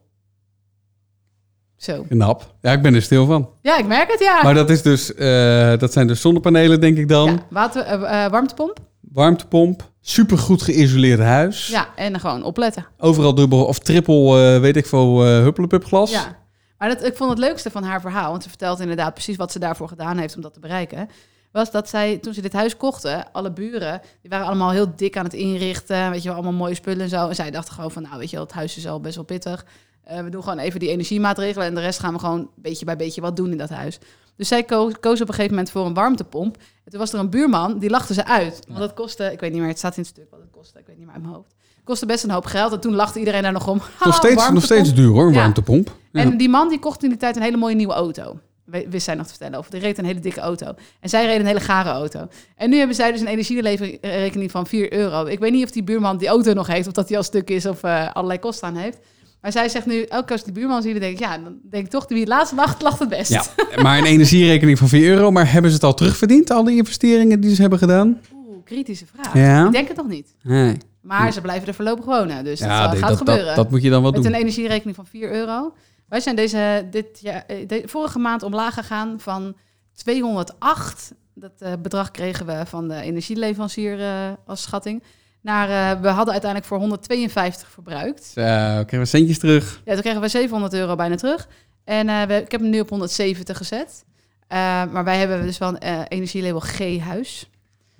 Zo. 1.80 2.04
Knap. 2.08 2.54
Ja, 2.60 2.72
ik 2.72 2.82
ben 2.82 2.94
er 2.94 3.02
stil 3.02 3.26
van. 3.26 3.50
Ja, 3.62 3.78
ik 3.78 3.86
merk 3.86 4.10
het, 4.10 4.20
ja. 4.20 4.42
Maar 4.42 4.54
dat, 4.54 4.70
is 4.70 4.82
dus, 4.82 5.14
eh, 5.14 5.78
dat 5.78 5.92
zijn 5.92 6.06
dus 6.06 6.20
zonnepanelen, 6.20 6.80
denk 6.80 6.98
ik 6.98 7.08
dan. 7.08 7.26
ja 7.26 7.38
water, 7.50 7.82
eh, 7.82 8.24
eh, 8.24 8.30
warmtepomp. 8.30 8.78
Warmtepomp. 9.00 9.90
Supergoed 10.00 10.62
geïsoleerd 10.62 11.20
huis. 11.20 11.66
Ja, 11.66 11.88
en 11.96 12.20
gewoon 12.20 12.42
opletten. 12.42 12.86
Overal 12.98 13.34
dubbel 13.34 13.64
of 13.64 13.78
triple, 13.78 14.58
weet 14.60 14.76
ik 14.76 14.86
veel, 14.86 15.22
hupplepup 15.24 15.84
glas. 15.84 16.10
Ja. 16.10 16.38
Maar 16.78 16.88
dat, 16.88 17.04
ik 17.04 17.16
vond 17.16 17.30
het 17.30 17.38
leukste 17.38 17.70
van 17.70 17.82
haar 17.82 18.00
verhaal, 18.00 18.30
want 18.30 18.42
ze 18.42 18.48
vertelt 18.48 18.80
inderdaad 18.80 19.14
precies 19.14 19.36
wat 19.36 19.52
ze 19.52 19.58
daarvoor 19.58 19.88
gedaan 19.88 20.18
heeft 20.18 20.36
om 20.36 20.42
dat 20.42 20.54
te 20.54 20.60
bereiken. 20.60 21.08
Was 21.52 21.70
dat 21.70 21.88
zij, 21.88 22.18
toen 22.18 22.34
ze 22.34 22.40
dit 22.40 22.52
huis 22.52 22.76
kochten, 22.76 23.32
alle 23.32 23.52
buren, 23.52 24.00
die 24.20 24.30
waren 24.30 24.46
allemaal 24.46 24.70
heel 24.70 24.92
dik 24.96 25.16
aan 25.16 25.24
het 25.24 25.34
inrichten. 25.34 26.10
Weet 26.10 26.22
je 26.22 26.28
wel, 26.28 26.36
allemaal 26.36 26.58
mooie 26.58 26.74
spullen 26.74 27.02
en 27.02 27.08
zo. 27.08 27.28
En 27.28 27.34
zij 27.34 27.50
dachten 27.50 27.74
gewoon 27.74 27.90
van, 27.90 28.02
nou 28.02 28.18
weet 28.18 28.30
je 28.30 28.36
wel, 28.36 28.44
het 28.44 28.54
huis 28.54 28.76
is 28.76 28.86
al 28.86 29.00
best 29.00 29.14
wel 29.14 29.24
pittig. 29.24 29.64
Uh, 30.10 30.20
we 30.20 30.30
doen 30.30 30.42
gewoon 30.42 30.58
even 30.58 30.80
die 30.80 30.88
energiemaatregelen 30.88 31.66
en 31.66 31.74
de 31.74 31.80
rest 31.80 31.98
gaan 31.98 32.12
we 32.12 32.18
gewoon 32.18 32.50
beetje 32.54 32.84
bij 32.84 32.96
beetje 32.96 33.20
wat 33.20 33.36
doen 33.36 33.50
in 33.50 33.58
dat 33.58 33.68
huis. 33.68 33.98
Dus 34.40 34.48
zij 34.48 34.62
koos, 34.62 34.92
koos 35.00 35.20
op 35.20 35.28
een 35.28 35.34
gegeven 35.34 35.54
moment 35.54 35.70
voor 35.70 35.86
een 35.86 35.94
warmtepomp. 35.94 36.56
En 36.56 36.90
toen 36.90 37.00
was 37.00 37.12
er 37.12 37.18
een 37.18 37.30
buurman, 37.30 37.78
die 37.78 37.90
lachte 37.90 38.14
ze 38.14 38.26
uit. 38.26 38.60
Want 38.68 38.78
dat 38.78 38.94
kostte, 38.94 39.32
ik 39.32 39.40
weet 39.40 39.50
niet 39.50 39.60
meer, 39.60 39.68
het 39.68 39.78
staat 39.78 39.96
in 39.96 40.02
het 40.02 40.10
stuk 40.10 40.30
wat 40.30 40.40
het 40.40 40.50
kostte. 40.50 40.78
Ik 40.78 40.86
weet 40.86 40.96
niet 40.96 41.04
meer 41.04 41.14
uit 41.14 41.22
mijn 41.22 41.34
hoofd. 41.34 41.54
Het 41.74 41.84
kostte 41.84 42.06
best 42.06 42.24
een 42.24 42.30
hoop 42.30 42.44
geld. 42.44 42.72
En 42.72 42.80
toen 42.80 42.94
lachte 42.94 43.18
iedereen 43.18 43.42
daar 43.42 43.52
nog 43.52 43.68
om. 43.68 43.80
Nog 44.04 44.14
steeds, 44.14 44.50
nog 44.50 44.64
steeds 44.64 44.94
duur 44.94 45.08
hoor, 45.08 45.26
een 45.26 45.32
ja. 45.32 45.38
warmtepomp. 45.38 45.96
Ja. 46.12 46.20
En 46.20 46.36
die 46.36 46.48
man 46.48 46.68
die 46.68 46.78
kocht 46.78 47.02
in 47.02 47.08
die 47.08 47.18
tijd 47.18 47.36
een 47.36 47.42
hele 47.42 47.56
mooie 47.56 47.74
nieuwe 47.74 47.92
auto. 47.92 48.38
Wist 48.64 49.04
zij 49.04 49.14
nog 49.14 49.24
te 49.24 49.30
vertellen 49.30 49.58
over. 49.58 49.70
Die 49.70 49.80
reed 49.80 49.98
een 49.98 50.04
hele 50.04 50.20
dikke 50.20 50.40
auto. 50.40 50.74
En 51.00 51.08
zij 51.08 51.26
reed 51.26 51.40
een 51.40 51.46
hele 51.46 51.60
gare 51.60 51.88
auto. 51.88 52.28
En 52.56 52.70
nu 52.70 52.76
hebben 52.76 52.96
zij 52.96 53.12
dus 53.12 53.20
een 53.20 53.26
energieleverrekening 53.26 54.50
van 54.50 54.66
4 54.66 54.92
euro. 54.92 55.26
Ik 55.26 55.38
weet 55.38 55.52
niet 55.52 55.64
of 55.64 55.70
die 55.70 55.82
buurman 55.82 56.16
die 56.16 56.28
auto 56.28 56.52
nog 56.52 56.66
heeft, 56.66 56.86
of 56.86 56.92
dat 56.92 57.08
die 57.08 57.16
al 57.16 57.22
stuk 57.22 57.50
is 57.50 57.66
of 57.66 57.84
uh, 57.84 58.12
allerlei 58.12 58.38
kosten 58.38 58.68
aan 58.68 58.76
heeft. 58.76 58.98
Maar 59.40 59.52
zij 59.52 59.68
zegt 59.68 59.86
nu, 59.86 60.02
elke 60.02 60.24
keer 60.24 60.36
als 60.36 60.44
die 60.44 60.52
buurman 60.52 60.82
zie, 60.82 60.92
dan 60.92 61.00
denk 61.00 61.12
ik, 61.12 61.18
ja, 61.18 61.38
dan 61.38 61.58
denk 61.70 61.84
ik 61.84 61.90
toch, 61.90 62.08
wie 62.08 62.20
het 62.20 62.28
laatste 62.28 62.54
lacht, 62.54 62.82
lacht 62.82 62.98
het 62.98 63.08
best. 63.08 63.30
Ja, 63.30 63.44
maar 63.82 63.98
een 63.98 64.04
energierekening 64.04 64.78
van 64.78 64.88
4 64.88 65.08
euro, 65.08 65.30
maar 65.30 65.52
hebben 65.52 65.70
ze 65.70 65.76
het 65.76 65.84
al 65.84 65.94
terugverdiend, 65.94 66.50
al 66.50 66.64
die 66.64 66.76
investeringen 66.76 67.40
die 67.40 67.54
ze 67.54 67.60
hebben 67.60 67.78
gedaan? 67.78 68.20
Oeh, 68.34 68.64
kritische 68.64 69.06
vraag. 69.06 69.34
Ja. 69.34 69.66
Ik 69.66 69.72
denk 69.72 69.88
het 69.88 69.96
nog 69.96 70.08
niet. 70.08 70.34
Nee. 70.42 70.76
Maar 71.00 71.32
ze 71.32 71.40
blijven 71.40 71.68
er 71.68 71.74
voorlopig 71.74 72.04
wonen, 72.04 72.44
dus 72.44 72.58
ja, 72.58 72.88
dat 72.88 72.98
gaat 72.98 73.08
dat, 73.08 73.18
gebeuren. 73.18 73.46
Dat, 73.46 73.56
dat, 73.56 73.70
moet 73.70 73.82
je 73.82 73.90
dan 73.90 74.02
wat 74.02 74.12
Met 74.12 74.22
doen. 74.22 74.32
een 74.32 74.38
energierekening 74.38 74.96
van 74.96 75.06
4 75.06 75.32
euro. 75.32 75.72
Wij 76.08 76.20
zijn 76.20 76.36
deze, 76.36 76.86
dit 76.90 77.20
jaar, 77.20 77.44
de, 77.66 77.82
vorige 77.84 78.18
maand 78.18 78.42
omlaag 78.42 78.74
gegaan 78.74 79.20
van 79.20 79.56
208. 79.94 81.12
Dat 81.34 81.52
uh, 81.62 81.72
bedrag 81.82 82.10
kregen 82.10 82.46
we 82.46 82.62
van 82.66 82.88
de 82.88 83.00
energieleverancier 83.00 83.98
uh, 83.98 84.06
als 84.46 84.62
schatting 84.62 85.02
naar, 85.40 85.68
uh, 85.68 86.02
we 86.02 86.08
hadden 86.08 86.32
uiteindelijk 86.32 86.70
voor 86.70 86.78
152 86.78 87.70
verbruikt. 87.70 88.24
Zo, 88.24 88.42
kregen 88.42 88.98
we 88.98 89.04
centjes 89.04 89.38
terug. 89.38 89.80
Ja, 89.84 89.92
toen 89.92 90.02
kregen 90.02 90.20
we 90.20 90.28
700 90.28 90.74
euro 90.74 90.96
bijna 90.96 91.14
terug. 91.14 91.48
En 91.84 92.08
uh, 92.08 92.22
we, 92.22 92.34
ik 92.34 92.50
heb 92.50 92.60
hem 92.60 92.70
nu 92.70 92.80
op 92.80 92.88
170 92.88 93.56
gezet. 93.56 94.04
Uh, 94.52 94.58
maar 94.92 95.04
wij 95.04 95.18
hebben 95.18 95.42
dus 95.42 95.58
wel 95.58 95.68
een 95.78 96.06
energielabel 96.08 96.60
G-huis. 96.60 97.50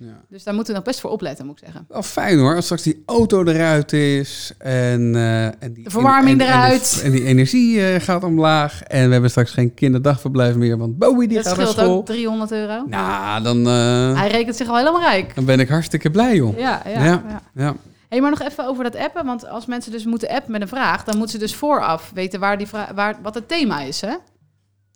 Ja. 0.03 0.21
Dus 0.29 0.43
daar 0.43 0.53
moeten 0.53 0.73
we 0.73 0.79
nog 0.79 0.87
best 0.87 0.99
voor 0.99 1.09
opletten, 1.09 1.45
moet 1.45 1.57
ik 1.57 1.63
zeggen. 1.63 1.85
Wel 1.89 2.03
fijn 2.03 2.39
hoor, 2.39 2.55
als 2.55 2.63
straks 2.65 2.83
die 2.83 3.03
auto 3.05 3.43
eruit 3.43 3.93
is 3.93 4.51
en, 4.57 5.13
uh, 5.13 5.45
en 5.45 5.73
die 5.73 5.83
de 5.83 5.89
verwarming 5.89 6.41
en, 6.41 6.47
eruit. 6.47 6.99
En, 6.99 7.05
en, 7.05 7.11
die 7.11 7.23
energie 7.25 7.75
uh, 7.75 7.99
gaat 7.99 8.23
omlaag 8.23 8.83
en 8.83 9.05
we 9.05 9.11
hebben 9.11 9.29
straks 9.29 9.51
geen 9.51 9.73
kinderdagverblijf 9.73 10.55
meer, 10.55 10.77
want 10.77 10.97
Bowie 10.97 11.27
die 11.27 11.37
dat 11.37 11.47
gaat 11.47 11.57
naar 11.57 11.67
school. 11.67 11.75
Dat 11.75 11.85
scheelt 11.85 11.99
ook 11.99 12.05
300 12.05 12.51
euro. 12.51 12.83
Nou, 12.87 13.43
dan... 13.43 13.57
Uh, 13.67 14.19
Hij 14.19 14.29
rekent 14.29 14.55
zich 14.55 14.67
al 14.67 14.77
helemaal 14.77 15.01
rijk. 15.01 15.35
Dan 15.35 15.45
ben 15.45 15.59
ik 15.59 15.69
hartstikke 15.69 16.09
blij, 16.09 16.35
joh. 16.35 16.57
Ja, 16.57 16.81
ja, 16.85 17.03
ja. 17.03 17.23
ja. 17.27 17.41
ja. 17.53 17.75
Hey, 18.09 18.21
maar 18.21 18.29
nog 18.29 18.41
even 18.41 18.65
over 18.67 18.83
dat 18.83 18.95
appen, 18.95 19.25
want 19.25 19.47
als 19.47 19.65
mensen 19.65 19.91
dus 19.91 20.05
moeten 20.05 20.29
appen 20.29 20.51
met 20.51 20.61
een 20.61 20.67
vraag, 20.67 21.03
dan 21.03 21.17
moeten 21.17 21.39
ze 21.39 21.45
dus 21.45 21.55
vooraf 21.55 22.11
weten 22.13 22.39
waar 22.39 22.57
die 22.57 22.67
waar, 22.95 23.17
wat 23.21 23.35
het 23.35 23.47
thema 23.47 23.81
is, 23.81 24.01
hè? 24.01 24.15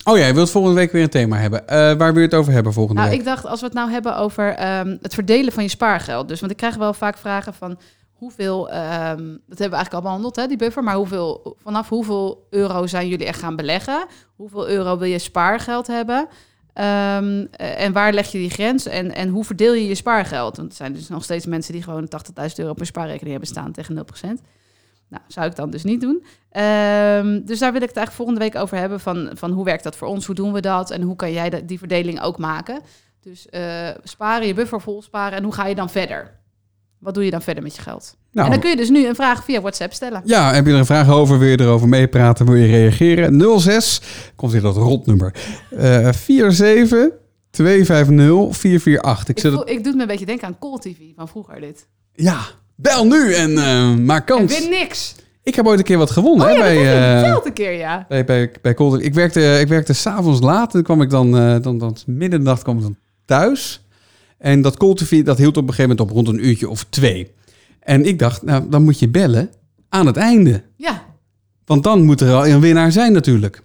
Oh 0.07 0.17
ja, 0.17 0.25
je 0.25 0.33
wilt 0.33 0.49
volgende 0.49 0.75
week 0.75 0.91
weer 0.91 1.03
een 1.03 1.09
thema 1.09 1.37
hebben. 1.37 1.61
Uh, 1.61 1.67
waar 1.69 1.97
wil 1.97 2.21
je 2.21 2.27
het 2.27 2.33
over 2.33 2.53
hebben 2.53 2.73
volgende 2.73 3.01
nou, 3.01 3.11
week? 3.11 3.19
ik 3.19 3.25
dacht, 3.25 3.45
als 3.45 3.59
we 3.59 3.65
het 3.65 3.75
nou 3.75 3.91
hebben 3.91 4.17
over 4.17 4.77
um, 4.79 4.97
het 5.01 5.13
verdelen 5.13 5.53
van 5.53 5.63
je 5.63 5.69
spaargeld. 5.69 6.27
Dus, 6.27 6.39
want 6.39 6.51
ik 6.51 6.57
krijg 6.57 6.75
wel 6.75 6.93
vaak 6.93 7.17
vragen 7.17 7.53
van 7.53 7.77
hoeveel, 8.13 8.67
um, 8.67 8.75
dat 9.47 9.59
hebben 9.59 9.69
we 9.69 9.75
eigenlijk 9.75 9.93
al 9.93 10.01
behandeld, 10.01 10.35
hè, 10.35 10.47
die 10.47 10.57
buffer. 10.57 10.83
Maar 10.83 10.95
hoeveel, 10.95 11.55
vanaf 11.63 11.89
hoeveel 11.89 12.47
euro 12.49 12.87
zijn 12.87 13.07
jullie 13.07 13.25
echt 13.25 13.39
gaan 13.39 13.55
beleggen? 13.55 14.05
Hoeveel 14.35 14.69
euro 14.69 14.97
wil 14.97 15.07
je 15.07 15.19
spaargeld 15.19 15.87
hebben? 15.87 16.27
Um, 16.73 17.47
en 17.51 17.93
waar 17.93 18.13
leg 18.13 18.31
je 18.31 18.37
die 18.37 18.49
grens? 18.49 18.85
En, 18.85 19.15
en 19.15 19.29
hoe 19.29 19.43
verdeel 19.43 19.73
je 19.73 19.87
je 19.87 19.95
spaargeld? 19.95 20.57
Want 20.57 20.69
er 20.69 20.75
zijn 20.75 20.93
dus 20.93 21.07
nog 21.07 21.23
steeds 21.23 21.45
mensen 21.45 21.73
die 21.73 21.83
gewoon 21.83 22.09
80.000 22.41 22.55
euro 22.55 22.73
per 22.73 22.85
spaarrekening 22.85 23.31
hebben 23.31 23.49
staan 23.49 23.71
tegen 23.71 24.05
0%. 24.25 24.41
Nou, 25.09 25.23
zou 25.27 25.47
ik 25.47 25.55
dan 25.55 25.69
dus 25.69 25.83
niet 25.83 26.01
doen. 26.01 26.23
Um, 26.63 27.45
dus 27.45 27.59
daar 27.59 27.71
wil 27.71 27.81
ik 27.81 27.87
het 27.87 27.97
eigenlijk 27.97 28.11
volgende 28.11 28.39
week 28.39 28.55
over 28.55 28.77
hebben. 28.77 28.99
Van, 28.99 29.29
van 29.33 29.51
hoe 29.51 29.65
werkt 29.65 29.83
dat 29.83 29.95
voor 29.95 30.07
ons? 30.07 30.25
Hoe 30.25 30.35
doen 30.35 30.53
we 30.53 30.59
dat? 30.59 30.91
En 30.91 31.01
hoe 31.01 31.15
kan 31.15 31.31
jij 31.31 31.49
de, 31.49 31.65
die 31.65 31.79
verdeling 31.79 32.21
ook 32.21 32.37
maken? 32.37 32.81
Dus 33.21 33.47
uh, 33.51 33.89
sparen, 34.03 34.47
je 34.47 34.53
buffer 34.53 34.81
vol 34.81 35.01
sparen. 35.01 35.37
En 35.37 35.43
hoe 35.43 35.53
ga 35.53 35.67
je 35.67 35.75
dan 35.75 35.89
verder? 35.89 36.39
Wat 36.99 37.13
doe 37.13 37.25
je 37.25 37.31
dan 37.31 37.41
verder 37.41 37.63
met 37.63 37.75
je 37.75 37.81
geld? 37.81 38.15
Nou, 38.31 38.45
en 38.45 38.51
dan 38.51 38.61
kun 38.61 38.69
je 38.69 38.75
dus 38.75 38.89
nu 38.89 39.07
een 39.07 39.15
vraag 39.15 39.43
via 39.43 39.61
WhatsApp 39.61 39.93
stellen. 39.93 40.21
Ja, 40.25 40.53
heb 40.53 40.65
je 40.65 40.71
er 40.71 40.77
een 40.77 40.85
vraag 40.85 41.09
over? 41.09 41.39
Wil 41.39 41.47
je 41.47 41.59
erover 41.59 41.87
meepraten? 41.87 42.45
Wil 42.45 42.55
je 42.55 42.67
reageren? 42.67 43.59
06, 43.59 44.01
komt 44.35 44.51
hier 44.51 44.61
dat 44.61 44.75
rotnummer. 44.75 45.33
Uh, 45.71 46.11
47 46.11 47.09
250 47.49 48.57
448. 48.57 49.27
Ik, 49.27 49.43
ik, 49.43 49.51
voel, 49.51 49.69
ik 49.69 49.77
doe 49.77 49.85
het 49.85 49.95
me 49.95 50.01
een 50.01 50.07
beetje 50.07 50.25
denken 50.25 50.47
aan 50.47 50.59
Call 50.59 50.77
TV 50.77 50.97
van 51.15 51.27
vroeger 51.27 51.59
dit. 51.59 51.87
Ja, 52.13 52.41
Bel 52.75 53.05
nu 53.05 53.33
en 53.33 53.51
uh, 53.51 53.95
maak 53.95 54.27
kans. 54.27 54.55
En 54.55 54.61
win 54.61 54.69
niks. 54.69 55.15
Ik 55.43 55.55
heb 55.55 55.65
ooit 55.65 55.79
een 55.79 55.85
keer 55.85 55.97
wat 55.97 56.11
gewonnen. 56.11 56.47
Oh, 56.47 56.57
hè, 56.57 56.67
ja, 56.67 57.21
bij, 57.21 57.29
uh, 57.29 57.37
een 57.43 57.53
keer, 57.53 57.71
ja. 57.71 58.05
Bij, 58.07 58.25
bij, 58.25 58.51
bij 58.61 58.73
Cold. 58.73 59.03
Ik 59.03 59.13
werkte, 59.13 59.59
ik 59.59 59.67
werkte 59.67 59.93
s'avonds 59.93 60.41
laat. 60.41 60.75
En 60.75 60.83
kwam 60.83 61.01
ik 61.01 61.09
dan, 61.09 61.35
uh, 61.35 61.55
dan, 61.61 61.77
dan 61.77 61.97
midden 62.05 62.39
de 62.39 62.45
nacht 62.45 62.63
kwam 62.63 62.77
ik 62.77 62.83
dan 62.83 62.97
thuis. 63.25 63.85
En 64.37 64.61
dat 64.61 64.77
Cold 64.77 65.25
dat 65.25 65.37
hield 65.37 65.57
op 65.57 65.67
een 65.67 65.73
gegeven 65.73 65.89
moment 65.89 65.99
op 65.99 66.09
rond 66.09 66.27
een 66.27 66.47
uurtje 66.47 66.69
of 66.69 66.85
twee. 66.89 67.31
En 67.79 68.05
ik 68.05 68.19
dacht, 68.19 68.43
nou, 68.43 68.69
dan 68.69 68.83
moet 68.83 68.99
je 68.99 69.09
bellen 69.09 69.49
aan 69.89 70.05
het 70.05 70.17
einde. 70.17 70.63
Ja. 70.75 71.03
Want 71.65 71.83
dan 71.83 72.03
moet 72.03 72.21
er 72.21 72.33
al 72.33 72.47
een 72.47 72.59
winnaar 72.59 72.91
zijn 72.91 73.13
natuurlijk. 73.13 73.61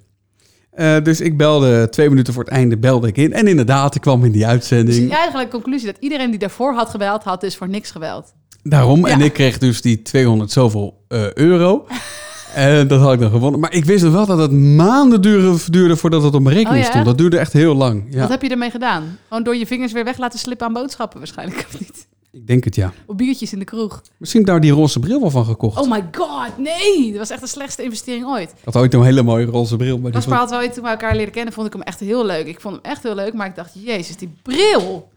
Uh, 0.75 1.03
dus 1.03 1.21
ik 1.21 1.37
belde 1.37 1.89
twee 1.89 2.09
minuten 2.09 2.33
voor 2.33 2.45
het 2.45 2.53
einde, 2.53 2.79
belde 2.79 3.09
ik 3.09 3.17
in. 3.17 3.33
En 3.33 3.47
inderdaad, 3.47 3.95
ik 3.95 4.01
kwam 4.01 4.25
in 4.25 4.33
die 4.33 4.47
uitzending. 4.47 5.09
Dus 5.09 5.17
eigenlijk 5.17 5.51
conclusie 5.51 5.87
dat 5.87 5.97
iedereen 6.01 6.31
die 6.31 6.39
daarvoor 6.39 6.75
had 6.75 6.91
gebeld, 6.91 7.23
had 7.23 7.41
dus 7.41 7.57
voor 7.57 7.69
niks 7.69 7.91
gebeld. 7.91 8.33
Daarom. 8.63 9.07
Ja. 9.07 9.13
En 9.13 9.21
ik 9.21 9.33
kreeg 9.33 9.59
dus 9.59 9.83
die 9.83 10.03
200 10.03 10.51
zoveel 10.51 11.05
uh, 11.09 11.33
euro. 11.33 11.87
en 12.55 12.89
dat 12.89 13.01
had 13.01 13.13
ik 13.13 13.21
dan 13.21 13.31
gewonnen. 13.31 13.61
Maar 13.61 13.75
ik 13.75 13.85
wist 13.85 14.05
nog 14.05 14.13
wel 14.13 14.27
dat 14.27 14.39
het 14.39 14.53
maanden 14.53 15.23
duurde, 15.23 15.59
duurde 15.71 15.97
voordat 15.97 16.23
het 16.23 16.35
op 16.35 16.43
mijn 16.43 16.57
rekening 16.57 16.81
oh, 16.81 16.85
ja? 16.85 16.91
stond. 16.91 17.05
Dat 17.05 17.19
duurde 17.19 17.39
echt 17.39 17.53
heel 17.53 17.75
lang. 17.75 18.05
Ja. 18.11 18.21
Wat 18.21 18.29
heb 18.29 18.43
je 18.43 18.49
ermee 18.49 18.71
gedaan? 18.71 19.19
Gewoon 19.29 19.43
door 19.43 19.57
je 19.57 19.67
vingers 19.67 19.93
weer 19.93 20.05
weg 20.05 20.19
laten 20.19 20.39
slippen 20.39 20.67
aan 20.67 20.73
boodschappen 20.73 21.19
waarschijnlijk, 21.19 21.67
of 21.69 21.81
niet? 21.81 22.09
Ik 22.33 22.47
denk 22.47 22.65
het, 22.65 22.75
ja. 22.75 22.93
Of 23.07 23.17
biertjes 23.17 23.53
in 23.53 23.59
de 23.59 23.65
kroeg. 23.65 24.03
Misschien 24.17 24.45
daar 24.45 24.61
die 24.61 24.73
roze 24.73 24.99
bril 24.99 25.21
wel 25.21 25.31
van 25.31 25.45
gekocht. 25.45 25.81
Oh 25.81 25.91
my 25.91 26.05
god, 26.13 26.59
nee! 26.59 27.09
Dat 27.11 27.19
was 27.19 27.31
echt 27.31 27.41
de 27.41 27.47
slechtste 27.47 27.83
investering 27.83 28.27
ooit. 28.27 28.51
Ik 28.51 28.65
had 28.65 28.77
ooit 28.77 28.95
een 28.95 29.03
hele 29.03 29.23
mooie 29.23 29.47
roze 29.47 29.77
bril. 29.77 29.99
Maar 29.99 30.11
Kasper 30.11 30.37
had 30.37 30.51
wel 30.51 30.71
toen 30.71 30.83
we 30.83 30.89
elkaar 30.89 31.17
leren 31.17 31.33
kennen, 31.33 31.53
vond 31.53 31.67
ik 31.67 31.73
hem 31.73 31.83
echt 31.83 32.01
heel 32.01 32.27
leuk. 32.27 32.47
Ik 32.47 32.61
vond 32.61 32.75
hem 32.75 32.85
echt 32.85 33.03
heel 33.03 33.15
leuk, 33.15 33.35
maar 33.35 33.47
ik 33.47 33.55
dacht, 33.55 33.71
jezus, 33.75 34.17
die 34.17 34.33
bril! 34.43 35.09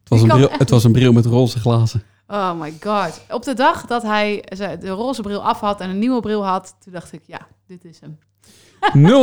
Het 0.00 0.08
was, 0.08 0.22
een 0.22 0.28
bril, 0.28 0.50
echt... 0.50 0.58
het 0.58 0.70
was 0.70 0.84
een 0.84 0.92
bril 0.92 1.12
met 1.12 1.26
roze 1.26 1.58
glazen. 1.58 2.02
Oh 2.32 2.60
my 2.60 2.74
god. 2.80 3.20
Op 3.30 3.44
de 3.44 3.54
dag 3.54 3.86
dat 3.86 4.02
hij 4.02 4.44
de 4.80 4.88
roze 4.88 5.22
bril 5.22 5.44
af 5.44 5.60
had 5.60 5.80
en 5.80 5.90
een 5.90 5.98
nieuwe 5.98 6.20
bril 6.20 6.44
had, 6.44 6.76
toen 6.84 6.92
dacht 6.92 7.12
ik, 7.12 7.22
ja, 7.26 7.46
dit 7.66 7.84
is 7.84 8.00
hem. 8.00 8.18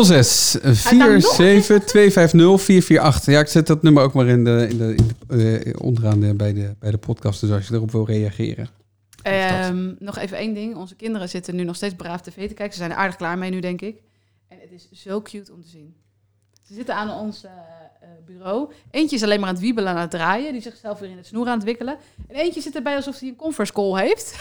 06 0.03 0.51
47 0.51 1.83
250 1.83 2.61
448. 2.61 3.33
Ja, 3.33 3.39
ik 3.39 3.47
zet 3.47 3.67
dat 3.67 3.81
nummer 3.81 4.03
ook 4.03 4.13
maar 4.13 4.27
in 4.27 4.43
de, 4.43 4.67
in 4.69 4.77
de, 4.77 4.95
in 4.95 5.15
de 5.27 5.65
uh, 5.65 5.73
onderaan 5.77 6.19
de, 6.19 6.33
bij, 6.33 6.53
de, 6.53 6.75
bij 6.79 6.91
de 6.91 6.97
podcast. 6.97 7.41
Dus 7.41 7.51
als 7.51 7.67
je 7.67 7.73
erop 7.73 7.91
wil 7.91 8.05
reageren. 8.05 8.69
Um, 9.23 9.95
nog 9.99 10.17
even 10.17 10.37
één 10.37 10.53
ding. 10.53 10.75
Onze 10.75 10.95
kinderen 10.95 11.29
zitten 11.29 11.55
nu 11.55 11.63
nog 11.63 11.75
steeds 11.75 11.95
braaf 11.95 12.21
tv 12.21 12.47
te 12.47 12.53
kijken. 12.53 12.71
Ze 12.71 12.79
zijn 12.79 12.91
er 12.91 12.97
aardig 12.97 13.15
klaar 13.15 13.37
mee 13.37 13.49
nu, 13.49 13.59
denk 13.59 13.81
ik. 13.81 14.01
En 14.47 14.57
het 14.61 14.71
is 14.71 15.01
zo 15.01 15.21
cute 15.21 15.53
om 15.53 15.61
te 15.61 15.67
zien. 15.67 15.95
Ze 16.61 16.73
zitten 16.73 16.95
aan 16.95 17.09
ons 17.09 17.43
uh, 17.43 17.51
bureau. 18.25 18.71
Eentje 18.91 19.15
is 19.15 19.23
alleen 19.23 19.39
maar 19.39 19.49
aan 19.49 19.55
het 19.55 19.63
wiebelen 19.63 19.89
en 19.89 19.95
aan 19.95 20.01
het 20.01 20.11
draaien. 20.11 20.51
Die 20.51 20.61
zichzelf 20.61 20.99
weer 20.99 21.09
in 21.09 21.17
het 21.17 21.27
snoer 21.27 21.47
aan 21.47 21.57
het 21.57 21.63
wikkelen. 21.63 21.97
En 22.27 22.35
eentje 22.35 22.61
zit 22.61 22.75
erbij 22.75 22.95
alsof 22.95 23.19
hij 23.19 23.29
een 23.29 23.35
conference 23.35 23.73
call 23.73 24.01
heeft. 24.01 24.35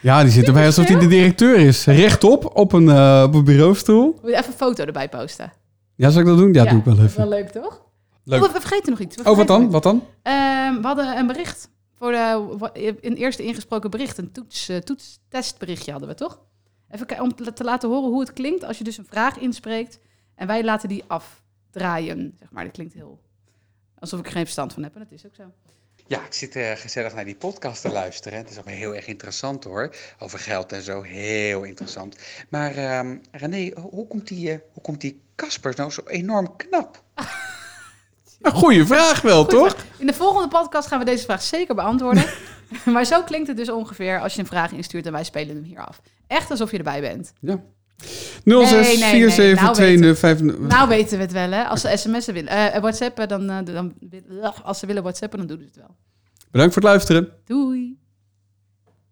Ja, 0.00 0.22
die 0.22 0.32
zit 0.32 0.46
erbij 0.46 0.66
alsof 0.66 0.86
hij 0.86 0.98
de 0.98 1.06
directeur 1.06 1.56
is. 1.56 1.84
Rechtop 1.84 2.56
op 2.56 2.72
een, 2.72 2.86
uh, 2.86 3.24
op 3.26 3.34
een 3.34 3.44
bureaustoel. 3.44 4.18
Wil 4.22 4.30
je 4.30 4.36
even 4.36 4.50
een 4.50 4.58
foto 4.58 4.84
erbij 4.84 5.08
posten? 5.08 5.52
Ja, 5.94 6.10
zou 6.10 6.20
ik 6.24 6.30
dat 6.30 6.38
doen? 6.38 6.52
Ja, 6.52 6.62
ja 6.62 6.70
doe 6.70 6.78
ik 6.78 6.84
wel 6.84 6.98
even. 6.98 7.16
wel 7.16 7.28
leuk, 7.28 7.48
toch? 7.48 7.82
Leuk. 8.24 8.44
Oh, 8.44 8.52
we 8.52 8.60
vergeten 8.60 8.90
nog 8.90 9.00
iets. 9.00 9.16
We 9.16 9.30
oh, 9.30 9.36
wat 9.36 9.46
dan? 9.46 9.70
Wat 9.70 9.82
dan? 9.82 9.96
Uh, 9.96 10.32
we 10.76 10.86
hadden 10.86 11.18
een 11.18 11.26
bericht. 11.26 11.70
Voor 11.94 12.10
de, 12.10 12.56
een 13.00 13.16
eerste 13.16 13.42
ingesproken 13.42 13.90
bericht. 13.90 14.18
Een 14.18 14.32
toets, 14.32 14.70
uh, 14.70 14.76
toetstestberichtje 14.76 15.90
hadden 15.90 16.08
we, 16.08 16.14
toch? 16.14 16.40
Even 16.90 17.20
om 17.20 17.34
te 17.34 17.64
laten 17.64 17.88
horen 17.88 18.10
hoe 18.10 18.20
het 18.20 18.32
klinkt 18.32 18.64
als 18.64 18.78
je 18.78 18.84
dus 18.84 18.98
een 18.98 19.06
vraag 19.08 19.38
inspreekt. 19.38 19.98
En 20.34 20.46
wij 20.46 20.64
laten 20.64 20.88
die 20.88 21.04
afdraaien. 21.68 22.34
Zeg 22.38 22.50
maar, 22.50 22.64
dat 22.64 22.72
klinkt 22.72 22.94
heel... 22.94 23.20
Alsof 23.98 24.18
ik 24.18 24.26
er 24.26 24.32
geen 24.32 24.42
verstand 24.42 24.72
van 24.72 24.82
heb. 24.82 24.94
En 24.94 25.00
dat 25.00 25.12
is 25.12 25.26
ook 25.26 25.34
zo. 25.34 25.52
Ja, 26.06 26.24
ik 26.24 26.32
zit 26.32 26.56
uh, 26.56 26.72
gezellig 26.72 27.14
naar 27.14 27.24
die 27.24 27.36
podcast 27.36 27.82
te 27.82 27.88
luisteren. 27.88 28.38
Het 28.38 28.50
is 28.50 28.58
ook 28.58 28.68
heel 28.68 28.94
erg 28.94 29.06
interessant 29.06 29.64
hoor. 29.64 29.94
Over 30.18 30.38
geld 30.38 30.72
en 30.72 30.82
zo, 30.82 31.02
heel 31.02 31.62
interessant. 31.62 32.16
Maar 32.48 32.76
uh, 32.76 33.16
René, 33.30 33.72
hoe 33.80 34.06
komt 34.06 34.28
die, 34.28 34.52
uh, 34.52 34.58
hoe 34.72 34.82
komt 34.82 35.00
die 35.00 35.22
Kasper 35.34 35.72
nou 35.76 35.90
zo 35.90 36.02
enorm 36.06 36.56
knap? 36.56 37.02
Een 38.40 38.52
goede 38.52 38.86
vraag 38.86 39.20
wel, 39.20 39.44
Goeie 39.44 39.58
toch? 39.58 39.70
vraag. 39.70 40.00
In 40.00 40.06
de 40.06 40.12
volgende 40.12 40.48
podcast 40.48 40.88
gaan 40.88 40.98
we 40.98 41.04
deze 41.04 41.24
vraag 41.24 41.42
zeker 41.42 41.74
beantwoorden. 41.74 42.24
maar 42.92 43.04
zo 43.04 43.22
klinkt 43.22 43.48
het 43.48 43.56
dus 43.56 43.70
ongeveer 43.70 44.20
als 44.20 44.34
je 44.34 44.40
een 44.40 44.46
vraag 44.46 44.72
instuurt 44.72 45.06
en 45.06 45.12
wij 45.12 45.24
spelen 45.24 45.54
hem 45.54 45.64
hier 45.64 45.86
af. 45.86 46.00
Echt 46.26 46.50
alsof 46.50 46.70
je 46.70 46.78
erbij 46.78 47.00
bent. 47.00 47.32
Ja. 47.40 47.62
Nee, 48.44 48.66
06 48.66 48.86
nee, 48.86 48.96
47 48.96 49.62
nou 49.62 49.74
22 49.74 50.58
Nou 50.58 50.88
weten 50.88 51.16
we 51.16 51.22
het 51.22 51.32
wel, 51.32 51.50
hè. 51.50 51.64
Als 51.64 51.80
ze 51.80 51.92
sms'en 51.96 52.34
willen, 52.34 52.50
eh 52.50 52.80
whatsappen, 52.80 53.28
dan, 53.28 53.50
eh, 53.50 53.64
dan, 53.64 53.94
als 54.62 54.78
ze 54.78 54.86
willen 54.86 55.02
whatsappen, 55.02 55.38
dan 55.38 55.46
doen 55.46 55.58
ze 55.58 55.64
het 55.64 55.76
wel. 55.76 55.96
Bedankt 56.50 56.72
voor 56.74 56.82
het 56.82 56.90
luisteren. 56.90 57.28
Doei! 57.44 57.98